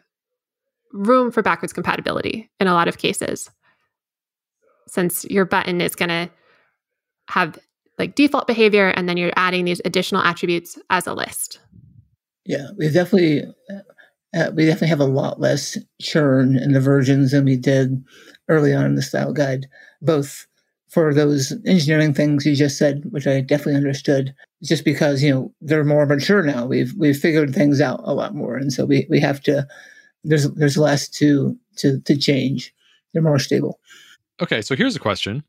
room 0.91 1.31
for 1.31 1.41
backwards 1.41 1.73
compatibility 1.73 2.49
in 2.59 2.67
a 2.67 2.73
lot 2.73 2.87
of 2.87 2.97
cases 2.97 3.49
since 4.87 5.25
your 5.25 5.45
button 5.45 5.81
is 5.81 5.95
going 5.95 6.09
to 6.09 6.29
have 7.29 7.57
like 7.97 8.15
default 8.15 8.47
behavior 8.47 8.89
and 8.89 9.07
then 9.07 9.17
you're 9.17 9.33
adding 9.35 9.65
these 9.65 9.81
additional 9.85 10.21
attributes 10.21 10.77
as 10.89 11.07
a 11.07 11.13
list 11.13 11.59
yeah 12.45 12.67
we 12.77 12.89
definitely 12.89 13.43
uh, 14.35 14.51
we 14.55 14.65
definitely 14.65 14.87
have 14.87 14.99
a 14.99 15.05
lot 15.05 15.39
less 15.39 15.77
churn 16.01 16.57
in 16.57 16.71
the 16.73 16.81
versions 16.81 17.31
than 17.31 17.45
we 17.45 17.55
did 17.55 18.03
early 18.49 18.73
on 18.73 18.85
in 18.85 18.95
the 18.95 19.01
style 19.01 19.33
guide 19.33 19.67
both 20.01 20.47
for 20.93 21.11
those 21.11 21.51
engineering 21.65 22.13
things 22.13 22.45
you 22.45 22.55
just 22.55 22.77
said, 22.77 23.01
which 23.09 23.25
I 23.25 23.41
definitely 23.41 23.77
understood. 23.77 24.35
Just 24.63 24.85
because 24.85 25.23
you 25.23 25.33
know 25.33 25.53
they're 25.59 25.83
more 25.83 26.05
mature 26.05 26.43
now, 26.43 26.67
we've 26.67 26.93
we've 26.95 27.17
figured 27.17 27.53
things 27.53 27.81
out 27.81 27.99
a 28.03 28.13
lot 28.13 28.35
more, 28.35 28.55
and 28.55 28.71
so 28.71 28.85
we 28.85 29.07
we 29.09 29.19
have 29.19 29.41
to. 29.41 29.67
There's 30.23 30.49
there's 30.51 30.77
less 30.77 31.09
to 31.17 31.57
to 31.77 31.99
to 32.01 32.15
change. 32.15 32.73
They're 33.11 33.23
more 33.23 33.39
stable. 33.39 33.79
Okay, 34.39 34.61
so 34.61 34.75
here's 34.75 34.95
a 34.95 34.99
question, 34.99 35.43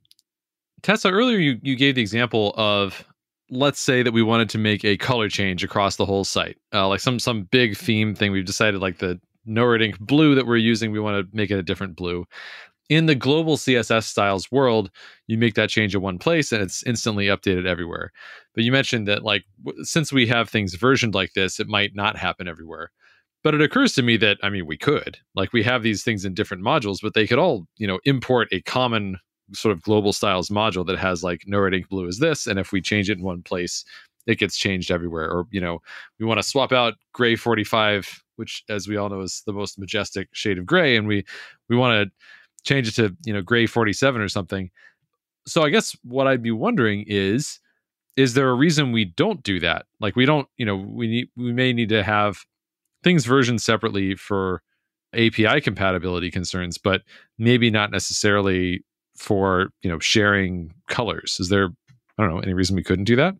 Tessa. 0.84 1.10
Earlier, 1.10 1.38
you 1.38 1.58
you 1.62 1.76
gave 1.76 1.94
the 1.94 2.02
example 2.02 2.54
of 2.56 3.04
let's 3.50 3.80
say 3.80 4.02
that 4.02 4.12
we 4.12 4.22
wanted 4.22 4.50
to 4.50 4.58
make 4.58 4.84
a 4.84 4.96
color 4.98 5.28
change 5.30 5.64
across 5.64 5.96
the 5.96 6.04
whole 6.06 6.24
site, 6.24 6.58
uh, 6.74 6.86
like 6.86 7.00
some 7.00 7.18
some 7.18 7.44
big 7.44 7.76
theme 7.76 8.14
thing. 8.14 8.32
We've 8.32 8.44
decided 8.44 8.80
like 8.80 8.98
the 8.98 9.18
NoRedInk 9.48 9.98
blue 9.98 10.34
that 10.34 10.46
we're 10.46 10.56
using, 10.58 10.92
we 10.92 11.00
want 11.00 11.26
to 11.30 11.36
make 11.36 11.50
it 11.50 11.58
a 11.58 11.62
different 11.62 11.96
blue 11.96 12.26
in 12.90 13.06
the 13.06 13.14
global 13.14 13.56
css 13.56 14.04
styles 14.04 14.52
world 14.52 14.90
you 15.26 15.38
make 15.38 15.54
that 15.54 15.70
change 15.70 15.94
in 15.94 16.02
one 16.02 16.18
place 16.18 16.52
and 16.52 16.62
it's 16.62 16.82
instantly 16.84 17.26
updated 17.26 17.66
everywhere 17.66 18.12
but 18.54 18.62
you 18.62 18.70
mentioned 18.70 19.08
that 19.08 19.22
like 19.22 19.44
w- 19.64 19.84
since 19.84 20.12
we 20.12 20.26
have 20.26 20.48
things 20.50 20.74
versioned 20.74 21.14
like 21.14 21.32
this 21.32 21.58
it 21.58 21.66
might 21.66 21.94
not 21.94 22.16
happen 22.16 22.46
everywhere 22.46 22.90
but 23.42 23.54
it 23.54 23.62
occurs 23.62 23.94
to 23.94 24.02
me 24.02 24.16
that 24.18 24.36
i 24.42 24.50
mean 24.50 24.66
we 24.66 24.76
could 24.76 25.16
like 25.34 25.52
we 25.52 25.62
have 25.62 25.82
these 25.82 26.04
things 26.04 26.24
in 26.26 26.34
different 26.34 26.62
modules 26.62 26.98
but 27.02 27.14
they 27.14 27.26
could 27.26 27.38
all 27.38 27.66
you 27.78 27.86
know 27.86 27.98
import 28.04 28.48
a 28.52 28.60
common 28.62 29.16
sort 29.54 29.72
of 29.72 29.82
global 29.82 30.12
styles 30.12 30.48
module 30.48 30.86
that 30.86 30.98
has 30.98 31.22
like 31.22 31.42
no 31.46 31.58
red 31.58 31.74
ink 31.74 31.88
blue 31.88 32.06
is 32.06 32.18
this 32.18 32.46
and 32.46 32.58
if 32.58 32.72
we 32.72 32.80
change 32.80 33.08
it 33.08 33.18
in 33.18 33.24
one 33.24 33.42
place 33.42 33.84
it 34.26 34.38
gets 34.38 34.56
changed 34.56 34.90
everywhere. 34.90 35.30
Or 35.30 35.46
you 35.50 35.60
know 35.60 35.80
we 36.18 36.26
want 36.26 36.38
to 36.38 36.42
swap 36.42 36.72
out 36.72 36.94
gray 37.12 37.36
45 37.36 38.22
which 38.36 38.64
as 38.68 38.88
we 38.88 38.96
all 38.96 39.08
know 39.08 39.20
is 39.20 39.42
the 39.46 39.52
most 39.52 39.78
majestic 39.78 40.28
shade 40.32 40.58
of 40.58 40.66
gray 40.66 40.96
and 40.96 41.06
we 41.06 41.24
we 41.68 41.76
want 41.76 42.08
to 42.08 42.28
change 42.64 42.88
it 42.88 42.94
to 42.96 43.16
you 43.24 43.32
know 43.32 43.42
gray 43.42 43.66
47 43.66 44.20
or 44.20 44.28
something. 44.28 44.70
So 45.46 45.62
i 45.62 45.70
guess 45.70 45.96
what 46.02 46.26
i'd 46.26 46.42
be 46.42 46.50
wondering 46.50 47.04
is 47.06 47.60
is 48.16 48.34
there 48.34 48.48
a 48.48 48.54
reason 48.54 48.92
we 48.92 49.04
don't 49.04 49.42
do 49.42 49.58
that? 49.60 49.86
Like 50.00 50.16
we 50.16 50.24
don't 50.24 50.48
you 50.56 50.66
know 50.66 50.76
we 50.76 51.06
need 51.06 51.28
we 51.36 51.52
may 51.52 51.72
need 51.72 51.88
to 51.90 52.02
have 52.02 52.44
things 53.02 53.26
versioned 53.26 53.60
separately 53.60 54.14
for 54.14 54.62
api 55.14 55.60
compatibility 55.60 56.28
concerns 56.30 56.76
but 56.76 57.02
maybe 57.38 57.70
not 57.70 57.92
necessarily 57.92 58.82
for 59.16 59.68
you 59.82 59.90
know 59.90 59.98
sharing 59.98 60.72
colors 60.88 61.36
is 61.40 61.48
there 61.48 61.68
i 62.18 62.22
don't 62.22 62.30
know 62.30 62.40
any 62.40 62.54
reason 62.54 62.76
we 62.76 62.82
couldn't 62.82 63.04
do 63.04 63.16
that 63.16 63.34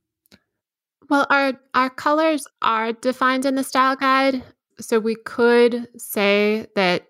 well 1.11 1.27
our 1.31 1.55
our 1.75 1.91
colors 1.91 2.47
are 2.63 2.93
defined 2.93 3.45
in 3.45 3.55
the 3.55 3.65
style 3.65 3.97
guide 3.97 4.43
so 4.81 4.99
we 4.99 5.15
could 5.15 5.87
say 5.97 6.67
that 6.75 7.07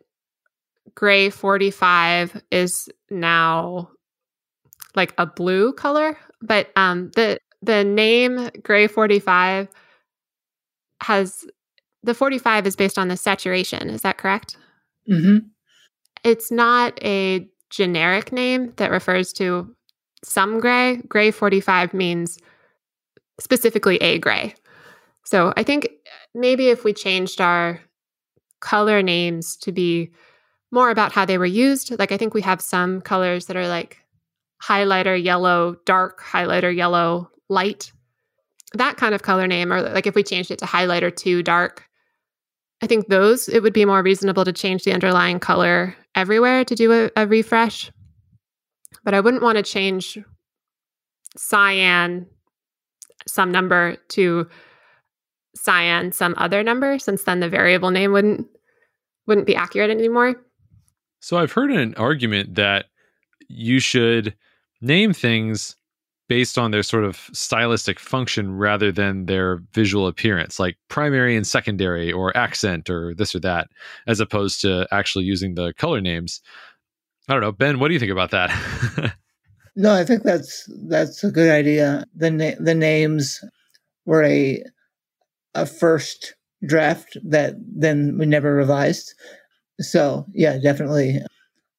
gray 0.95 1.31
45 1.31 2.43
is 2.51 2.89
now 3.11 3.91
like 4.95 5.15
a 5.19 5.27
blue 5.27 5.73
color, 5.73 6.17
but 6.41 6.71
um 6.77 7.11
the 7.15 7.39
the 7.63 7.85
name 7.85 8.51
gray 8.63 8.87
45 8.87 9.69
has 11.03 11.45
the 12.03 12.15
45 12.15 12.67
is 12.67 12.77
based 12.77 12.99
on 12.99 13.09
the 13.09 13.17
saturation, 13.17 13.89
is 13.89 14.03
that 14.03 14.19
correct? 14.19 14.57
mm-hmm. 15.11 15.39
It's 16.23 16.51
not 16.51 16.99
a 17.03 17.49
generic 17.75 18.31
name 18.31 18.73
that 18.77 18.91
refers 18.91 19.33
to 19.35 19.75
some 20.23 20.61
gray. 20.61 20.97
Gray 21.09 21.31
45 21.31 21.93
means 21.93 22.39
specifically 23.41 23.97
a 23.97 24.19
gray. 24.19 24.55
So 25.25 25.53
I 25.57 25.65
think 25.65 25.87
uh, 25.87 25.89
maybe 26.35 26.69
if 26.69 26.85
we 26.85 26.93
changed 26.93 27.41
our 27.41 27.81
color 28.61 29.03
names 29.03 29.57
to 29.57 29.73
be 29.73 30.11
more 30.71 30.91
about 30.91 31.13
how 31.13 31.25
they 31.25 31.37
were 31.37 31.47
used, 31.47 31.99
like 31.99 32.13
I 32.13 32.17
think 32.17 32.33
we 32.33 32.43
have 32.43 32.61
some 32.61 33.01
colors 33.01 33.47
that 33.47 33.57
are 33.57 33.69
like 33.69 34.01
highlighter 34.63 35.23
yellow, 35.23 35.77
dark, 35.85 36.23
highlighter 36.23 36.75
yellow, 36.75 37.31
light. 37.49 37.93
That 38.75 38.97
kind 38.97 39.15
of 39.15 39.23
color 39.23 39.47
name, 39.47 39.73
or 39.73 39.83
like 39.83 40.07
if 40.07 40.15
we 40.15 40.23
changed 40.23 40.51
it 40.51 40.59
to 40.61 40.65
highlighter 40.65 41.15
two, 41.15 41.43
dark, 41.43 41.89
I 42.85 42.87
think 42.87 43.09
those, 43.09 43.49
it 43.49 43.63
would 43.63 43.73
be 43.73 43.87
more 43.87 44.03
reasonable 44.03 44.45
to 44.45 44.53
change 44.53 44.85
the 44.85 44.93
underlying 44.93 45.41
color 45.41 45.97
everywhere 46.15 46.67
to 46.67 46.75
do 46.75 46.93
a, 46.93 47.11
a 47.17 47.27
refresh. 47.27 47.91
But 49.05 49.15
I 49.15 49.21
wouldn't 49.21 49.43
want 49.43 49.57
to 49.57 49.63
change 49.63 50.19
cyan 51.35 52.27
some 53.27 53.51
number 53.51 53.97
to 54.09 54.47
cyan 55.57 56.13
some 56.13 56.35
other 56.37 56.63
number 56.63 56.99
since 56.99 57.23
then 57.23 57.41
the 57.41 57.49
variable 57.49 57.91
name 57.91 58.13
wouldn't 58.13 58.47
wouldn't 59.27 59.47
be 59.47 59.57
accurate 59.57 59.91
anymore. 59.91 60.35
So 61.21 61.39
I've 61.39 61.53
heard 61.53 61.71
an 61.71 61.95
argument 61.95 62.57
that 62.57 62.85
you 63.49 63.81
should 63.81 64.35
name 64.83 65.15
things 65.15 65.75
based 66.35 66.59
on 66.59 66.73
their 66.73 66.83
sort 66.83 67.05
of 67.05 67.31
stylistic 67.33 68.01
function 68.01 68.57
rather 68.57 68.91
than 68.91 69.27
their 69.27 69.63
visual 69.73 70.09
appearance, 70.09 70.59
like 70.59 70.77
primary 70.89 71.37
and 71.37 71.47
secondary, 71.47 72.11
or 72.11 72.37
accent, 72.37 72.91
or 72.91 73.15
this 73.15 73.37
or 73.37 73.39
that, 73.39 73.69
as 74.09 74.19
opposed 74.19 74.61
to 74.61 74.85
actually 74.91 75.25
using 75.25 75.55
the 75.55 75.73
color 75.75 76.01
names. 76.01 76.41
I 77.29 77.35
don't 77.35 77.41
know, 77.41 77.53
Ben. 77.53 77.79
What 77.79 77.87
do 77.87 77.95
you 77.95 78.01
think 78.01 78.11
about 78.11 78.33
that? 78.33 78.51
no, 79.77 79.95
I 79.95 80.05
think 80.05 80.25
that's 80.25 80.69
that's 80.89 81.23
a 81.23 81.31
good 81.31 81.53
idea. 81.53 82.05
the 82.17 82.33
na- 82.33 82.59
The 82.59 82.75
names 82.75 83.39
were 84.05 84.25
a 84.25 84.61
a 85.55 85.67
first 85.67 86.35
draft 86.67 87.17
that 87.23 87.55
then 87.61 88.19
we 88.19 88.27
never 88.27 88.57
revised. 88.57 89.15
So 89.79 90.27
yeah, 90.35 90.59
definitely 90.59 91.21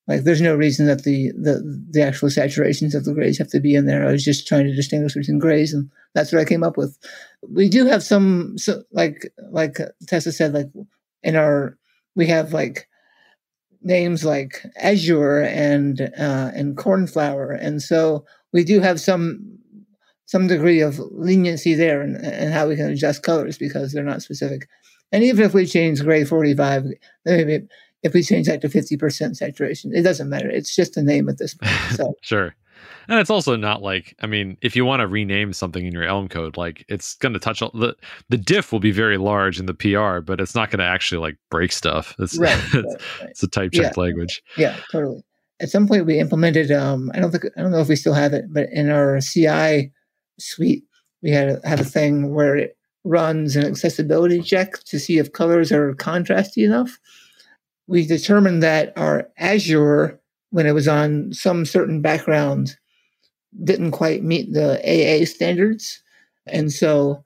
like, 0.07 0.23
there's 0.23 0.41
no 0.41 0.55
reason 0.55 0.85
that 0.85 1.03
the, 1.03 1.31
the 1.31 1.63
the 1.89 2.03
actual 2.03 2.29
saturations 2.29 2.93
of 2.93 3.05
the 3.05 3.13
grays 3.13 3.39
have 3.39 3.49
to 3.49 3.59
be 3.59 3.73
in 3.73 3.87
there. 3.87 4.07
I 4.07 4.11
was 4.11 4.23
just 4.23 4.47
trying 4.47 4.65
to 4.65 4.75
distinguish 4.75 5.15
between 5.15 5.39
grays, 5.39 5.73
and 5.73 5.89
that's 6.13 6.31
what 6.31 6.41
I 6.41 6.45
came 6.45 6.63
up 6.63 6.77
with. 6.77 6.97
We 7.49 7.69
do 7.69 7.85
have 7.87 8.03
some, 8.03 8.57
so 8.57 8.83
like 8.91 9.31
like 9.49 9.77
Tessa 10.07 10.31
said, 10.31 10.53
like 10.53 10.67
in 11.23 11.35
our 11.35 11.77
we 12.15 12.27
have 12.27 12.53
like 12.53 12.87
names 13.81 14.23
like 14.23 14.63
azure 14.77 15.41
and 15.41 16.01
uh, 16.01 16.51
and 16.53 16.77
cornflower, 16.77 17.51
and 17.51 17.81
so 17.81 18.25
we 18.53 18.63
do 18.63 18.81
have 18.81 19.01
some 19.01 19.57
some 20.27 20.45
degree 20.47 20.81
of 20.81 20.99
leniency 20.99 21.73
there 21.73 22.01
and 22.01 22.15
and 22.17 22.53
how 22.53 22.67
we 22.67 22.75
can 22.75 22.91
adjust 22.91 23.23
colors 23.23 23.57
because 23.57 23.91
they're 23.91 24.03
not 24.03 24.21
specific. 24.21 24.67
And 25.11 25.23
even 25.23 25.45
if 25.45 25.53
we 25.53 25.65
change 25.65 26.01
gray 26.03 26.25
45, 26.25 26.85
maybe 27.25 27.67
if 28.05 28.13
we 28.13 28.21
change 28.21 28.45
that 28.45 28.61
to 28.61 28.69
50% 28.69 29.35
saturation, 29.35 29.91
it 29.93 30.03
doesn't 30.03 30.29
matter. 30.29 30.47
It's 30.47 30.75
just 30.75 30.95
a 30.95 31.01
name 31.01 31.27
at 31.27 31.39
this 31.39 31.55
point. 31.55 31.73
So. 31.95 32.13
sure. 32.21 32.55
And 33.07 33.19
it's 33.19 33.31
also 33.31 33.55
not 33.55 33.81
like, 33.81 34.15
I 34.21 34.27
mean, 34.27 34.57
if 34.61 34.75
you 34.75 34.85
want 34.85 34.99
to 34.99 35.07
rename 35.07 35.53
something 35.53 35.83
in 35.83 35.91
your 35.91 36.03
Elm 36.03 36.27
code, 36.27 36.55
like 36.55 36.85
it's 36.87 37.15
going 37.15 37.33
to 37.33 37.39
touch 37.39 37.63
all, 37.63 37.71
the 37.73 37.95
the 38.29 38.37
diff 38.37 38.71
will 38.71 38.79
be 38.79 38.91
very 38.91 39.17
large 39.17 39.59
in 39.59 39.65
the 39.65 39.73
PR, 39.73 40.19
but 40.19 40.39
it's 40.39 40.53
not 40.53 40.69
going 40.69 40.79
to 40.79 40.85
actually 40.85 41.17
like 41.17 41.37
break 41.49 41.71
stuff. 41.71 42.15
It's 42.19 42.37
right, 42.37 42.55
it's, 42.65 42.73
right, 42.75 42.85
right. 42.85 43.29
it's, 43.29 43.43
a 43.43 43.47
type 43.47 43.71
check 43.71 43.95
yeah. 43.95 44.01
language. 44.01 44.43
Yeah, 44.55 44.77
totally. 44.91 45.23
At 45.59 45.69
some 45.69 45.87
point, 45.87 46.05
we 46.05 46.19
implemented. 46.19 46.71
Um, 46.71 47.11
I 47.15 47.19
don't 47.19 47.31
think 47.31 47.45
I 47.57 47.61
don't 47.61 47.71
know 47.71 47.79
if 47.79 47.89
we 47.89 47.95
still 47.95 48.13
have 48.13 48.33
it, 48.33 48.45
but 48.49 48.69
in 48.71 48.89
our 48.89 49.19
CI 49.19 49.91
suite, 50.39 50.83
we 51.23 51.31
had 51.31 51.59
have 51.63 51.79
a 51.79 51.85
thing 51.85 52.33
where 52.35 52.55
it 52.55 52.77
runs 53.03 53.55
an 53.55 53.65
accessibility 53.65 54.41
check 54.41 54.83
to 54.85 54.99
see 54.99 55.17
if 55.17 55.31
colors 55.31 55.71
are 55.71 55.93
contrasty 55.95 56.65
enough 56.65 56.99
we 57.87 58.05
determined 58.05 58.63
that 58.63 58.93
our 58.97 59.29
Azure, 59.37 60.19
when 60.49 60.65
it 60.65 60.73
was 60.73 60.87
on 60.87 61.33
some 61.33 61.65
certain 61.65 62.01
background, 62.01 62.77
didn't 63.63 63.91
quite 63.91 64.23
meet 64.23 64.51
the 64.53 64.79
AA 64.83 65.25
standards. 65.25 66.01
And 66.47 66.71
so 66.71 67.23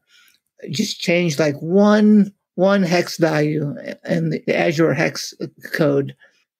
just 0.69 0.99
changed 0.99 1.39
like 1.39 1.55
one 1.59 2.33
one 2.55 2.83
hex 2.83 3.17
value 3.17 3.73
in 4.03 4.31
the 4.31 4.43
Azure 4.53 4.93
hex 4.93 5.33
code 5.71 6.13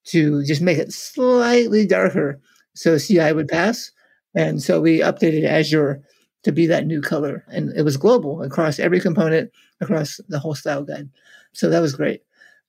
to 0.06 0.46
just 0.46 0.62
make 0.62 0.78
it 0.78 0.94
slightly 0.94 1.86
darker 1.86 2.40
so 2.74 2.98
CI 2.98 3.34
would 3.34 3.50
pass. 3.50 3.92
And 4.34 4.64
so 4.64 4.80
we 4.80 5.00
updated 5.00 5.44
Azure 5.44 6.02
to 6.44 6.54
be 6.54 6.68
that 6.68 6.88
new 6.88 7.02
color. 7.02 7.44
And 7.50 7.76
it 7.76 7.82
was 7.82 7.98
global 7.98 8.42
across 8.44 8.80
every 8.80 9.02
component, 9.02 9.52
across 9.82 10.22
the 10.30 10.40
whole 10.40 10.56
style 10.56 10.84
guide. 10.84 11.10
So 11.52 11.70
that 11.70 11.82
was 11.82 11.96
great. 11.96 12.22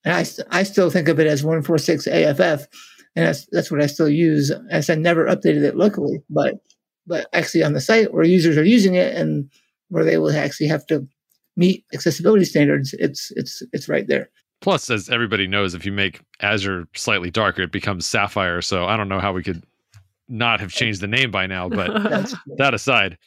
And 0.05 0.15
I, 0.15 0.59
I 0.61 0.63
still 0.63 0.91
think 0.91 1.09
of 1.09 1.21
it 1.21 1.27
as 1.27 1.45
146 1.45 2.07
AFF, 2.07 2.67
and 3.17 3.27
that's 3.27 3.47
that's 3.53 3.71
what 3.71 3.83
I 3.83 3.87
still 3.87 4.09
use. 4.09 4.53
As 4.71 4.89
I 4.89 4.95
never 4.95 5.27
updated 5.27 5.63
it 5.63 5.77
locally, 5.77 6.23
but 6.31 6.61
but 7.07 7.27
actually 7.33 7.63
on 7.63 7.73
the 7.73 7.81
site 7.81 8.15
where 8.15 8.25
users 8.25 8.57
are 8.57 8.65
using 8.65 8.95
it 8.95 9.15
and 9.15 9.51
where 9.89 10.05
they 10.05 10.17
will 10.17 10.31
actually 10.31 10.69
have 10.69 10.87
to 10.87 11.07
meet 11.57 11.85
accessibility 11.93 12.45
standards, 12.45 12.95
it's 12.99 13.31
it's 13.37 13.63
it's 13.73 13.89
right 13.89 14.07
there. 14.07 14.31
Plus, 14.61 14.91
as 14.91 15.09
everybody 15.09 15.47
knows, 15.47 15.75
if 15.75 15.87
you 15.87 15.93
make 15.93 16.21
Azure 16.41 16.87
slightly 16.95 17.31
darker, 17.31 17.63
it 17.63 17.73
becomes 17.73 18.07
Sapphire. 18.07 18.61
So 18.61 18.85
I 18.85 18.97
don't 18.97 19.09
know 19.09 19.21
how 19.21 19.33
we 19.33 19.43
could 19.43 19.63
not 20.29 20.61
have 20.61 20.71
changed 20.71 21.01
the 21.01 21.07
name 21.07 21.31
by 21.31 21.47
now. 21.47 21.69
But 21.69 21.93
that 22.59 22.75
aside, 22.75 23.19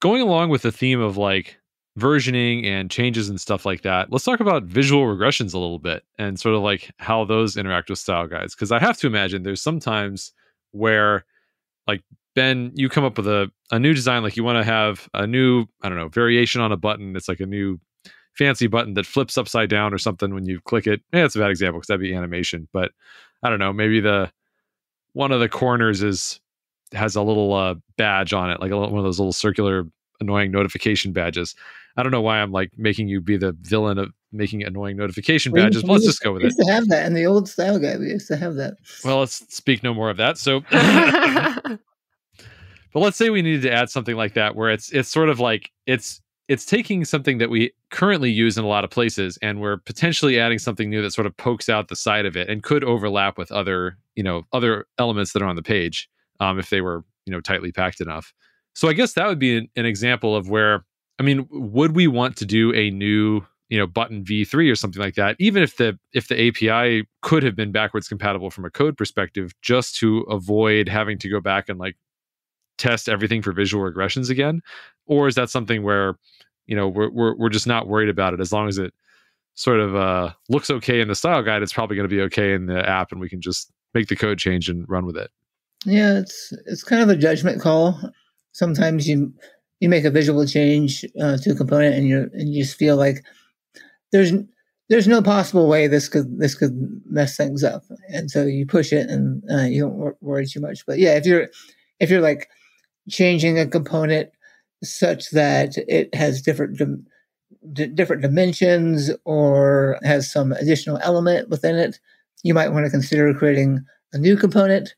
going 0.00 0.22
along 0.22 0.50
with 0.50 0.62
the 0.62 0.72
theme 0.72 1.00
of 1.00 1.16
like 1.16 1.58
versioning 1.98 2.66
and 2.66 2.90
changes 2.90 3.28
and 3.28 3.40
stuff 3.40 3.64
like 3.64 3.82
that, 3.82 4.12
let's 4.12 4.24
talk 4.24 4.40
about 4.40 4.64
visual 4.64 5.04
regressions 5.04 5.54
a 5.54 5.58
little 5.58 5.78
bit 5.78 6.04
and 6.18 6.38
sort 6.38 6.54
of 6.54 6.62
like 6.62 6.90
how 6.98 7.24
those 7.24 7.56
interact 7.56 7.88
with 7.88 7.98
style 7.98 8.26
guides. 8.26 8.54
Because 8.54 8.70
I 8.70 8.78
have 8.78 8.98
to 8.98 9.06
imagine 9.06 9.42
there's 9.42 9.62
sometimes 9.62 10.32
where, 10.72 11.24
like, 11.86 12.02
Ben, 12.34 12.70
you 12.74 12.90
come 12.90 13.04
up 13.04 13.16
with 13.16 13.26
a, 13.26 13.50
a 13.70 13.78
new 13.78 13.94
design, 13.94 14.22
like 14.22 14.36
you 14.36 14.44
want 14.44 14.58
to 14.58 14.64
have 14.64 15.08
a 15.14 15.26
new, 15.26 15.64
I 15.82 15.88
don't 15.88 15.96
know, 15.96 16.08
variation 16.08 16.60
on 16.60 16.70
a 16.70 16.76
button. 16.76 17.16
It's 17.16 17.28
like 17.28 17.40
a 17.40 17.46
new 17.46 17.80
fancy 18.34 18.66
button 18.66 18.92
that 18.94 19.06
flips 19.06 19.38
upside 19.38 19.70
down 19.70 19.94
or 19.94 19.98
something 19.98 20.34
when 20.34 20.44
you 20.44 20.60
click 20.60 20.86
it. 20.86 21.00
Yeah, 21.14 21.24
it's 21.24 21.36
a 21.36 21.38
bad 21.38 21.50
example 21.50 21.80
because 21.80 21.88
that'd 21.88 22.00
be 22.00 22.14
animation. 22.14 22.68
But 22.72 22.92
I 23.42 23.48
don't 23.48 23.58
know, 23.58 23.72
maybe 23.72 24.00
the 24.00 24.30
one 25.14 25.32
of 25.32 25.40
the 25.40 25.48
corners 25.48 26.02
is 26.02 26.40
has 26.92 27.16
a 27.16 27.22
little 27.22 27.54
uh, 27.54 27.74
badge 27.96 28.34
on 28.34 28.50
it, 28.50 28.60
like 28.60 28.70
a, 28.70 28.76
one 28.76 28.98
of 28.98 29.04
those 29.04 29.18
little 29.18 29.32
circular 29.32 29.86
annoying 30.20 30.50
notification 30.50 31.12
badges. 31.12 31.54
I 31.96 32.02
don't 32.02 32.12
know 32.12 32.20
why 32.20 32.40
I'm 32.40 32.52
like 32.52 32.72
making 32.76 33.08
you 33.08 33.20
be 33.20 33.36
the 33.36 33.56
villain 33.60 33.98
of 33.98 34.12
making 34.32 34.62
annoying 34.64 34.96
notification 34.96 35.52
badges. 35.52 35.82
But 35.82 35.92
let's 35.92 36.04
just 36.04 36.22
go 36.22 36.32
with 36.32 36.42
it. 36.42 36.46
Used 36.46 36.58
to 36.58 36.72
have 36.72 36.88
that 36.88 37.06
in 37.06 37.14
the 37.14 37.24
old 37.26 37.48
style 37.48 37.78
guide. 37.78 38.00
We 38.00 38.08
used 38.08 38.28
to 38.28 38.36
have 38.36 38.54
that. 38.56 38.74
Well, 39.04 39.20
let's 39.20 39.54
speak 39.54 39.82
no 39.82 39.94
more 39.94 40.10
of 40.10 40.16
that. 40.18 40.38
So, 40.38 40.60
but 40.70 41.78
let's 42.94 43.16
say 43.16 43.30
we 43.30 43.42
needed 43.42 43.62
to 43.62 43.72
add 43.72 43.90
something 43.90 44.16
like 44.16 44.34
that, 44.34 44.54
where 44.56 44.70
it's 44.70 44.90
it's 44.90 45.08
sort 45.08 45.28
of 45.28 45.40
like 45.40 45.70
it's 45.86 46.20
it's 46.48 46.64
taking 46.64 47.04
something 47.04 47.38
that 47.38 47.50
we 47.50 47.72
currently 47.90 48.30
use 48.30 48.56
in 48.56 48.64
a 48.64 48.68
lot 48.68 48.84
of 48.84 48.90
places, 48.90 49.38
and 49.42 49.60
we're 49.60 49.78
potentially 49.78 50.38
adding 50.38 50.58
something 50.58 50.90
new 50.90 51.02
that 51.02 51.12
sort 51.12 51.26
of 51.26 51.36
pokes 51.36 51.68
out 51.68 51.88
the 51.88 51.96
side 51.96 52.26
of 52.26 52.36
it 52.36 52.48
and 52.48 52.62
could 52.62 52.84
overlap 52.84 53.38
with 53.38 53.50
other 53.50 53.96
you 54.16 54.22
know 54.22 54.42
other 54.52 54.86
elements 54.98 55.32
that 55.32 55.42
are 55.42 55.46
on 55.46 55.56
the 55.56 55.62
page 55.62 56.08
um, 56.40 56.58
if 56.58 56.70
they 56.70 56.80
were 56.80 57.04
you 57.24 57.32
know 57.32 57.40
tightly 57.40 57.72
packed 57.72 58.00
enough. 58.00 58.32
So 58.74 58.88
I 58.88 58.92
guess 58.92 59.14
that 59.14 59.26
would 59.26 59.38
be 59.38 59.56
an, 59.56 59.68
an 59.76 59.86
example 59.86 60.36
of 60.36 60.50
where 60.50 60.84
I 61.18 61.22
mean, 61.22 61.46
would 61.50 61.96
we 61.96 62.06
want 62.06 62.36
to 62.38 62.46
do 62.46 62.74
a 62.74 62.90
new, 62.90 63.42
you 63.68 63.78
know, 63.78 63.86
button 63.86 64.24
v3 64.24 64.70
or 64.70 64.74
something 64.74 65.00
like 65.00 65.14
that, 65.14 65.36
even 65.38 65.62
if 65.62 65.76
the 65.76 65.98
if 66.12 66.28
the 66.28 66.48
API 66.48 67.06
could 67.22 67.42
have 67.42 67.56
been 67.56 67.72
backwards 67.72 68.08
compatible 68.08 68.50
from 68.50 68.64
a 68.64 68.70
code 68.70 68.96
perspective, 68.96 69.52
just 69.62 69.96
to 69.96 70.20
avoid 70.22 70.88
having 70.88 71.18
to 71.18 71.28
go 71.28 71.40
back 71.40 71.68
and 71.68 71.78
like 71.78 71.96
test 72.78 73.08
everything 73.08 73.42
for 73.42 73.52
visual 73.52 73.82
regressions 73.88 74.30
again? 74.30 74.60
Or 75.06 75.28
is 75.28 75.34
that 75.36 75.50
something 75.50 75.82
where, 75.82 76.18
you 76.66 76.76
know, 76.76 76.88
we're 76.88 77.10
we're, 77.10 77.36
we're 77.36 77.48
just 77.48 77.66
not 77.66 77.88
worried 77.88 78.08
about 78.08 78.34
it 78.34 78.40
as 78.40 78.52
long 78.52 78.68
as 78.68 78.78
it 78.78 78.92
sort 79.56 79.80
of 79.80 79.96
uh, 79.96 80.32
looks 80.48 80.70
okay 80.70 81.00
in 81.00 81.08
the 81.08 81.14
style 81.14 81.42
guide, 81.42 81.62
it's 81.62 81.72
probably 81.72 81.96
going 81.96 82.08
to 82.08 82.14
be 82.14 82.22
okay 82.22 82.52
in 82.52 82.66
the 82.66 82.88
app, 82.88 83.10
and 83.10 83.20
we 83.20 83.28
can 83.28 83.40
just 83.40 83.72
make 83.94 84.08
the 84.08 84.16
code 84.16 84.38
change 84.38 84.68
and 84.68 84.88
run 84.88 85.04
with 85.04 85.16
it. 85.16 85.30
Yeah, 85.84 86.18
it's 86.18 86.52
it's 86.66 86.84
kind 86.84 87.02
of 87.02 87.08
a 87.08 87.16
judgment 87.16 87.60
call. 87.60 87.98
Sometimes 88.52 89.08
you 89.08 89.32
you 89.80 89.88
make 89.88 90.04
a 90.04 90.10
visual 90.10 90.46
change 90.46 91.04
uh, 91.20 91.36
to 91.38 91.50
a 91.50 91.54
component 91.54 91.94
and 91.94 92.06
you 92.06 92.30
and 92.32 92.52
you 92.52 92.62
just 92.62 92.78
feel 92.78 92.96
like 92.96 93.24
there's 94.12 94.32
there's 94.88 95.08
no 95.08 95.20
possible 95.22 95.68
way 95.68 95.86
this 95.86 96.08
could 96.08 96.38
this 96.38 96.54
could 96.54 96.74
mess 97.06 97.36
things 97.36 97.64
up. 97.64 97.82
And 98.08 98.30
so 98.30 98.44
you 98.44 98.66
push 98.66 98.92
it 98.92 99.08
and 99.10 99.42
uh, 99.50 99.64
you 99.64 99.82
don't 99.82 100.22
worry 100.22 100.46
too 100.46 100.60
much. 100.60 100.84
But 100.86 100.98
yeah 100.98 101.14
if 101.14 101.26
you're 101.26 101.48
if 102.00 102.10
you're 102.10 102.20
like 102.20 102.48
changing 103.08 103.58
a 103.58 103.66
component 103.66 104.30
such 104.82 105.30
that 105.30 105.76
it 105.88 106.14
has 106.14 106.42
different 106.42 106.78
dim- 106.78 107.06
d- 107.72 107.86
different 107.86 108.22
dimensions 108.22 109.10
or 109.24 109.98
has 110.02 110.30
some 110.30 110.52
additional 110.52 110.98
element 111.02 111.48
within 111.48 111.76
it 111.76 111.98
you 112.42 112.52
might 112.52 112.68
want 112.68 112.84
to 112.84 112.90
consider 112.90 113.32
creating 113.32 113.84
a 114.12 114.18
new 114.18 114.36
component 114.36 114.94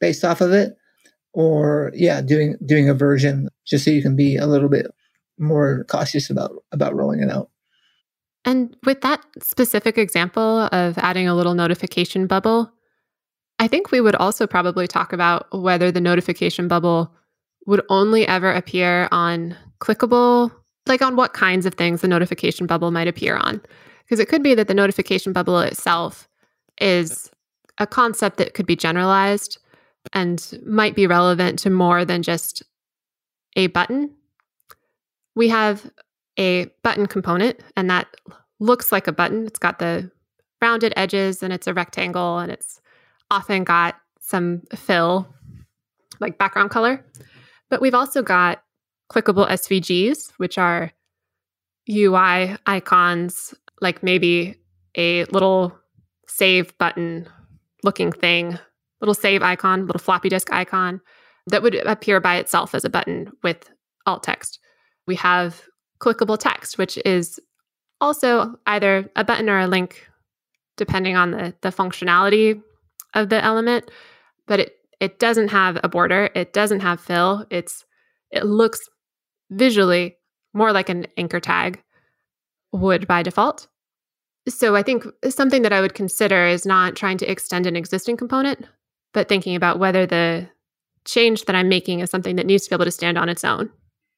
based 0.00 0.24
off 0.24 0.40
of 0.40 0.52
it 0.52 0.76
or 1.34 1.90
yeah, 1.94 2.20
doing 2.22 2.56
doing 2.64 2.88
a 2.88 2.94
version 2.94 3.48
just 3.66 3.84
so 3.84 3.90
you 3.90 4.02
can 4.02 4.16
be 4.16 4.36
a 4.36 4.46
little 4.46 4.68
bit 4.68 4.86
more 5.38 5.84
cautious 5.88 6.30
about 6.30 6.52
about 6.72 6.94
rolling 6.94 7.22
it 7.22 7.30
out. 7.30 7.50
And 8.44 8.76
with 8.84 9.00
that 9.00 9.24
specific 9.40 9.96
example 9.96 10.68
of 10.70 10.98
adding 10.98 11.26
a 11.28 11.34
little 11.34 11.54
notification 11.54 12.26
bubble, 12.26 12.70
I 13.58 13.68
think 13.68 13.90
we 13.90 14.00
would 14.00 14.16
also 14.16 14.46
probably 14.46 14.86
talk 14.86 15.12
about 15.12 15.46
whether 15.52 15.90
the 15.90 16.00
notification 16.00 16.68
bubble 16.68 17.14
would 17.66 17.82
only 17.88 18.28
ever 18.28 18.52
appear 18.52 19.08
on 19.10 19.56
clickable, 19.80 20.52
like 20.86 21.00
on 21.00 21.16
what 21.16 21.32
kinds 21.32 21.64
of 21.64 21.74
things 21.74 22.02
the 22.02 22.08
notification 22.08 22.66
bubble 22.66 22.90
might 22.90 23.08
appear 23.08 23.36
on. 23.36 23.62
Because 24.04 24.20
it 24.20 24.28
could 24.28 24.42
be 24.42 24.54
that 24.54 24.68
the 24.68 24.74
notification 24.74 25.32
bubble 25.32 25.60
itself 25.60 26.28
is 26.78 27.30
a 27.78 27.86
concept 27.86 28.36
that 28.36 28.52
could 28.52 28.66
be 28.66 28.76
generalized 28.76 29.58
and 30.12 30.60
might 30.66 30.94
be 30.94 31.06
relevant 31.06 31.58
to 31.60 31.70
more 31.70 32.04
than 32.04 32.22
just 32.22 32.62
a 33.56 33.68
button. 33.68 34.10
We 35.34 35.48
have 35.48 35.90
a 36.38 36.66
button 36.82 37.06
component, 37.06 37.60
and 37.76 37.90
that 37.90 38.08
looks 38.60 38.92
like 38.92 39.06
a 39.06 39.12
button. 39.12 39.46
It's 39.46 39.58
got 39.58 39.78
the 39.78 40.10
rounded 40.60 40.94
edges 40.96 41.42
and 41.42 41.52
it's 41.52 41.66
a 41.66 41.74
rectangle 41.74 42.38
and 42.38 42.50
it's 42.50 42.80
often 43.30 43.64
got 43.64 43.96
some 44.20 44.62
fill, 44.74 45.28
like 46.20 46.38
background 46.38 46.70
color. 46.70 47.04
But 47.68 47.82
we've 47.82 47.94
also 47.94 48.22
got 48.22 48.62
clickable 49.12 49.48
SVGs, 49.48 50.32
which 50.38 50.56
are 50.56 50.92
UI 51.90 52.56
icons, 52.66 53.54
like 53.80 54.02
maybe 54.02 54.56
a 54.96 55.24
little 55.26 55.76
save 56.26 56.76
button 56.78 57.28
looking 57.82 58.10
thing, 58.10 58.58
little 59.00 59.14
save 59.14 59.42
icon, 59.42 59.86
little 59.86 60.00
floppy 60.00 60.30
disk 60.30 60.50
icon 60.52 61.00
that 61.46 61.62
would 61.62 61.74
appear 61.74 62.20
by 62.20 62.36
itself 62.36 62.74
as 62.74 62.84
a 62.84 62.90
button 62.90 63.32
with 63.42 63.70
alt 64.06 64.22
text. 64.22 64.58
We 65.06 65.16
have 65.16 65.62
clickable 66.00 66.38
text, 66.38 66.78
which 66.78 66.98
is 67.04 67.38
also 68.00 68.54
either 68.66 69.10
a 69.16 69.24
button 69.24 69.48
or 69.48 69.60
a 69.60 69.66
link, 69.66 70.06
depending 70.76 71.16
on 71.16 71.30
the, 71.30 71.54
the 71.60 71.70
functionality 71.70 72.60
of 73.14 73.28
the 73.28 73.42
element, 73.42 73.90
but 74.46 74.60
it, 74.60 74.76
it 75.00 75.18
doesn't 75.18 75.48
have 75.48 75.78
a 75.82 75.88
border. 75.88 76.30
It 76.34 76.52
doesn't 76.52 76.80
have 76.80 77.00
fill. 77.00 77.46
It's 77.50 77.84
it 78.30 78.44
looks 78.44 78.80
visually 79.50 80.16
more 80.52 80.72
like 80.72 80.88
an 80.88 81.06
anchor 81.16 81.40
tag 81.40 81.82
would 82.72 83.06
by 83.06 83.22
default. 83.22 83.68
So 84.48 84.74
I 84.76 84.82
think 84.82 85.04
something 85.28 85.62
that 85.62 85.72
I 85.72 85.80
would 85.80 85.94
consider 85.94 86.46
is 86.46 86.66
not 86.66 86.96
trying 86.96 87.18
to 87.18 87.30
extend 87.30 87.66
an 87.66 87.76
existing 87.76 88.16
component, 88.16 88.66
but 89.12 89.28
thinking 89.28 89.56
about 89.56 89.78
whether 89.78 90.04
the 90.06 90.48
change 91.04 91.44
that 91.44 91.56
I'm 91.56 91.68
making 91.68 92.00
is 92.00 92.10
something 92.10 92.36
that 92.36 92.46
needs 92.46 92.64
to 92.64 92.70
be 92.70 92.74
able 92.74 92.84
to 92.84 92.90
stand 92.90 93.18
on 93.18 93.28
its 93.28 93.44
own 93.44 93.70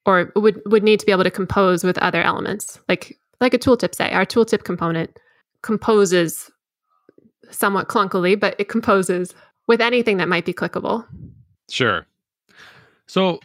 or 0.07 0.33
would 0.37 0.63
would 0.67 0.83
need 0.83 1.01
to 1.01 1.07
be 1.07 1.13
able 1.13 1.25
to 1.25 1.31
compose 1.31 1.85
with 1.85 1.99
other 1.99 2.23
elements. 2.23 2.81
Like 2.89 3.19
like 3.41 3.53
a 3.53 3.59
tooltip 3.59 3.95
say, 3.95 4.11
our 4.13 4.25
tooltip 4.25 4.65
component 4.65 5.19
composes 5.63 6.51
somewhat 7.51 7.89
clunkily, 7.89 8.39
but 8.39 8.55
it 8.59 8.69
composes 8.69 9.35
with 9.67 9.81
anything 9.81 10.17
that 10.17 10.29
might 10.29 10.45
be 10.45 10.55
clickable. 10.55 11.07
Sure. 11.69 12.07
So 13.07 13.41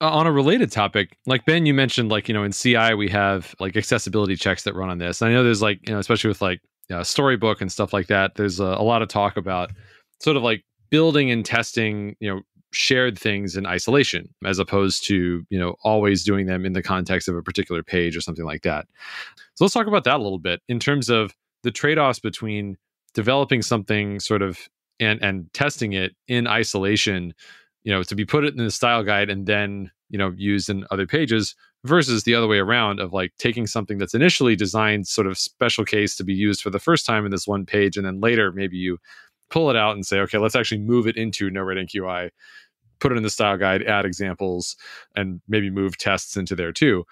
uh, 0.00 0.10
on 0.10 0.26
a 0.26 0.32
related 0.32 0.72
topic, 0.72 1.16
like 1.26 1.44
Ben, 1.46 1.66
you 1.66 1.74
mentioned, 1.74 2.10
like 2.10 2.28
you 2.28 2.34
know, 2.34 2.42
in 2.42 2.52
CI 2.52 2.94
we 2.94 3.08
have 3.08 3.54
like 3.60 3.76
accessibility 3.76 4.36
checks 4.36 4.64
that 4.64 4.74
run 4.74 4.90
on 4.90 4.98
this. 4.98 5.22
And 5.22 5.30
I 5.30 5.32
know 5.32 5.44
there's 5.44 5.62
like 5.62 5.86
you 5.88 5.94
know, 5.94 6.00
especially 6.00 6.28
with 6.28 6.42
like 6.42 6.60
uh, 6.92 7.04
Storybook 7.04 7.60
and 7.60 7.70
stuff 7.70 7.92
like 7.92 8.08
that. 8.08 8.34
There's 8.34 8.60
a, 8.60 8.64
a 8.64 8.82
lot 8.82 9.02
of 9.02 9.08
talk 9.08 9.36
about 9.36 9.70
sort 10.18 10.36
of 10.36 10.42
like 10.42 10.64
building 10.90 11.30
and 11.30 11.44
testing, 11.44 12.16
you 12.18 12.28
know, 12.28 12.40
shared 12.72 13.18
things 13.18 13.56
in 13.56 13.66
isolation 13.66 14.32
as 14.44 14.58
opposed 14.58 15.04
to 15.04 15.44
you 15.50 15.58
know 15.58 15.74
always 15.82 16.24
doing 16.24 16.46
them 16.46 16.64
in 16.64 16.72
the 16.72 16.82
context 16.82 17.28
of 17.28 17.36
a 17.36 17.42
particular 17.42 17.82
page 17.82 18.16
or 18.16 18.20
something 18.20 18.44
like 18.44 18.62
that. 18.62 18.86
So 19.54 19.64
let's 19.64 19.74
talk 19.74 19.86
about 19.86 20.04
that 20.04 20.20
a 20.20 20.22
little 20.22 20.38
bit 20.38 20.60
in 20.68 20.78
terms 20.78 21.08
of 21.08 21.34
the 21.62 21.70
trade-offs 21.70 22.20
between 22.20 22.76
developing 23.14 23.62
something 23.62 24.20
sort 24.20 24.42
of 24.42 24.68
and 24.98 25.22
and 25.22 25.52
testing 25.52 25.92
it 25.92 26.14
in 26.28 26.46
isolation 26.46 27.34
you 27.82 27.92
know 27.92 28.02
to 28.02 28.14
be 28.14 28.24
put 28.24 28.44
it 28.44 28.54
in 28.54 28.64
the 28.64 28.70
style 28.70 29.02
guide 29.02 29.30
and 29.30 29.46
then 29.46 29.90
you 30.10 30.18
know 30.18 30.32
used 30.36 30.68
in 30.68 30.86
other 30.90 31.06
pages 31.06 31.54
versus 31.84 32.24
the 32.24 32.34
other 32.34 32.46
way 32.46 32.58
around 32.58 33.00
of 33.00 33.12
like 33.12 33.32
taking 33.38 33.66
something 33.66 33.96
that's 33.96 34.14
initially 34.14 34.54
designed 34.54 35.08
sort 35.08 35.26
of 35.26 35.38
special 35.38 35.84
case 35.84 36.14
to 36.14 36.24
be 36.24 36.34
used 36.34 36.60
for 36.60 36.70
the 36.70 36.78
first 36.78 37.06
time 37.06 37.24
in 37.24 37.30
this 37.30 37.46
one 37.46 37.64
page 37.64 37.96
and 37.96 38.06
then 38.06 38.20
later 38.20 38.52
maybe 38.52 38.76
you 38.76 38.98
pull 39.50 39.70
it 39.70 39.76
out 39.76 39.94
and 39.94 40.06
say, 40.06 40.20
okay, 40.20 40.38
let's 40.38 40.56
actually 40.56 40.80
move 40.80 41.06
it 41.06 41.16
into 41.16 41.50
No 41.50 41.62
Red 41.62 41.78
Ink 41.78 41.90
UI, 41.94 42.30
put 43.00 43.12
it 43.12 43.16
in 43.16 43.22
the 43.22 43.30
style 43.30 43.56
guide, 43.56 43.82
add 43.82 44.04
examples, 44.04 44.76
and 45.16 45.40
maybe 45.48 45.70
move 45.70 45.98
tests 45.98 46.36
into 46.36 46.54
there 46.54 46.72
too. 46.72 47.04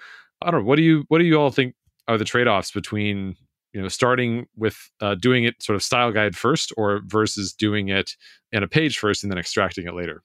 I 0.43 0.51
don't 0.51 0.61
know. 0.61 0.66
What 0.66 0.76
do 0.76 0.82
you 0.82 1.05
what 1.09 1.18
do 1.18 1.24
you 1.24 1.36
all 1.36 1.51
think 1.51 1.74
are 2.07 2.18
the 2.18 2.24
trade 2.24 2.47
offs 2.47 2.70
between 2.70 3.36
you 3.72 3.82
know 3.82 3.89
starting 3.89 4.47
with 4.57 4.91
uh, 5.01 5.14
doing 5.16 5.45
it 5.45 5.62
sort 5.62 5.76
of 5.76 5.82
style 5.82 6.12
guide 6.12 6.36
first, 6.36 6.72
or 6.76 7.01
versus 7.05 7.53
doing 7.53 7.89
it 7.89 8.12
in 8.53 8.62
a 8.62 8.68
page 8.68 8.99
first 8.99 9.22
and 9.22 9.32
then 9.32 9.39
extracting 9.39 9.86
it 9.86 9.95
later? 9.95 10.22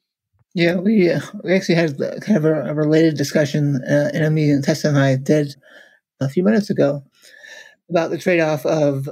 Yeah, 0.53 0.75
we 0.75 1.09
uh, 1.09 1.21
we 1.43 1.53
actually 1.53 1.75
had 1.75 1.97
kind 2.21 2.37
of 2.37 2.45
a, 2.45 2.69
a 2.69 2.73
related 2.73 3.17
discussion 3.17 3.81
uh, 3.89 4.11
in 4.13 4.23
a 4.23 4.29
meeting 4.29 4.61
Tessa 4.61 4.89
and 4.89 4.99
I 4.99 5.15
did 5.15 5.55
a 6.19 6.29
few 6.29 6.43
minutes 6.43 6.69
ago 6.69 7.03
about 7.89 8.11
the 8.11 8.17
trade 8.17 8.39
off 8.39 8.65
of 8.65 9.09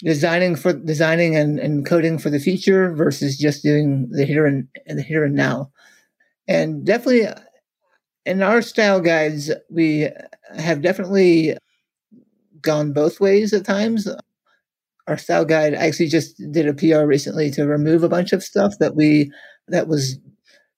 designing 0.00 0.56
for 0.56 0.72
designing 0.72 1.36
and, 1.36 1.58
and 1.58 1.84
coding 1.84 2.18
for 2.18 2.30
the 2.30 2.38
future 2.38 2.92
versus 2.94 3.36
just 3.36 3.62
doing 3.62 4.08
the 4.10 4.24
here 4.24 4.46
and 4.46 4.68
the 4.86 5.02
here 5.02 5.24
and 5.24 5.34
now. 5.34 5.70
And 6.46 6.84
definitely 6.84 7.28
in 8.24 8.42
our 8.42 8.62
style 8.62 9.00
guides, 9.00 9.50
we 9.70 10.08
have 10.56 10.82
definitely 10.82 11.56
gone 12.60 12.92
both 12.92 13.20
ways 13.20 13.52
at 13.52 13.64
times. 13.64 14.08
Our 15.06 15.18
style 15.18 15.44
guide 15.44 15.74
actually 15.74 16.08
just 16.08 16.36
did 16.52 16.68
a 16.68 16.74
PR 16.74 17.06
recently 17.06 17.50
to 17.52 17.66
remove 17.66 18.02
a 18.02 18.08
bunch 18.08 18.32
of 18.32 18.42
stuff 18.42 18.74
that 18.80 18.94
we 18.94 19.32
that 19.68 19.88
was 19.88 20.18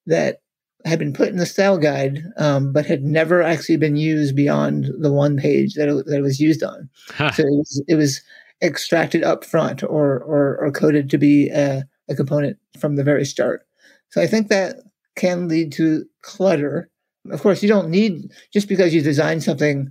that 0.05 0.41
had 0.85 0.97
been 0.97 1.13
put 1.13 1.29
in 1.29 1.37
the 1.37 1.45
style 1.45 1.77
guide, 1.77 2.23
um, 2.37 2.73
but 2.73 2.85
had 2.85 3.03
never 3.03 3.41
actually 3.41 3.77
been 3.77 3.95
used 3.95 4.35
beyond 4.35 4.87
the 4.99 5.11
one 5.11 5.37
page 5.37 5.75
that 5.75 5.87
it, 5.87 6.05
that 6.07 6.17
it 6.17 6.23
was 6.23 6.39
used 6.39 6.63
on. 6.63 6.89
so 7.33 7.43
it 7.43 7.51
was, 7.51 7.83
it 7.87 7.95
was 7.95 8.21
extracted 8.61 9.23
up 9.23 9.43
front 9.43 9.83
or, 9.83 10.19
or, 10.19 10.57
or 10.57 10.71
coded 10.71 11.09
to 11.09 11.17
be 11.17 11.49
a, 11.49 11.83
a 12.09 12.15
component 12.15 12.57
from 12.79 12.95
the 12.95 13.03
very 13.03 13.25
start. 13.25 13.65
So 14.09 14.21
I 14.21 14.27
think 14.27 14.47
that 14.47 14.77
can 15.15 15.47
lead 15.47 15.71
to 15.73 16.05
clutter. 16.21 16.89
Of 17.31 17.41
course, 17.41 17.61
you 17.61 17.69
don't 17.69 17.89
need, 17.89 18.31
just 18.53 18.67
because 18.67 18.93
you 18.93 19.01
design 19.01 19.41
something, 19.41 19.89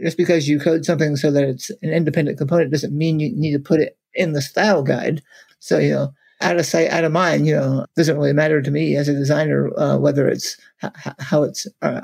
just 0.00 0.16
because 0.16 0.48
you 0.48 0.60
code 0.60 0.84
something 0.84 1.16
so 1.16 1.30
that 1.30 1.44
it's 1.44 1.70
an 1.82 1.90
independent 1.90 2.38
component 2.38 2.70
doesn't 2.70 2.96
mean 2.96 3.20
you 3.20 3.34
need 3.34 3.52
to 3.52 3.58
put 3.58 3.80
it 3.80 3.98
in 4.14 4.32
the 4.32 4.42
style 4.42 4.82
guide. 4.82 5.22
So, 5.60 5.78
you 5.78 5.90
know, 5.90 6.12
out 6.40 6.56
of 6.56 6.66
sight, 6.66 6.90
out 6.90 7.04
of 7.04 7.12
mind, 7.12 7.46
you 7.46 7.54
know, 7.54 7.86
doesn't 7.96 8.16
really 8.16 8.32
matter 8.32 8.62
to 8.62 8.70
me 8.70 8.96
as 8.96 9.08
a 9.08 9.14
designer 9.14 9.70
uh, 9.76 9.98
whether 9.98 10.28
it's 10.28 10.56
h- 10.84 10.92
how 11.18 11.42
it's 11.42 11.66
uh, 11.82 12.02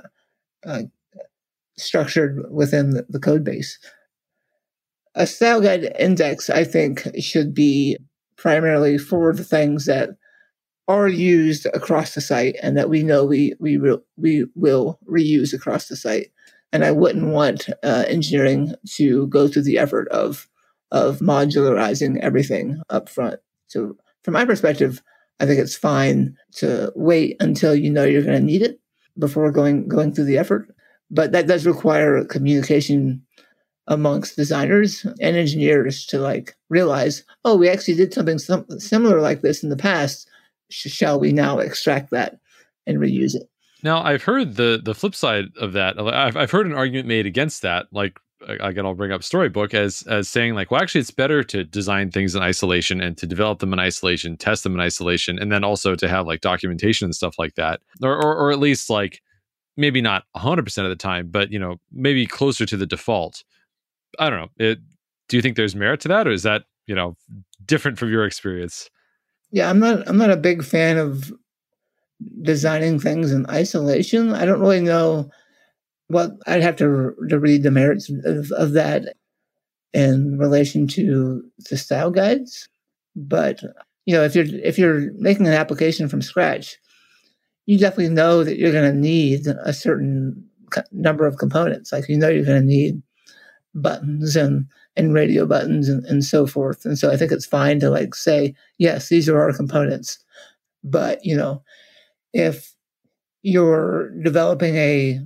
uh, 0.67 0.83
structured 1.77 2.45
within 2.51 2.91
the, 2.91 3.07
the 3.09 3.21
code 3.21 3.45
base 3.45 3.79
a 5.15 5.27
style 5.27 5.61
guide 5.61 5.95
index, 5.99 6.51
I 6.51 6.65
think, 6.65 7.09
should 7.21 7.55
be 7.55 7.97
primarily 8.37 8.99
for 8.99 9.33
the 9.33 9.45
things 9.45 9.87
that 9.87 10.11
are 10.87 11.09
used 11.09 11.67
across 11.67 12.15
the 12.15 12.21
site 12.21 12.57
and 12.63 12.77
that 12.77 12.91
we 12.91 13.03
know 13.03 13.25
we 13.25 13.55
we 13.59 13.77
re- 13.77 13.99
we 14.17 14.47
will 14.55 14.99
reuse 15.09 15.55
across 15.55 15.89
the 15.89 15.97
site. 15.97 16.31
And 16.73 16.85
I 16.85 16.91
wouldn't 16.91 17.33
want 17.33 17.69
uh, 17.85 18.05
engineering 18.09 18.75
to 18.97 19.29
go 19.29 19.47
through 19.47 19.63
the 19.63 19.79
effort 19.79 20.09
of 20.09 20.49
of 20.91 21.19
modularizing 21.21 22.19
everything 22.21 22.81
up 22.91 23.09
front. 23.09 23.41
So, 23.69 23.97
from 24.23 24.35
my 24.35 24.45
perspective, 24.45 25.03
I 25.41 25.47
think 25.47 25.59
it's 25.61 25.77
fine 25.77 26.37
to 26.57 26.93
wait 26.95 27.37
until 27.41 27.75
you 27.75 27.91
know 27.91 28.05
you're 28.05 28.23
going 28.23 28.39
to 28.39 28.45
need 28.45 28.63
it 28.63 28.81
before 29.19 29.51
going 29.53 29.89
going 29.89 30.13
through 30.13 30.25
the 30.25 30.39
effort. 30.39 30.69
But 31.11 31.33
that 31.33 31.47
does 31.47 31.67
require 31.67 32.25
communication 32.25 33.24
amongst 33.87 34.37
designers 34.37 35.05
and 35.21 35.37
engineers 35.37 36.07
to 36.07 36.19
like 36.19 36.57
realize, 36.69 37.25
oh, 37.45 37.57
we 37.57 37.69
actually 37.69 37.95
did 37.95 38.15
something 38.15 38.39
similar 38.79 39.21
like 39.21 39.43
this 39.43 39.63
in 39.63 39.69
the 39.69 39.77
past. 39.77 40.29
Sh- 40.71 40.91
shall 40.91 41.21
we 41.21 41.33
now 41.33 41.59
extract 41.59 42.11
that 42.11 42.39
and 42.87 42.99
reuse 42.99 43.35
it? 43.35 43.49
Now, 43.83 44.03
I've 44.03 44.23
heard 44.23 44.57
the 44.57 44.81
the 44.83 44.95
flip 44.95 45.15
side 45.15 45.47
of 45.61 45.75
that. 45.75 46.01
I've 46.01 46.37
I've 46.37 46.51
heard 46.51 46.67
an 46.67 46.73
argument 46.73 47.07
made 47.07 47.27
against 47.27 47.61
that. 47.63 47.87
Like 47.93 48.19
again, 48.49 48.87
I'll 48.87 48.95
bring 48.95 49.13
up 49.13 49.23
Storybook 49.23 49.75
as 49.75 50.03
as 50.09 50.27
saying 50.29 50.55
like, 50.55 50.71
well, 50.71 50.81
actually, 50.81 51.03
it's 51.03 51.11
better 51.11 51.45
to 51.45 51.65
design 51.65 52.11
things 52.11 52.35
in 52.35 52.43
isolation 52.43 53.03
and 53.03 53.17
to 53.19 53.27
develop 53.27 53.59
them 53.59 53.75
in 53.75 53.79
isolation, 53.79 54.39
test 54.39 54.63
them 54.63 54.75
in 54.75 54.81
isolation, 54.81 55.39
and 55.39 55.53
then 55.53 55.65
also 55.65 55.95
to 55.95 56.09
have 56.09 56.27
like 56.27 56.41
documentation 56.41 57.05
and 57.05 57.15
stuff 57.15 57.35
like 57.39 57.57
that, 57.57 57.81
or 58.03 58.17
or, 58.17 58.35
or 58.35 58.51
at 58.51 58.59
least 58.59 58.89
like 58.89 59.21
maybe 59.77 60.01
not 60.01 60.25
100% 60.37 60.85
of 60.85 60.89
the 60.89 60.97
time, 60.97 61.29
but 61.29 61.51
you 61.51 61.59
know, 61.59 61.81
maybe 61.93 62.27
closer 62.27 62.65
to 62.65 62.77
the 62.77 62.87
default 62.87 63.43
I 64.19 64.31
don't 64.31 64.41
know. 64.41 64.51
It, 64.67 64.79
do 65.29 65.37
you 65.37 65.43
think 65.43 65.57
there's 65.57 65.75
merit 65.75 66.01
to 66.01 66.09
that, 66.09 66.27
or 66.27 66.31
is 66.31 66.43
that 66.45 66.65
you 66.87 66.95
know 66.95 67.17
different 67.65 67.99
from 67.99 68.11
your 68.11 68.25
experience? 68.25 68.91
Yeah, 69.51 69.71
I'm 69.71 69.79
not. 69.79 70.09
I'm 70.09 70.19
not 70.19 70.31
a 70.31 70.37
big 70.37 70.65
fan 70.65 70.99
of 70.99 71.33
designing 72.43 72.99
things 73.01 73.33
in 73.33 73.49
isolation. 73.51 74.33
I 74.33 74.45
don't 74.45 74.61
really 74.61 74.81
know 74.81 75.31
Well, 76.09 76.37
I'd 76.47 76.63
have 76.63 76.77
to, 76.77 77.15
to 77.29 77.39
read 77.41 77.63
the 77.63 77.71
merits 77.71 78.11
of, 78.25 78.51
of 78.53 78.73
that 78.73 79.17
in 79.93 80.39
relation 80.39 80.87
to 80.89 81.43
the 81.71 81.77
style 81.77 82.11
guides. 82.11 82.69
But 83.17 83.63
you 84.07 84.15
know, 84.15 84.23
if 84.23 84.35
you're 84.35 84.47
if 84.47 84.79
you're 84.79 85.13
making 85.15 85.47
an 85.47 85.55
application 85.55 86.09
from 86.09 86.23
scratch, 86.23 86.79
you 87.67 87.79
definitely 87.79 88.15
know 88.15 88.45
that 88.45 88.59
you're 88.59 88.73
going 88.73 88.93
to 88.93 88.99
need 88.99 89.47
a 89.47 89.73
certain 89.73 90.49
number 90.93 91.27
of 91.27 91.39
components. 91.39 91.93
Like 91.93 92.09
you 92.09 92.19
know, 92.19 92.29
you're 92.29 92.45
going 92.45 92.61
to 92.61 92.67
need 92.67 93.03
buttons 93.75 94.37
and 94.37 94.67
and 94.97 95.13
radio 95.13 95.47
buttons 95.47 95.89
and, 95.89 96.05
and 96.05 96.25
so 96.25 96.47
forth. 96.47 96.85
And 96.85 96.99
so 96.99 97.11
I 97.11 97.17
think 97.17 97.33
it's 97.33 97.47
fine 97.47 97.81
to 97.81 97.91
like 97.91 98.15
say, 98.15 98.55
yes, 98.79 99.09
these 99.09 99.29
are 99.29 99.41
our 99.41 99.53
components. 99.53 100.19
But 100.85 101.25
you 101.25 101.37
know, 101.37 101.63
if 102.33 102.75
you're 103.43 104.11
developing 104.23 104.77
a 104.77 105.21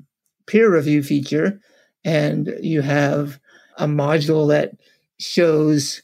peer 0.47 0.73
review 0.73 1.03
feature 1.03 1.61
and 2.05 2.53
you 2.61 2.83
have 2.83 3.39
a 3.77 3.87
module 3.87 4.49
that 4.49 4.73
shows 5.21 6.03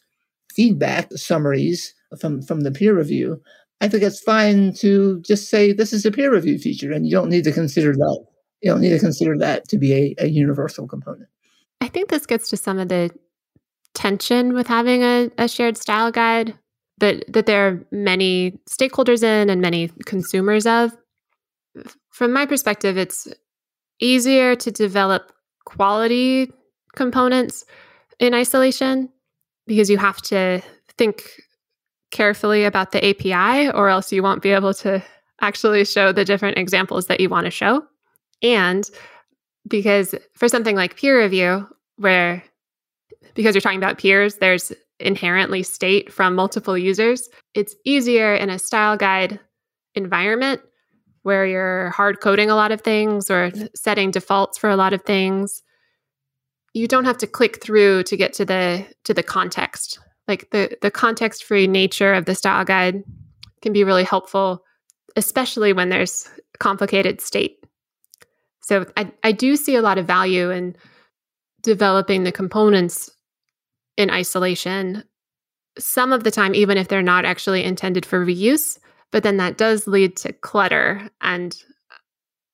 feedback 0.54 1.12
summaries 1.12 1.94
from, 2.20 2.42
from 2.42 2.60
the 2.60 2.70
peer 2.70 2.96
review, 2.96 3.40
I 3.80 3.88
think 3.88 4.02
it's 4.02 4.20
fine 4.20 4.72
to 4.74 5.20
just 5.22 5.50
say 5.50 5.72
this 5.72 5.92
is 5.92 6.06
a 6.06 6.10
peer 6.10 6.32
review 6.32 6.58
feature 6.58 6.92
and 6.92 7.06
you 7.06 7.12
don't 7.12 7.30
need 7.30 7.44
to 7.44 7.52
consider 7.52 7.92
that. 7.92 8.24
You 8.62 8.70
don't 8.70 8.80
need 8.80 8.90
to 8.90 8.98
consider 8.98 9.36
that 9.38 9.68
to 9.68 9.78
be 9.78 9.92
a, 9.92 10.14
a 10.24 10.26
universal 10.26 10.86
component. 10.86 11.28
I 11.80 11.88
think 11.88 12.08
this 12.08 12.26
gets 12.26 12.50
to 12.50 12.56
some 12.56 12.78
of 12.78 12.88
the 12.88 13.10
tension 13.94 14.54
with 14.54 14.66
having 14.66 15.02
a, 15.02 15.30
a 15.38 15.48
shared 15.48 15.76
style 15.76 16.10
guide 16.10 16.58
that 16.98 17.24
that 17.32 17.46
there 17.46 17.66
are 17.66 17.86
many 17.90 18.58
stakeholders 18.68 19.22
in 19.22 19.50
and 19.50 19.60
many 19.60 19.88
consumers 20.06 20.66
of. 20.66 20.96
From 22.10 22.32
my 22.32 22.46
perspective, 22.46 22.96
it's 22.96 23.28
easier 24.00 24.54
to 24.56 24.70
develop 24.70 25.32
quality 25.64 26.52
components 26.94 27.64
in 28.20 28.34
isolation 28.34 29.08
because 29.66 29.90
you 29.90 29.98
have 29.98 30.20
to 30.22 30.60
think 30.96 31.24
carefully 32.10 32.64
about 32.64 32.92
the 32.92 33.04
API, 33.04 33.70
or 33.70 33.88
else 33.88 34.12
you 34.12 34.22
won't 34.22 34.42
be 34.42 34.50
able 34.50 34.72
to 34.74 35.02
actually 35.40 35.84
show 35.84 36.12
the 36.12 36.24
different 36.24 36.56
examples 36.56 37.06
that 37.06 37.18
you 37.18 37.28
want 37.28 37.44
to 37.44 37.50
show. 37.50 37.84
And 38.42 38.88
because 39.68 40.14
for 40.34 40.48
something 40.48 40.76
like 40.76 40.96
peer 40.96 41.20
review, 41.20 41.66
where 41.96 42.42
because 43.34 43.54
you're 43.54 43.62
talking 43.62 43.78
about 43.78 43.98
peers, 43.98 44.36
there's 44.36 44.72
inherently 45.00 45.62
state 45.62 46.12
from 46.12 46.34
multiple 46.34 46.78
users, 46.78 47.28
it's 47.54 47.74
easier 47.84 48.34
in 48.34 48.50
a 48.50 48.58
style 48.58 48.96
guide 48.96 49.40
environment 49.94 50.60
where 51.22 51.46
you're 51.46 51.90
hard 51.90 52.20
coding 52.20 52.50
a 52.50 52.54
lot 52.54 52.70
of 52.70 52.82
things 52.82 53.30
or 53.30 53.50
setting 53.74 54.10
defaults 54.10 54.58
for 54.58 54.68
a 54.68 54.76
lot 54.76 54.92
of 54.92 55.02
things. 55.02 55.62
You 56.74 56.86
don't 56.86 57.06
have 57.06 57.18
to 57.18 57.26
click 57.26 57.62
through 57.62 58.02
to 58.04 58.16
get 58.16 58.32
to 58.34 58.44
the 58.44 58.86
to 59.04 59.14
the 59.14 59.22
context. 59.22 59.98
Like 60.28 60.50
the 60.50 60.76
the 60.82 60.90
context 60.90 61.44
free 61.44 61.66
nature 61.66 62.12
of 62.12 62.26
the 62.26 62.34
style 62.34 62.64
guide 62.64 63.02
can 63.62 63.72
be 63.72 63.84
really 63.84 64.04
helpful 64.04 64.64
especially 65.16 65.72
when 65.72 65.88
there's 65.88 66.28
complicated 66.58 67.20
state 67.20 67.63
so 68.64 68.86
I, 68.96 69.12
I 69.22 69.32
do 69.32 69.56
see 69.56 69.76
a 69.76 69.82
lot 69.82 69.98
of 69.98 70.06
value 70.06 70.50
in 70.50 70.74
developing 71.62 72.24
the 72.24 72.32
components 72.32 73.10
in 73.96 74.10
isolation 74.10 75.04
some 75.78 76.12
of 76.12 76.24
the 76.24 76.30
time 76.30 76.54
even 76.54 76.78
if 76.78 76.88
they're 76.88 77.02
not 77.02 77.24
actually 77.24 77.64
intended 77.64 78.06
for 78.06 78.24
reuse 78.24 78.78
but 79.10 79.22
then 79.22 79.36
that 79.36 79.58
does 79.58 79.86
lead 79.86 80.16
to 80.16 80.32
clutter 80.32 81.08
and 81.20 81.62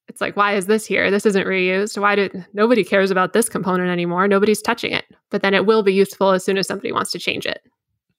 it's 0.08 0.20
like 0.20 0.36
why 0.36 0.54
is 0.54 0.66
this 0.66 0.84
here? 0.84 1.08
This 1.08 1.24
isn't 1.24 1.46
reused. 1.46 1.96
Why 1.96 2.16
did 2.16 2.44
nobody 2.52 2.82
cares 2.82 3.12
about 3.12 3.32
this 3.32 3.48
component 3.48 3.90
anymore. 3.90 4.26
Nobody's 4.26 4.60
touching 4.60 4.92
it. 4.92 5.04
But 5.30 5.40
then 5.40 5.54
it 5.54 5.66
will 5.66 5.84
be 5.84 5.94
useful 5.94 6.32
as 6.32 6.44
soon 6.44 6.58
as 6.58 6.66
somebody 6.66 6.90
wants 6.90 7.12
to 7.12 7.20
change 7.20 7.46
it. 7.46 7.62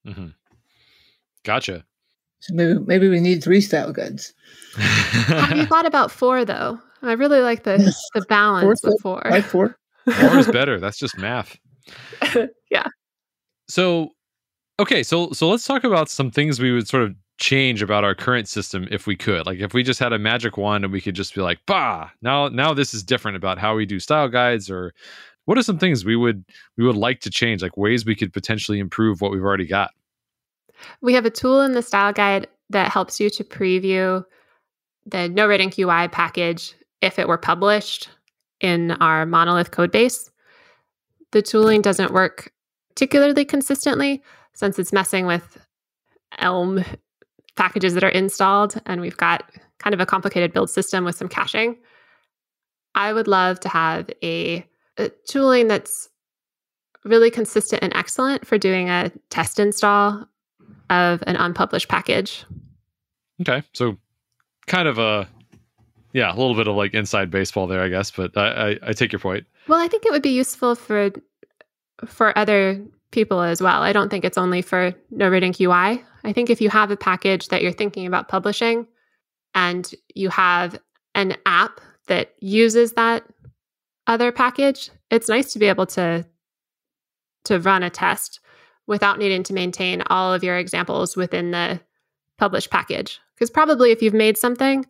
Mm-hmm. 0.08 0.28
gotcha. 1.44 1.84
So 2.40 2.56
maybe 2.56 2.80
maybe 2.80 3.10
we 3.10 3.20
need 3.20 3.44
three 3.44 3.62
style 3.62 3.94
guides 3.94 4.34
have 4.76 5.56
you 5.56 5.66
thought 5.68 5.86
about 5.86 6.10
four 6.10 6.44
though 6.44 6.80
i 7.02 7.14
really 7.14 7.42
like 7.42 7.64
the 7.64 7.78
the 8.14 8.26
balance 8.28 8.82
four, 8.82 8.92
of 8.92 9.02
four 9.02 9.22
like 9.30 9.44
four? 9.46 9.78
Four 10.06 10.38
is 10.38 10.48
better. 10.52 10.80
That's 10.80 10.98
just 10.98 11.18
math. 11.18 11.58
Yeah. 12.70 12.88
So 13.68 14.12
okay 14.80 15.04
so 15.04 15.32
so 15.32 15.50
let's 15.50 15.66
talk 15.66 15.84
about 15.84 16.10
some 16.10 16.32
things 16.32 16.60
we 16.60 16.72
would 16.72 16.88
sort 16.88 17.04
of 17.04 17.14
change 17.38 17.82
about 17.82 18.06
our 18.06 18.16
current 18.16 18.48
system 18.48 18.88
if 18.90 19.08
we 19.08 19.18
could. 19.18 19.46
Like 19.46 19.60
if 19.60 19.74
we 19.74 19.84
just 19.84 20.00
had 20.00 20.14
a 20.14 20.20
magic 20.20 20.56
wand 20.56 20.86
and 20.86 20.94
we 20.94 21.02
could 21.02 21.16
just 21.16 21.36
be 21.36 21.42
like 21.42 21.60
bah! 21.66 22.10
Now 22.22 22.48
now 22.48 22.74
this 22.74 22.94
is 22.94 23.04
different 23.04 23.36
about 23.36 23.58
how 23.58 23.76
we 23.76 23.86
do 23.86 24.00
style 24.00 24.30
guides 24.30 24.70
or 24.70 24.94
what 25.46 25.58
are 25.58 25.64
some 25.64 25.80
things 25.80 26.06
we 26.06 26.16
would 26.16 26.46
we 26.78 26.86
would 26.86 26.96
like 26.96 27.20
to 27.22 27.30
change 27.30 27.62
like 27.62 27.76
ways 27.76 28.06
we 28.06 28.16
could 28.16 28.32
potentially 28.32 28.80
improve 28.80 29.20
what 29.20 29.32
we've 29.32 29.44
already 29.44 29.68
got? 29.68 29.92
We 31.02 31.14
have 31.14 31.26
a 31.26 31.30
tool 31.30 31.60
in 31.60 31.74
the 31.74 31.82
style 31.82 32.14
guide 32.14 32.48
that 32.70 32.90
helps 32.90 33.20
you 33.20 33.30
to 33.32 33.44
preview 33.44 34.24
the 35.06 35.28
no 35.28 35.46
red 35.46 35.60
ink 35.60 35.78
ui 35.78 36.08
package 36.08 36.74
if 37.02 37.20
it 37.20 37.28
were 37.28 37.38
published 37.38 38.10
in 38.60 38.92
our 38.92 39.26
monolith 39.26 39.72
code 39.72 39.92
base 39.92 40.30
the 41.32 41.42
tooling 41.42 41.82
doesn't 41.82 42.12
work 42.12 42.52
particularly 42.90 43.46
consistently 43.46 44.22
since 44.54 44.78
it's 44.78 44.94
messing 44.94 45.26
with 45.26 45.58
elm 46.40 46.84
packages 47.56 47.94
that 47.94 48.04
are 48.04 48.10
installed 48.10 48.80
and 48.86 49.02
we've 49.02 49.18
got 49.18 49.50
kind 49.80 49.94
of 49.94 50.00
a 50.00 50.06
complicated 50.06 50.54
build 50.54 50.70
system 50.70 51.04
with 51.04 51.16
some 51.16 51.28
caching. 51.28 51.78
I 52.94 53.14
would 53.14 53.28
love 53.28 53.60
to 53.62 53.70
have 53.70 54.10
a, 54.22 54.66
a 54.98 55.10
tooling 55.28 55.68
that's 55.68 56.10
really 57.04 57.32
consistent 57.32 57.82
and 57.84 57.96
excellent 57.96 58.46
for 58.46 58.58
doing 58.58 58.90
a 58.90 59.12
test 59.30 59.60
install 59.60 60.26
of 60.90 61.24
an 61.26 61.36
unpublished 61.36 61.88
package. 61.88 62.46
Okay. 63.42 63.64
So 63.74 63.98
kind 64.68 64.88
of 64.88 65.00
a 65.00 65.28
yeah, 66.14 66.32
a 66.32 66.36
little 66.36 66.56
bit 66.56 66.68
of 66.68 66.76
like 66.76 66.94
inside 66.94 67.32
baseball 67.32 67.68
there, 67.68 67.82
I 67.82 67.90
guess, 67.90 68.12
but 68.12 68.36
I, 68.38 68.72
I, 68.72 68.80
I 68.88 68.94
take 68.94 69.12
your 69.12 69.20
point. 69.20 69.46
Well, 69.68 69.80
I 69.80 69.88
think 69.88 70.06
it 70.06 70.12
would 70.12 70.22
be 70.22 70.30
useful 70.30 70.76
for 70.76 71.12
for 72.06 72.38
other 72.38 72.82
people 73.12 73.42
as 73.42 73.62
well. 73.62 73.82
I 73.82 73.94
don't 73.94 74.10
think 74.10 74.26
it's 74.26 74.38
only 74.38 74.62
for 74.62 74.94
No 75.12 75.30
Red 75.30 75.44
Ink 75.44 75.60
UI. 75.60 76.04
I 76.24 76.34
think 76.34 76.50
if 76.50 76.62
you 76.62 76.70
have 76.70 76.92
a 76.92 76.98
package 76.98 77.50
that 77.50 77.62
you're 77.62 77.72
thinking 77.72 78.06
about 78.06 78.28
publishing 78.28 78.88
and 79.54 79.92
you 80.16 80.30
have 80.30 80.80
an 81.14 81.36
app 81.46 81.82
that 82.08 82.34
uses 82.40 82.94
that 82.94 83.24
other 84.08 84.32
package, 84.32 84.90
it's 85.10 85.30
nice 85.30 85.54
to 85.54 85.60
be 85.60 85.68
able 85.68 85.86
to 85.88 86.26
to 87.44 87.60
run 87.60 87.84
a 87.84 87.90
test 87.90 88.40
without 88.88 89.18
needing 89.18 89.44
to 89.44 89.54
maintain 89.54 90.04
all 90.08 90.34
of 90.34 90.44
your 90.44 90.58
examples 90.58 91.16
within 91.16 91.52
the 91.52 91.80
published 92.38 92.70
package. 92.70 93.20
Because 93.36 93.50
probably 93.50 93.92
if 93.92 94.02
you've 94.02 94.14
made 94.14 94.38
something, 94.38 94.86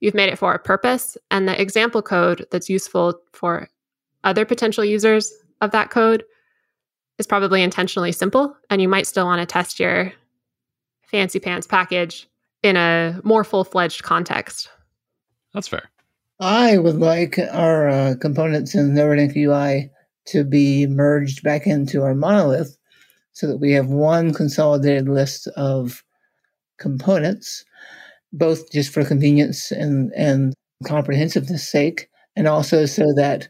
you've 0.00 0.14
made 0.14 0.28
it 0.28 0.38
for 0.38 0.54
a 0.54 0.58
purpose 0.58 1.16
and 1.30 1.48
the 1.48 1.60
example 1.60 2.02
code 2.02 2.46
that's 2.50 2.68
useful 2.68 3.20
for 3.32 3.68
other 4.24 4.44
potential 4.44 4.84
users 4.84 5.32
of 5.60 5.70
that 5.70 5.90
code 5.90 6.24
is 7.18 7.26
probably 7.26 7.62
intentionally 7.62 8.12
simple 8.12 8.56
and 8.70 8.82
you 8.82 8.88
might 8.88 9.06
still 9.06 9.24
want 9.24 9.40
to 9.40 9.46
test 9.46 9.80
your 9.80 10.12
fancy 11.06 11.38
pants 11.38 11.66
package 11.66 12.28
in 12.62 12.76
a 12.76 13.20
more 13.22 13.44
full-fledged 13.44 14.02
context. 14.02 14.68
That's 15.54 15.68
fair. 15.68 15.88
I 16.40 16.76
would 16.76 16.96
like 16.96 17.38
our 17.52 17.88
uh, 17.88 18.14
components 18.20 18.74
in 18.74 18.92
NoRedInk 18.92 19.36
UI 19.36 19.90
to 20.26 20.44
be 20.44 20.86
merged 20.86 21.42
back 21.42 21.66
into 21.66 22.02
our 22.02 22.14
monolith 22.14 22.76
so 23.32 23.46
that 23.46 23.58
we 23.58 23.72
have 23.72 23.86
one 23.86 24.34
consolidated 24.34 25.08
list 25.08 25.46
of 25.56 26.02
components, 26.78 27.64
both 28.32 28.70
just 28.72 28.92
for 28.92 29.04
convenience 29.04 29.70
and, 29.70 30.12
and 30.16 30.54
comprehensiveness 30.84 31.68
sake, 31.68 32.08
and 32.34 32.46
also 32.46 32.86
so 32.86 33.12
that 33.14 33.48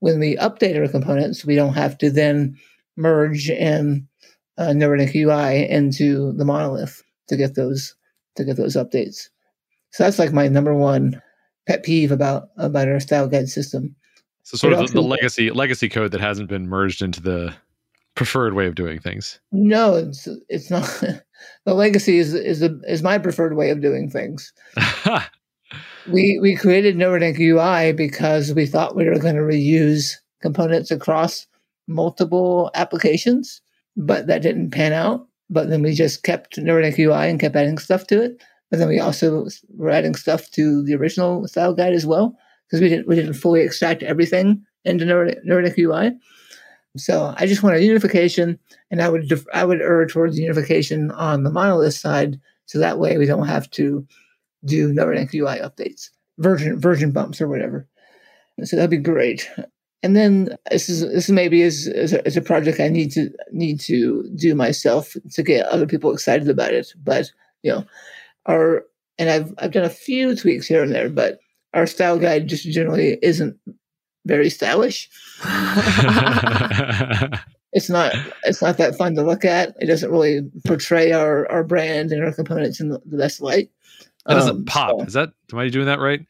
when 0.00 0.20
we 0.20 0.36
update 0.36 0.78
our 0.78 0.88
components, 0.88 1.44
we 1.44 1.56
don't 1.56 1.74
have 1.74 1.98
to 1.98 2.10
then 2.10 2.56
merge 2.96 3.50
in 3.50 4.06
uh, 4.58 4.68
NoRedInk 4.68 5.14
UI 5.14 5.68
into 5.68 6.32
the 6.32 6.44
monolith 6.44 7.02
to 7.28 7.36
get 7.36 7.54
those 7.54 7.94
to 8.36 8.44
get 8.44 8.56
those 8.56 8.76
updates. 8.76 9.28
So 9.90 10.04
that's 10.04 10.18
like 10.18 10.32
my 10.32 10.48
number 10.48 10.74
one 10.74 11.20
pet 11.66 11.82
peeve 11.82 12.12
about 12.12 12.48
about 12.56 12.88
our 12.88 13.00
style 13.00 13.28
guide 13.28 13.48
system. 13.48 13.94
So 14.42 14.56
sort 14.56 14.72
of 14.72 14.88
the, 14.88 14.94
the 14.94 15.00
legacy 15.02 15.50
legacy 15.50 15.88
code 15.88 16.12
that 16.12 16.20
hasn't 16.20 16.48
been 16.48 16.68
merged 16.68 17.02
into 17.02 17.20
the 17.20 17.54
preferred 18.14 18.54
way 18.54 18.66
of 18.66 18.74
doing 18.74 18.98
things. 18.98 19.40
No, 19.52 19.94
it's 19.94 20.28
it's 20.48 20.70
not. 20.70 21.02
the 21.64 21.74
legacy 21.74 22.18
is 22.18 22.34
is 22.34 22.62
a, 22.62 22.78
is 22.88 23.02
my 23.02 23.18
preferred 23.18 23.56
way 23.56 23.70
of 23.70 23.80
doing 23.80 24.10
things. 24.10 24.52
we 26.12 26.38
we 26.40 26.56
created 26.56 26.96
NoRedInk 26.96 27.38
UI 27.38 27.92
because 27.92 28.52
we 28.54 28.66
thought 28.66 28.96
we 28.96 29.04
were 29.04 29.18
going 29.18 29.36
to 29.36 29.42
reuse 29.42 30.14
components 30.40 30.90
across 30.90 31.46
multiple 31.86 32.70
applications, 32.74 33.60
but 33.96 34.26
that 34.26 34.42
didn't 34.42 34.70
pan 34.70 34.92
out. 34.92 35.26
But 35.50 35.70
then 35.70 35.82
we 35.82 35.94
just 35.94 36.22
kept 36.22 36.56
NoRedInk 36.56 36.98
UI 36.98 37.30
and 37.30 37.40
kept 37.40 37.56
adding 37.56 37.78
stuff 37.78 38.06
to 38.08 38.22
it. 38.22 38.42
But 38.70 38.78
then 38.78 38.88
we 38.88 39.00
also 39.00 39.48
were 39.74 39.90
adding 39.90 40.14
stuff 40.14 40.50
to 40.52 40.82
the 40.82 40.94
original 40.94 41.48
style 41.48 41.74
guide 41.74 41.94
as 41.94 42.06
well. 42.06 42.36
because 42.66 42.82
we 42.82 42.88
didn't 42.88 43.08
we 43.08 43.16
didn't 43.16 43.34
fully 43.34 43.62
extract 43.62 44.02
everything 44.02 44.64
into 44.84 45.04
Neural 45.04 45.72
UI. 45.78 46.12
So 46.96 47.34
I 47.36 47.46
just 47.46 47.62
want 47.62 47.76
a 47.76 47.84
unification, 47.84 48.58
and 48.90 49.02
I 49.02 49.08
would 49.08 49.28
def- 49.28 49.46
I 49.52 49.64
would 49.64 49.80
err 49.80 50.06
towards 50.06 50.38
unification 50.38 51.10
on 51.12 51.44
the 51.44 51.50
monolith 51.50 51.94
side, 51.94 52.40
so 52.66 52.78
that 52.78 52.98
way 52.98 53.18
we 53.18 53.26
don't 53.26 53.46
have 53.46 53.70
to 53.72 54.06
do 54.64 54.92
Neural 54.92 55.20
UI 55.20 55.58
updates, 55.58 56.10
version 56.38 56.80
version 56.80 57.12
bumps 57.12 57.40
or 57.40 57.48
whatever. 57.48 57.86
So 58.64 58.76
that'd 58.76 58.90
be 58.90 58.96
great. 58.96 59.48
And 60.02 60.16
then 60.16 60.56
this 60.70 60.88
is 60.88 61.00
this 61.00 61.28
maybe 61.28 61.62
is 61.62 61.86
is 61.86 62.12
a, 62.12 62.24
is 62.26 62.36
a 62.36 62.42
project 62.42 62.80
I 62.80 62.88
need 62.88 63.12
to 63.12 63.30
need 63.52 63.80
to 63.80 64.28
do 64.36 64.54
myself 64.54 65.16
to 65.32 65.42
get 65.42 65.66
other 65.66 65.86
people 65.86 66.12
excited 66.12 66.48
about 66.48 66.72
it. 66.72 66.92
But 67.02 67.30
you 67.62 67.72
know, 67.72 67.84
our 68.46 68.84
and 69.18 69.28
I've 69.28 69.52
I've 69.58 69.72
done 69.72 69.84
a 69.84 69.90
few 69.90 70.36
tweaks 70.36 70.66
here 70.66 70.82
and 70.82 70.92
there, 70.92 71.08
but 71.08 71.40
our 71.74 71.86
style 71.86 72.18
guide 72.18 72.48
just 72.48 72.64
generally 72.64 73.18
isn't 73.22 73.58
very 74.28 74.50
stylish. 74.50 75.10
it's 77.72 77.88
not 77.90 78.12
it's 78.44 78.62
not 78.62 78.76
that 78.76 78.94
fun 78.96 79.14
to 79.16 79.22
look 79.22 79.44
at. 79.44 79.74
It 79.80 79.86
doesn't 79.86 80.10
really 80.10 80.42
portray 80.66 81.10
our 81.12 81.50
our 81.50 81.64
brand 81.64 82.12
and 82.12 82.22
our 82.22 82.32
components 82.32 82.78
in 82.80 82.90
the, 82.90 83.00
best 83.04 83.40
light. 83.40 83.70
That 84.26 84.34
doesn't 84.34 84.56
um, 84.56 84.64
pop. 84.66 84.90
So, 84.90 85.06
Is 85.06 85.14
that 85.14 85.32
am 85.52 85.58
I 85.58 85.68
doing 85.68 85.86
that 85.86 85.98
right? 85.98 86.20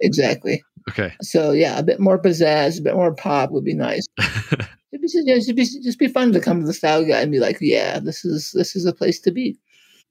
Exactly. 0.00 0.62
Okay. 0.88 1.12
So 1.20 1.50
yeah, 1.50 1.78
a 1.78 1.82
bit 1.82 2.00
more 2.00 2.18
pizzazz, 2.18 2.78
a 2.78 2.82
bit 2.82 2.94
more 2.94 3.14
pop 3.14 3.50
would 3.50 3.64
be 3.64 3.74
nice. 3.74 4.06
it'd, 4.18 5.02
be, 5.02 5.08
it'd 5.30 5.56
be 5.56 5.64
just 5.64 5.98
be 5.98 6.08
fun 6.08 6.32
to 6.32 6.40
come 6.40 6.60
to 6.60 6.66
the 6.66 6.72
style 6.72 7.04
guide 7.04 7.24
and 7.24 7.32
be 7.32 7.40
like, 7.40 7.58
yeah, 7.60 7.98
this 7.98 8.24
is 8.24 8.52
this 8.52 8.74
is 8.76 8.86
a 8.86 8.94
place 8.94 9.20
to 9.20 9.30
be. 9.30 9.58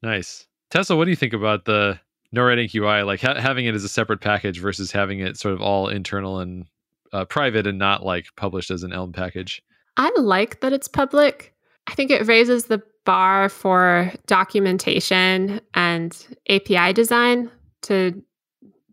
Nice. 0.04 0.46
Tessa, 0.70 0.96
what 0.96 1.06
do 1.06 1.10
you 1.10 1.16
think 1.16 1.34
about 1.34 1.66
the 1.66 2.00
NoRed 2.36 2.74
UI, 2.76 3.04
like 3.04 3.22
ha- 3.22 3.40
having 3.40 3.66
it 3.66 3.76
as 3.76 3.84
a 3.84 3.90
separate 3.90 4.22
package 4.22 4.60
versus 4.60 4.92
having 4.92 5.20
it 5.20 5.38
sort 5.38 5.54
of 5.54 5.62
all 5.62 5.88
internal 5.88 6.40
and 6.40 6.66
uh, 7.14 7.26
private 7.26 7.68
and 7.68 7.78
not 7.78 8.06
like 8.06 8.28
published 8.36 8.72
as 8.72 8.84
an 8.84 8.94
Elm 8.94 9.12
package? 9.12 9.62
I 9.98 10.12
like 10.18 10.62
that 10.62 10.74
it's 10.74 10.88
public. 10.88 11.54
I 11.88 11.96
think 11.96 12.12
it 12.12 12.28
raises 12.28 12.66
the 12.66 12.82
bar 13.06 13.50
for 13.50 14.12
documentation 14.28 15.60
and 15.74 16.28
API 16.50 16.94
design 16.94 17.50
to 17.84 18.22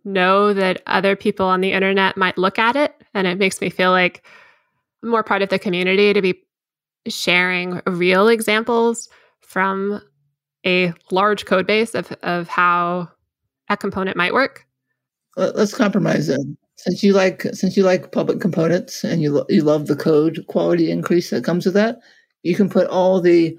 know 0.05 0.55
that 0.55 0.83
other 0.87 1.17
people 1.17 1.47
on 1.47 1.61
the 1.61 1.73
internet 1.73 2.17
might 2.17 2.39
look 2.39 2.59
at 2.59 2.77
it. 2.77 2.95
And 3.12 3.27
it 3.27 3.39
makes 3.39 3.61
me 3.61 3.69
feel 3.69 3.91
like 3.91 4.25
I'm 5.03 5.11
more 5.11 5.23
part 5.23 5.43
of 5.43 5.49
the 5.49 5.59
community 5.59 6.12
to 6.12 6.23
be 6.23 6.43
sharing 7.09 7.81
real 7.87 8.29
examples 8.29 9.09
from 9.41 10.01
a 10.64 10.93
large 11.11 11.45
code 11.45 11.67
base 11.67 11.95
of, 11.95 12.11
of 12.23 12.49
how 12.49 13.09
a 13.69 13.77
component 13.77 14.17
might 14.17 14.33
work. 14.33 14.67
Let's 15.37 15.75
compromise 15.75 16.29
then. 16.29 16.57
Since 16.79 17.03
you 17.03 17.12
like 17.12 17.43
since 17.55 17.77
you 17.77 17.83
like 17.83 18.12
public 18.12 18.41
components 18.41 19.03
and 19.03 19.22
you 19.22 19.33
lo- 19.33 19.47
you 19.49 19.62
love 19.62 19.87
the 19.87 19.97
code 19.97 20.45
quality 20.49 20.91
increase 20.91 21.31
that 21.31 21.45
comes 21.45 21.64
with 21.64 21.74
that, 21.74 21.99
you 22.43 22.55
can 22.55 22.68
put 22.68 22.87
all 22.89 23.20
the 23.20 23.57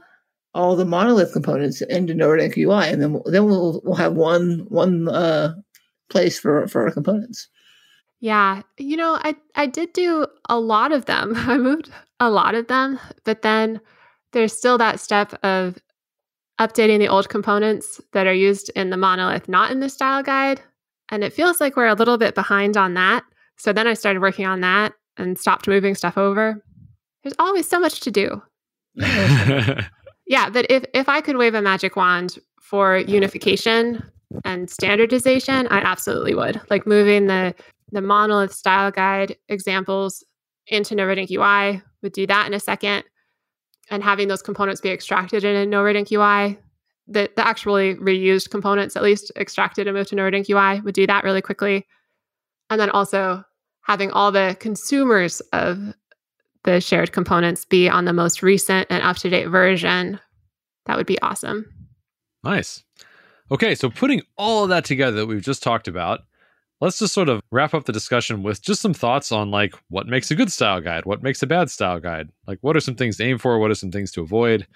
all 0.54 0.76
the 0.76 0.86
monolith 0.86 1.34
components 1.34 1.82
into 1.82 2.14
Node 2.14 2.58
UI, 2.58 2.90
and 2.90 3.02
then 3.02 3.22
then 3.26 3.46
we'll 3.46 3.82
we'll 3.84 3.96
have 3.96 4.14
one 4.14 4.66
one 4.70 5.08
uh, 5.08 5.54
place 6.10 6.40
for 6.40 6.68
for 6.68 6.84
our 6.84 6.92
components. 6.92 7.48
Yeah, 8.20 8.64
you 8.78 8.98
know, 8.98 9.20
I 9.22 9.36
I 9.56 9.68
did 9.68 9.94
do 9.94 10.26
a 10.50 10.60
lot 10.60 10.92
of 10.92 11.06
them. 11.06 11.34
I 11.36 11.58
moved 11.58 11.92
a 12.20 12.30
lot 12.30 12.56
of 12.56 12.68
them, 12.68 13.00
but 13.24 13.42
then 13.42 13.80
there's 14.34 14.54
still 14.54 14.78
that 14.80 15.00
step 15.00 15.34
of 15.44 15.78
updating 16.60 17.00
the 17.00 17.08
old 17.08 17.30
components 17.30 18.02
that 18.14 18.26
are 18.26 18.34
used 18.34 18.72
in 18.76 18.90
the 18.90 18.98
monolith, 18.98 19.48
not 19.48 19.72
in 19.72 19.80
the 19.80 19.90
style 19.90 20.24
guide. 20.24 20.62
And 21.10 21.24
it 21.24 21.34
feels 21.34 21.62
like 21.62 21.76
we're 21.76 21.88
a 21.88 21.94
little 21.94 22.18
bit 22.18 22.36
behind 22.36 22.78
on 22.78 22.94
that. 22.96 23.24
So 23.58 23.74
then 23.74 23.88
I 23.88 23.94
started 23.94 24.22
working 24.22 24.46
on 24.46 24.62
that 24.62 24.94
and 25.18 25.38
stopped 25.38 25.68
moving 25.68 25.96
stuff 25.96 26.18
over. 26.18 26.64
There's 27.24 27.36
always 27.40 27.68
so 27.68 27.80
much 27.80 28.02
to 28.02 28.12
do. 28.12 28.42
yeah, 28.96 30.50
but 30.50 30.70
if, 30.70 30.86
if 30.94 31.10
I 31.10 31.22
could 31.22 31.38
wave 31.38 31.56
a 31.56 31.62
magic 31.62 31.96
wand 31.96 32.38
for 32.62 32.98
unification 32.98 34.04
and 34.44 34.70
standardization, 34.70 35.68
I 35.68 35.80
absolutely 35.80 36.36
would. 36.36 36.62
Like 36.70 36.86
moving 36.86 37.28
the 37.28 37.56
the 37.94 38.02
monolith 38.02 38.54
style 38.54 38.92
guide 38.92 39.38
examples 39.48 40.22
into 40.68 40.94
no 40.94 41.06
NoRedink 41.06 41.32
UI 41.32 41.82
would 42.02 42.12
do 42.12 42.28
that 42.28 42.46
in 42.46 42.54
a 42.54 42.60
second 42.60 43.06
and 43.90 44.04
having 44.04 44.28
those 44.28 44.42
components 44.42 44.82
be 44.82 44.90
extracted 44.90 45.44
in 45.44 45.56
a 45.56 45.76
NoRedink 45.76 46.12
UI, 46.12 46.60
the, 47.08 47.30
the 47.36 47.48
actually 47.48 47.96
reused 47.96 48.50
components 48.50 48.96
at 48.96 49.04
least 49.04 49.32
extracted 49.36 49.88
and 49.88 49.96
moved 49.96 50.10
to 50.10 50.16
NoRedink 50.16 50.50
UI 50.50 50.82
would 50.82 50.96
do 50.96 51.08
that 51.08 51.24
really 51.24 51.42
quickly. 51.42 51.86
And 52.70 52.80
then 52.80 52.90
also 52.90 53.44
having 53.82 54.12
all 54.12 54.32
the 54.32 54.58
consumers 54.60 55.40
of 55.54 55.94
the 56.64 56.82
shared 56.82 57.14
components 57.14 57.64
be 57.64 57.88
on 57.88 58.06
the 58.06 58.14
most 58.14 58.44
recent 58.44 58.88
and 58.90 59.02
up 59.02 59.16
to 59.18 59.30
date 59.30 59.48
version, 59.48 60.20
that 60.86 60.98
would 60.98 61.06
be 61.06 61.22
awesome. 61.22 61.66
Nice. 62.44 62.84
Okay, 63.50 63.76
so 63.76 63.90
putting 63.90 64.22
all 64.38 64.64
of 64.64 64.70
that 64.70 64.84
together 64.84 65.18
that 65.18 65.28
we've 65.28 65.42
just 65.42 65.64
talked 65.64 65.88
about, 65.88 66.22
let's 66.82 67.00
just 67.00 67.14
sort 67.14 67.30
of 67.30 67.42
wrap 67.52 67.74
up 67.74 67.86
the 67.86 67.94
discussion 67.94 68.44
with 68.44 68.62
just 68.62 68.82
some 68.82 68.94
thoughts 68.94 69.32
on 69.32 69.50
like 69.50 69.74
what 69.90 70.08
makes 70.08 70.30
a 70.30 70.36
good 70.36 70.52
style 70.52 70.82
guide, 70.82 71.06
what 71.06 71.24
makes 71.24 71.42
a 71.42 71.48
bad 71.48 71.70
style 71.72 72.02
guide. 72.02 72.30
Like 72.46 72.60
what 72.62 72.76
are 72.76 72.82
some 72.82 72.96
things 72.96 73.16
to 73.18 73.24
aim 73.24 73.38
for, 73.38 73.58
what 73.60 73.72
are 73.72 73.76
some 73.76 73.92
things 73.92 74.12
to 74.12 74.22
avoid? 74.22 74.68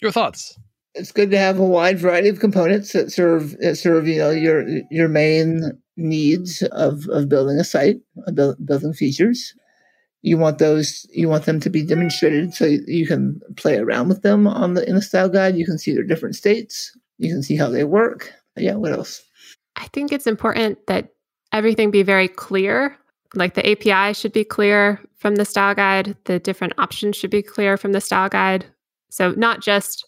Your 0.00 0.12
thoughts. 0.12 0.56
It's 0.94 1.12
good 1.12 1.30
to 1.32 1.38
have 1.38 1.58
a 1.58 1.64
wide 1.64 1.98
variety 1.98 2.28
of 2.28 2.40
components 2.40 2.92
that 2.92 3.12
serve 3.12 3.56
that 3.58 3.76
serve 3.76 4.06
you 4.06 4.18
know 4.18 4.30
your 4.30 4.64
your 4.90 5.08
main 5.08 5.72
needs 5.96 6.62
of, 6.72 7.06
of 7.08 7.28
building 7.28 7.58
a 7.58 7.64
site, 7.64 7.96
uh, 8.26 8.54
building 8.64 8.92
features. 8.92 9.54
You 10.22 10.38
want 10.38 10.58
those 10.58 11.06
you 11.10 11.28
want 11.28 11.44
them 11.44 11.60
to 11.60 11.70
be 11.70 11.84
demonstrated 11.84 12.54
so 12.54 12.64
you 12.64 13.06
can 13.06 13.40
play 13.56 13.76
around 13.76 14.08
with 14.08 14.22
them 14.22 14.46
on 14.46 14.74
the 14.74 14.88
in 14.88 14.94
the 14.94 15.02
style 15.02 15.28
guide. 15.28 15.56
You 15.56 15.66
can 15.66 15.78
see 15.78 15.92
their 15.92 16.04
different 16.04 16.36
states. 16.36 16.96
You 17.18 17.30
can 17.30 17.42
see 17.42 17.56
how 17.56 17.68
they 17.68 17.84
work. 17.84 18.32
Yeah, 18.56 18.74
what 18.74 18.92
else? 18.92 19.22
I 19.76 19.88
think 19.88 20.12
it's 20.12 20.26
important 20.26 20.86
that 20.86 21.08
everything 21.52 21.90
be 21.90 22.02
very 22.02 22.28
clear. 22.28 22.96
Like 23.34 23.54
the 23.54 23.68
API 23.68 24.14
should 24.14 24.32
be 24.32 24.44
clear 24.44 25.00
from 25.16 25.34
the 25.34 25.44
style 25.44 25.74
guide, 25.74 26.16
the 26.24 26.38
different 26.38 26.74
options 26.78 27.16
should 27.16 27.30
be 27.30 27.42
clear 27.42 27.76
from 27.76 27.92
the 27.92 28.00
style 28.00 28.28
guide. 28.28 28.66
So, 29.10 29.32
not 29.32 29.60
just 29.60 30.06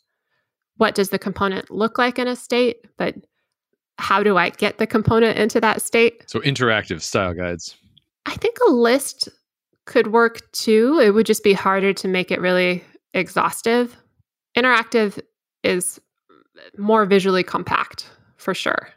what 0.77 0.95
does 0.95 1.11
the 1.11 1.19
component 1.19 1.71
look 1.71 1.99
like 1.99 2.19
in 2.19 2.29
a 2.29 2.37
state, 2.37 2.85
but 2.99 3.15
how 3.99 4.23
do 4.23 4.37
I 4.37 4.51
get 4.51 4.79
the 4.79 4.87
component 4.87 5.39
into 5.39 5.61
that 5.61 5.81
state? 5.83 6.25
So, 6.27 6.41
interactive 6.41 7.01
style 7.01 7.35
guides. 7.35 7.77
I 8.27 8.35
think 8.35 8.57
a 8.67 8.71
list 8.71 9.29
could 9.87 10.13
work 10.13 10.51
too. 10.53 11.01
It 11.03 11.11
would 11.11 11.27
just 11.27 11.45
be 11.45 11.53
harder 11.53 11.93
to 11.95 12.09
make 12.09 12.31
it 12.31 12.41
really 12.41 12.85
exhaustive. 13.15 13.97
Interactive 14.57 15.19
is 15.63 16.01
more 16.77 17.07
visually 17.07 17.43
compact 17.43 18.11
for 18.37 18.53
sure. 18.55 18.89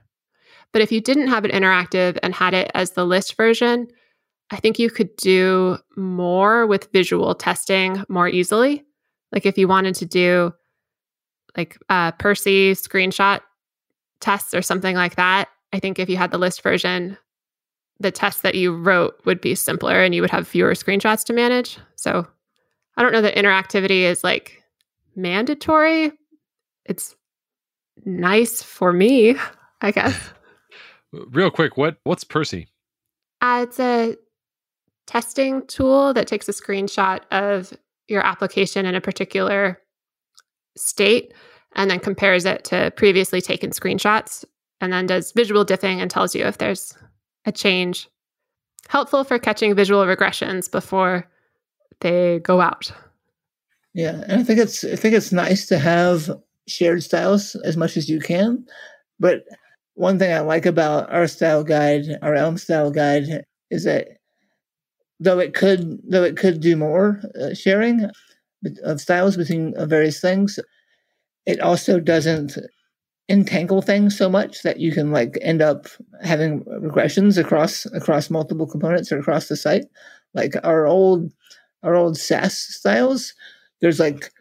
But 0.71 0.81
if 0.81 0.91
you 0.91 1.01
didn't 1.01 1.27
have 1.27 1.45
it 1.45 1.51
interactive 1.51 2.17
and 2.21 2.33
had 2.33 2.53
it 2.53 2.71
as 2.73 2.91
the 2.91 3.05
list 3.05 3.35
version, 3.35 3.87
I 4.51 4.57
think 4.57 4.79
you 4.79 4.89
could 4.89 5.15
do 5.15 5.77
more 5.95 6.65
with 6.65 6.91
visual 6.91 7.33
testing 7.35 8.03
more 8.09 8.27
easily. 8.27 8.83
Like 9.31 9.45
if 9.45 9.57
you 9.57 9.67
wanted 9.67 9.95
to 9.95 10.05
do 10.05 10.53
like 11.59 11.77
uh, 11.89 12.13
Percy 12.13 12.73
screenshot 12.73 13.41
tests 14.21 14.53
or 14.53 14.61
something 14.61 14.95
like 14.95 15.15
that, 15.15 15.49
I 15.73 15.79
think 15.79 15.99
if 15.99 16.09
you 16.09 16.15
had 16.15 16.31
the 16.31 16.37
list 16.37 16.63
version, 16.63 17.17
the 17.99 18.11
tests 18.11 18.41
that 18.41 18.55
you 18.55 18.73
wrote 18.73 19.19
would 19.25 19.41
be 19.41 19.55
simpler 19.55 20.01
and 20.01 20.15
you 20.15 20.21
would 20.21 20.31
have 20.31 20.47
fewer 20.47 20.71
screenshots 20.71 21.25
to 21.25 21.33
manage. 21.33 21.77
So 21.97 22.25
I 22.95 23.01
don't 23.01 23.11
know 23.11 23.21
that 23.21 23.35
interactivity 23.35 24.03
is 24.03 24.23
like 24.23 24.63
mandatory. 25.17 26.13
It's 26.85 27.15
nice 28.05 28.63
for 28.63 28.93
me, 28.93 29.35
I 29.81 29.91
guess. 29.91 30.17
Real 31.11 31.51
quick, 31.51 31.75
what 31.75 31.97
what's 32.03 32.23
Percy? 32.23 32.69
Uh, 33.41 33.65
it's 33.67 33.79
a 33.79 34.15
testing 35.07 35.65
tool 35.67 36.13
that 36.13 36.27
takes 36.27 36.47
a 36.47 36.53
screenshot 36.53 37.19
of 37.31 37.73
your 38.07 38.25
application 38.25 38.85
in 38.85 38.95
a 38.95 39.01
particular 39.01 39.81
state 40.77 41.33
and 41.75 41.89
then 41.89 41.99
compares 41.99 42.45
it 42.45 42.63
to 42.65 42.91
previously 42.95 43.41
taken 43.41 43.71
screenshots 43.71 44.43
and 44.81 44.91
then 44.93 45.05
does 45.05 45.31
visual 45.31 45.65
diffing 45.65 46.01
and 46.01 46.09
tells 46.09 46.33
you 46.35 46.45
if 46.45 46.57
there's 46.57 46.97
a 47.45 47.51
change. 47.51 48.07
Helpful 48.87 49.23
for 49.23 49.37
catching 49.37 49.75
visual 49.75 50.03
regressions 50.05 50.71
before 50.71 51.27
they 52.01 52.39
go 52.39 52.61
out. 52.61 52.91
Yeah, 53.93 54.23
and 54.27 54.39
I 54.39 54.43
think 54.43 54.59
it's 54.59 54.83
I 54.83 54.95
think 54.95 55.15
it's 55.15 55.31
nice 55.31 55.67
to 55.67 55.79
have 55.79 56.29
shared 56.67 57.03
styles 57.03 57.55
as 57.65 57.75
much 57.75 57.97
as 57.97 58.09
you 58.09 58.19
can, 58.19 58.65
but 59.19 59.43
one 59.95 60.17
thing 60.17 60.31
I 60.31 60.39
like 60.39 60.65
about 60.65 61.11
our 61.11 61.27
style 61.27 61.63
guide, 61.63 62.05
our 62.21 62.33
Elm 62.33 62.57
style 62.57 62.89
guide, 62.89 63.43
is 63.69 63.83
that 63.83 64.07
though 65.19 65.39
it 65.39 65.53
could 65.53 65.99
though 66.07 66.23
it 66.23 66.37
could 66.37 66.61
do 66.61 66.77
more 66.77 67.19
uh, 67.39 67.53
sharing 67.53 68.09
of 68.83 69.01
styles 69.01 69.35
between 69.35 69.73
various 69.87 70.21
things, 70.21 70.59
it 71.49 71.59
also 71.59 71.99
doesn't 71.99 72.57
entangle 73.27 73.81
things 73.81 74.15
so 74.15 74.29
much 74.29 74.61
that 74.61 74.79
you 74.79 74.91
can 74.91 75.11
like 75.11 75.35
end 75.41 75.61
up 75.63 75.87
having 76.21 76.61
regressions 76.65 77.37
across 77.39 77.87
across 77.87 78.29
multiple 78.29 78.67
components 78.67 79.11
or 79.11 79.17
across 79.17 79.47
the 79.47 79.55
site. 79.55 79.85
Like 80.35 80.53
our 80.63 80.85
old 80.85 81.31
our 81.81 81.95
old 81.95 82.17
Sass 82.17 82.55
styles, 82.55 83.33
there's 83.81 83.99
like 83.99 84.31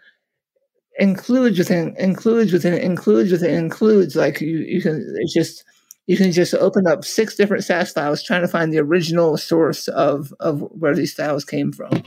includes 0.98 1.59
within 1.59 1.96
includes 1.96 2.52
within 2.52 2.74
includes 2.74 3.32
within 3.32 3.54
includes. 3.54 4.14
Like 4.14 4.42
you 4.42 4.59
you 4.59 4.82
can 4.82 4.96
it's 5.16 5.32
just 5.32 5.64
you 6.06 6.18
can 6.18 6.30
just 6.30 6.52
open 6.54 6.86
up 6.86 7.06
six 7.06 7.36
different 7.36 7.64
Sass 7.64 7.88
styles 7.88 8.22
trying 8.22 8.42
to 8.42 8.48
find 8.48 8.70
the 8.70 8.80
original 8.80 9.38
source 9.38 9.88
of 9.88 10.34
of 10.40 10.61
where 10.72 10.94
these 10.94 11.14
styles 11.14 11.44
came 11.46 11.72
from. 11.72 12.02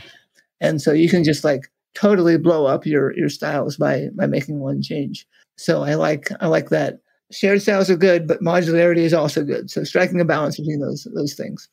And 0.60 0.80
so 0.80 0.92
you 0.92 1.10
can 1.10 1.24
just 1.24 1.44
like 1.44 1.72
totally 1.94 2.38
blow 2.38 2.66
up 2.66 2.86
your 2.86 3.16
your 3.18 3.30
styles 3.30 3.78
by 3.78 4.10
by 4.16 4.26
making 4.26 4.60
one 4.60 4.82
change. 4.82 5.28
So 5.58 5.84
I 5.84 5.96
like 5.96 6.30
I 6.40 6.48
like 6.48 6.70
that 6.70 7.00
shared 7.32 7.62
styles 7.62 7.90
are 7.90 7.98
good, 7.98 8.28
but 8.28 8.42
modularity 8.42 9.00
is 9.00 9.14
also 9.14 9.44
good. 9.44 9.72
So 9.72 9.84
striking 9.84 10.22
a 10.22 10.26
balance 10.26 10.58
between 10.58 10.80
those 10.80 11.08
those 11.16 11.34
things. 11.34 11.68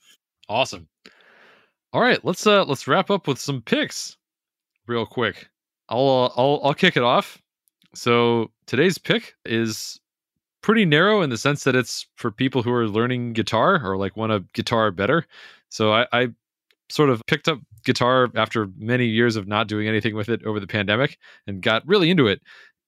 Awesome. 0.49 0.89
All 1.93 2.01
right, 2.01 2.25
let's 2.25 2.47
uh 2.47 2.65
let's 2.65 2.89
wrap 2.89 3.11
up 3.11 3.27
with 3.27 3.39
some 3.39 3.63
picks 3.63 4.17
real 4.87 5.07
quick. 5.07 5.49
I'll 5.89 6.09
uh, 6.09 6.41
I'll 6.41 6.61
I'll 6.65 6.75
kick 6.75 6.97
it 6.97 7.03
off. 7.03 7.41
So 7.95 8.51
today's 8.67 8.99
pick 8.99 9.35
is 9.45 10.01
pretty 10.63 10.85
narrow 10.85 11.23
in 11.23 11.31
the 11.31 11.39
sense 11.39 11.65
that 11.65 11.77
it's 11.77 12.07
for 12.17 12.31
people 12.31 12.63
who 12.63 12.73
are 12.73 12.87
learning 12.87 13.33
guitar 13.33 13.81
or 13.85 13.97
like 13.97 14.17
want 14.17 14.33
to 14.33 14.41
guitar 14.53 14.91
better. 14.91 15.27
So 15.71 15.93
I, 15.93 16.07
I 16.13 16.29
sort 16.91 17.11
of 17.11 17.23
picked 17.27 17.49
up 17.49 17.59
guitar 17.85 18.29
after 18.35 18.69
many 18.77 19.07
years 19.07 19.37
of 19.37 19.47
not 19.47 19.69
doing 19.69 19.89
anything 19.89 20.15
with 20.15 20.29
it 20.29 20.43
over 20.45 20.61
the 20.61 20.67
pandemic 20.67 21.19
and 21.47 21.63
got 21.63 21.87
really 21.87 22.11
into 22.11 22.27
it. 22.27 22.41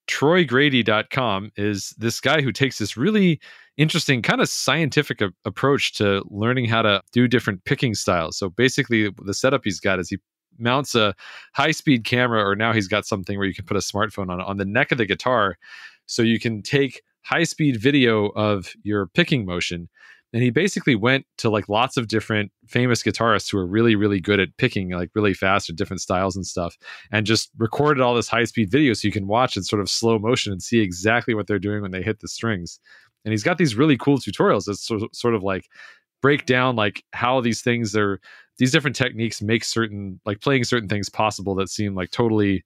TroyGrady.com 0.07 1.51
is 1.55 1.93
this 1.97 2.19
guy 2.19 2.41
who 2.41 2.51
takes 2.51 2.79
this 2.79 2.97
really 2.97 3.39
interesting, 3.77 4.21
kind 4.21 4.41
of 4.41 4.49
scientific 4.49 5.21
a- 5.21 5.31
approach 5.45 5.93
to 5.93 6.23
learning 6.29 6.65
how 6.65 6.81
to 6.81 7.01
do 7.13 7.27
different 7.27 7.63
picking 7.65 7.93
styles. 7.93 8.37
So 8.37 8.49
basically, 8.49 9.09
the 9.23 9.33
setup 9.33 9.61
he's 9.63 9.79
got 9.79 9.99
is 9.99 10.09
he 10.09 10.17
mounts 10.57 10.95
a 10.95 11.15
high 11.53 11.71
speed 11.71 12.03
camera, 12.03 12.43
or 12.43 12.55
now 12.55 12.73
he's 12.73 12.87
got 12.87 13.05
something 13.05 13.37
where 13.37 13.47
you 13.47 13.53
can 13.53 13.65
put 13.65 13.77
a 13.77 13.81
smartphone 13.81 14.29
on 14.29 14.41
on 14.41 14.57
the 14.57 14.65
neck 14.65 14.91
of 14.91 14.97
the 14.97 15.05
guitar, 15.05 15.57
so 16.07 16.21
you 16.21 16.39
can 16.39 16.61
take 16.61 17.03
high 17.23 17.43
speed 17.43 17.79
video 17.79 18.27
of 18.29 18.73
your 18.83 19.07
picking 19.07 19.45
motion 19.45 19.87
and 20.33 20.41
he 20.41 20.49
basically 20.49 20.95
went 20.95 21.25
to 21.37 21.49
like 21.49 21.67
lots 21.67 21.97
of 21.97 22.07
different 22.07 22.51
famous 22.67 23.03
guitarists 23.03 23.51
who 23.51 23.57
are 23.57 23.65
really 23.65 23.95
really 23.95 24.19
good 24.19 24.39
at 24.39 24.55
picking 24.57 24.91
like 24.91 25.09
really 25.13 25.33
fast 25.33 25.69
or 25.69 25.73
different 25.73 26.01
styles 26.01 26.35
and 26.35 26.45
stuff 26.45 26.77
and 27.11 27.25
just 27.25 27.51
recorded 27.57 28.01
all 28.01 28.15
this 28.15 28.27
high 28.27 28.43
speed 28.45 28.69
video 28.69 28.93
so 28.93 29.07
you 29.07 29.11
can 29.11 29.27
watch 29.27 29.57
in 29.57 29.63
sort 29.63 29.81
of 29.81 29.89
slow 29.89 30.17
motion 30.17 30.51
and 30.51 30.63
see 30.63 30.79
exactly 30.79 31.33
what 31.33 31.47
they're 31.47 31.59
doing 31.59 31.81
when 31.81 31.91
they 31.91 32.01
hit 32.01 32.19
the 32.19 32.27
strings. 32.27 32.79
And 33.23 33.31
he's 33.31 33.43
got 33.43 33.57
these 33.57 33.75
really 33.75 33.97
cool 33.97 34.17
tutorials 34.17 34.65
that 34.65 34.77
sort 34.77 35.03
of, 35.03 35.09
sort 35.13 35.35
of 35.35 35.43
like 35.43 35.67
break 36.21 36.45
down 36.45 36.75
like 36.75 37.03
how 37.13 37.41
these 37.41 37.61
things 37.61 37.95
are 37.95 38.19
these 38.57 38.71
different 38.71 38.95
techniques 38.95 39.41
make 39.41 39.63
certain 39.63 40.19
like 40.25 40.41
playing 40.41 40.63
certain 40.63 40.87
things 40.87 41.09
possible 41.09 41.55
that 41.55 41.69
seem 41.69 41.95
like 41.95 42.11
totally 42.11 42.63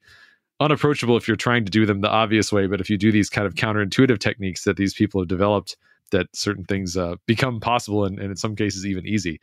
unapproachable 0.59 1.18
if 1.18 1.28
you're 1.28 1.38
trying 1.38 1.63
to 1.66 1.72
do 1.72 1.86
them 1.86 2.01
the 2.01 2.09
obvious 2.09 2.51
way 2.51 2.68
but 2.68 2.82
if 2.82 2.89
you 2.89 2.97
do 2.97 3.11
these 3.11 3.30
kind 3.30 3.47
of 3.47 3.55
counterintuitive 3.55 4.20
techniques 4.20 4.63
that 4.63 4.78
these 4.78 4.93
people 4.93 5.22
have 5.22 5.28
developed 5.28 5.78
that 6.12 6.28
certain 6.34 6.64
things 6.64 6.97
uh, 6.97 7.16
become 7.26 7.60
possible 7.60 8.06
and, 8.06 8.20
and 8.20 8.32
in 8.32 8.36
some 8.38 8.56
cases 8.56 8.86
even 8.86 9.06
easy. 9.06 9.39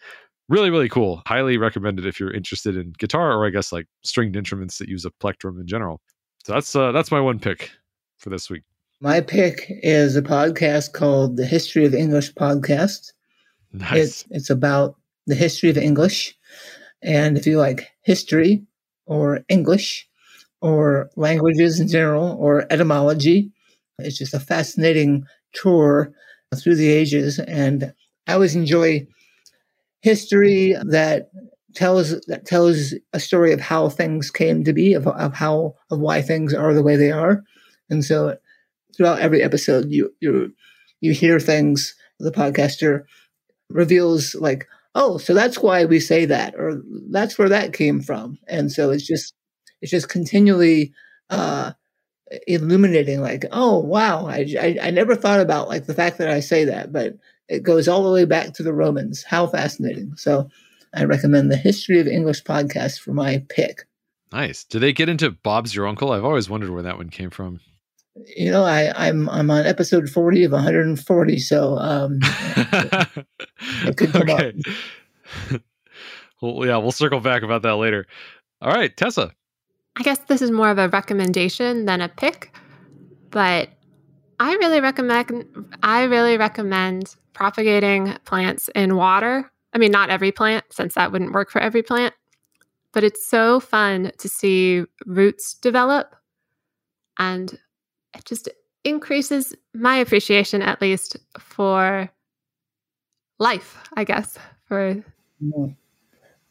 Really, 0.49 0.71
really 0.71 0.89
cool. 0.89 1.23
Highly 1.27 1.57
recommended 1.57 2.07
if 2.07 2.19
you're 2.19 2.33
interested 2.33 2.77
in 2.77 2.93
guitar 2.99 3.33
or 3.33 3.47
I 3.47 3.51
guess 3.51 3.73
like 3.73 3.87
stringed 4.03 4.37
instruments 4.37 4.79
that 4.79 4.89
use 4.89 5.05
a 5.05 5.11
plectrum 5.11 5.61
in 5.61 5.67
general. 5.67 6.01
So 6.45 6.53
that's 6.53 6.75
uh, 6.75 6.93
that's 6.93 7.11
my 7.11 7.21
one 7.21 7.39
pick 7.39 7.71
for 8.19 8.31
this 8.31 8.51
week. 8.51 8.63
My 9.01 9.21
pick 9.21 9.67
is 9.69 10.17
a 10.17 10.23
podcast 10.23 10.93
called 10.93 11.37
the 11.37 11.47
History 11.47 11.85
of 11.85 11.95
English 11.95 12.35
Podcast. 12.35 13.13
Nice. 13.73 13.93
It's 13.97 14.25
it's 14.31 14.51
about 14.51 14.97
the 15.27 15.35
history 15.35 15.71
of 15.71 15.79
English, 15.79 16.37
and 17.03 17.39
if 17.39 17.47
you 17.47 17.59
like 17.59 17.91
history 18.03 18.65
or 19.07 19.45
English 19.49 20.09
or 20.61 21.11
languages 21.17 21.81
in 21.81 21.89
general 21.89 22.37
or 22.39 22.67
etymology, 22.71 23.51
it's 23.99 24.19
just 24.19 24.35
a 24.35 24.41
fascinating 24.41 25.25
tour 25.53 26.13
through 26.57 26.77
the 26.77 26.91
ages. 26.91 27.39
And 27.39 27.93
I 28.27 28.35
always 28.35 28.55
enjoy 28.55 29.07
history 30.01 30.77
that 30.85 31.31
tells 31.75 32.21
that 32.27 32.45
tells 32.45 32.95
a 33.13 33.21
story 33.21 33.53
of 33.53 33.61
how 33.61 33.89
things 33.89 34.31
came 34.31 34.65
to 34.65 34.73
be, 34.73 34.95
of, 34.95 35.07
of 35.07 35.35
how 35.35 35.75
of 35.91 36.01
why 36.01 36.23
things 36.23 36.53
are 36.53 36.75
the 36.75 36.83
way 36.83 36.97
they 36.97 37.11
are. 37.11 37.43
And 37.91 38.05
so 38.05 38.37
throughout 38.97 39.21
every 39.21 39.43
episode 39.43 39.91
you 39.91 40.13
you 40.21 40.53
you 41.01 41.13
hear 41.13 41.41
things 41.41 41.95
the 42.19 42.31
podcaster 42.31 43.05
reveals 43.71 44.35
like, 44.35 44.69
oh, 44.95 45.19
so 45.19 45.35
that's 45.35 45.59
why 45.59 45.85
we 45.85 45.99
say 45.99 46.25
that, 46.27 46.55
or 46.57 46.83
that's 47.11 47.39
where 47.39 47.49
that 47.49 47.73
came 47.73 48.01
from. 48.01 48.39
And 48.49 48.71
so 48.71 48.91
it's 48.91 49.07
just 49.07 49.35
it's 49.81 49.91
just 49.91 50.09
continually 50.09 50.93
uh 51.31 51.73
illuminating 52.47 53.21
like 53.21 53.45
oh 53.53 53.79
wow 53.79 54.27
I, 54.27 54.47
I, 54.61 54.79
I 54.85 54.91
never 54.91 55.15
thought 55.15 55.41
about 55.41 55.69
like 55.69 55.87
the 55.87 55.95
fact 55.95 56.19
that 56.19 56.29
i 56.29 56.41
say 56.41 56.65
that 56.65 56.93
but 56.93 57.15
it 57.49 57.63
goes 57.63 57.89
all 57.89 58.03
the 58.03 58.13
way 58.13 58.25
back 58.25 58.55
to 58.55 58.63
the 58.63 58.73
romans. 58.73 59.23
How 59.23 59.47
fascinating. 59.47 60.17
So 60.17 60.49
i 60.95 61.05
recommend 61.05 61.51
the 61.51 61.57
history 61.57 62.01
of 62.01 62.07
english 62.07 62.45
podcast 62.45 63.01
for 63.01 63.13
my 63.13 63.45
pick. 63.49 63.87
Nice. 64.33 64.65
Do 64.65 64.79
they 64.79 64.93
get 64.93 65.09
into 65.09 65.31
bob's 65.31 65.75
your 65.75 65.87
uncle? 65.87 66.13
I've 66.13 66.25
always 66.25 66.49
wondered 66.49 66.71
where 66.71 66.83
that 66.83 66.97
one 66.97 67.11
came 67.11 67.31
from. 67.31 67.61
You 68.37 68.51
know 68.51 68.65
i 68.65 69.09
i'm 69.09 69.29
i'm 69.31 69.51
on 69.51 69.67
episode 69.67 70.09
40 70.09 70.45
of 70.45 70.53
140 70.53 71.39
so 71.39 71.79
um 71.79 72.19
it 72.23 73.97
could 73.97 74.13
come 74.13 74.23
okay. 74.23 74.55
up. 75.51 75.61
well 76.43 76.67
yeah 76.67 76.77
we'll 76.77 76.93
circle 76.93 77.21
back 77.21 77.43
about 77.43 77.63
that 77.63 77.77
later. 77.77 78.07
All 78.61 78.73
right 78.73 78.95
tessa 78.97 79.33
I 79.97 80.03
guess 80.03 80.19
this 80.21 80.43
is 80.43 80.51
more 80.51 80.71
of 80.71 80.79
a 80.79 80.89
recommendation 80.89 81.85
than 81.85 82.01
a 82.01 82.09
pick, 82.09 82.57
but 83.31 83.69
I 84.41 84.55
really 84.55 84.81
recommend 84.81 85.45
I 85.83 86.05
really 86.05 86.37
recommend 86.39 87.15
propagating 87.35 88.17
plants 88.25 88.69
in 88.75 88.97
water. 88.97 89.51
I 89.75 89.79
mean, 89.79 89.93
not 89.93 90.11
every 90.11 90.33
plant, 90.33 90.65
since 90.71 90.95
that 90.95 91.13
wouldn't 91.13 91.33
work 91.33 91.51
for 91.51 91.61
every 91.61 91.83
plant, 91.83 92.15
but 92.93 93.05
it's 93.05 93.29
so 93.29 93.61
fun 93.61 94.13
to 94.19 94.29
see 94.29 94.85
roots 95.07 95.55
develop, 95.55 96.17
and 97.19 97.59
it 98.15 98.25
just 98.25 98.49
increases 98.85 99.55
my 99.75 99.97
appreciation, 99.97 100.63
at 100.63 100.81
least 100.81 101.17
for 101.39 102.11
life. 103.39 103.79
I 103.97 104.05
guess 104.05 104.39
for 104.65 105.03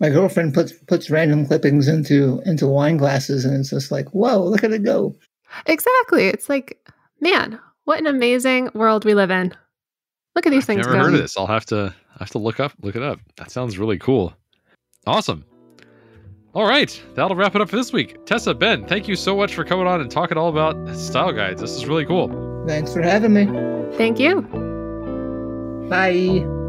my 0.02 0.10
girlfriend 0.10 0.54
puts 0.54 0.74
puts 0.74 1.10
random 1.10 1.46
clippings 1.46 1.88
into 1.88 2.42
into 2.46 2.68
wine 2.68 2.98
glasses 2.98 3.46
and 3.46 3.56
it's 3.56 3.70
just 3.70 3.92
like 3.92 4.10
whoa 4.10 4.44
look 4.44 4.64
at 4.66 4.74
it 4.74 4.84
go. 4.84 5.16
Exactly. 5.68 6.26
It's 6.26 6.50
like 6.50 6.78
man 7.22 7.58
what 7.86 8.00
an 8.00 8.08
amazing 8.08 8.70
world 8.74 9.06
we 9.06 9.14
live 9.14 9.32
in. 9.32 9.56
Look 10.36 10.46
at 10.46 10.50
these 10.50 10.64
I've 10.64 10.68
things 10.68 10.86
never 10.88 10.98
go. 10.98 11.04
heard 11.04 11.14
of 11.14 11.22
this. 11.22 11.38
I'll 11.38 11.48
have 11.48 11.66
to 11.68 11.94
I 12.16 12.24
have 12.24 12.32
to 12.32 12.40
look 12.40 12.60
up 12.60 12.74
look 12.82 12.96
it 12.96 13.04
up. 13.04 13.20
That 13.38 13.52
sounds 13.52 13.78
really 13.78 14.00
cool. 14.00 14.34
Awesome. 15.08 15.46
All 16.54 16.68
right. 16.68 17.02
That'll 17.16 17.38
wrap 17.38 17.56
it 17.56 17.62
up 17.62 17.70
for 17.70 17.78
this 17.78 17.94
week. 17.94 18.26
Tessa 18.26 18.54
ben 18.54 18.86
thank 18.88 19.08
you 19.08 19.16
so 19.16 19.38
much 19.38 19.54
for 19.54 19.64
coming 19.64 19.88
on 19.88 20.02
and 20.02 20.10
talking 20.10 20.38
all 20.38 20.50
about 20.50 20.76
style 20.98 21.32
guides. 21.32 21.62
This 21.62 21.76
is 21.76 21.86
really 21.86 22.06
cool. 22.06 22.28
Thanks 22.68 22.92
for 22.92 23.02
having 23.04 23.34
me. 23.34 23.46
Thank 23.98 24.20
you. 24.20 24.42
Bye 25.90 26.61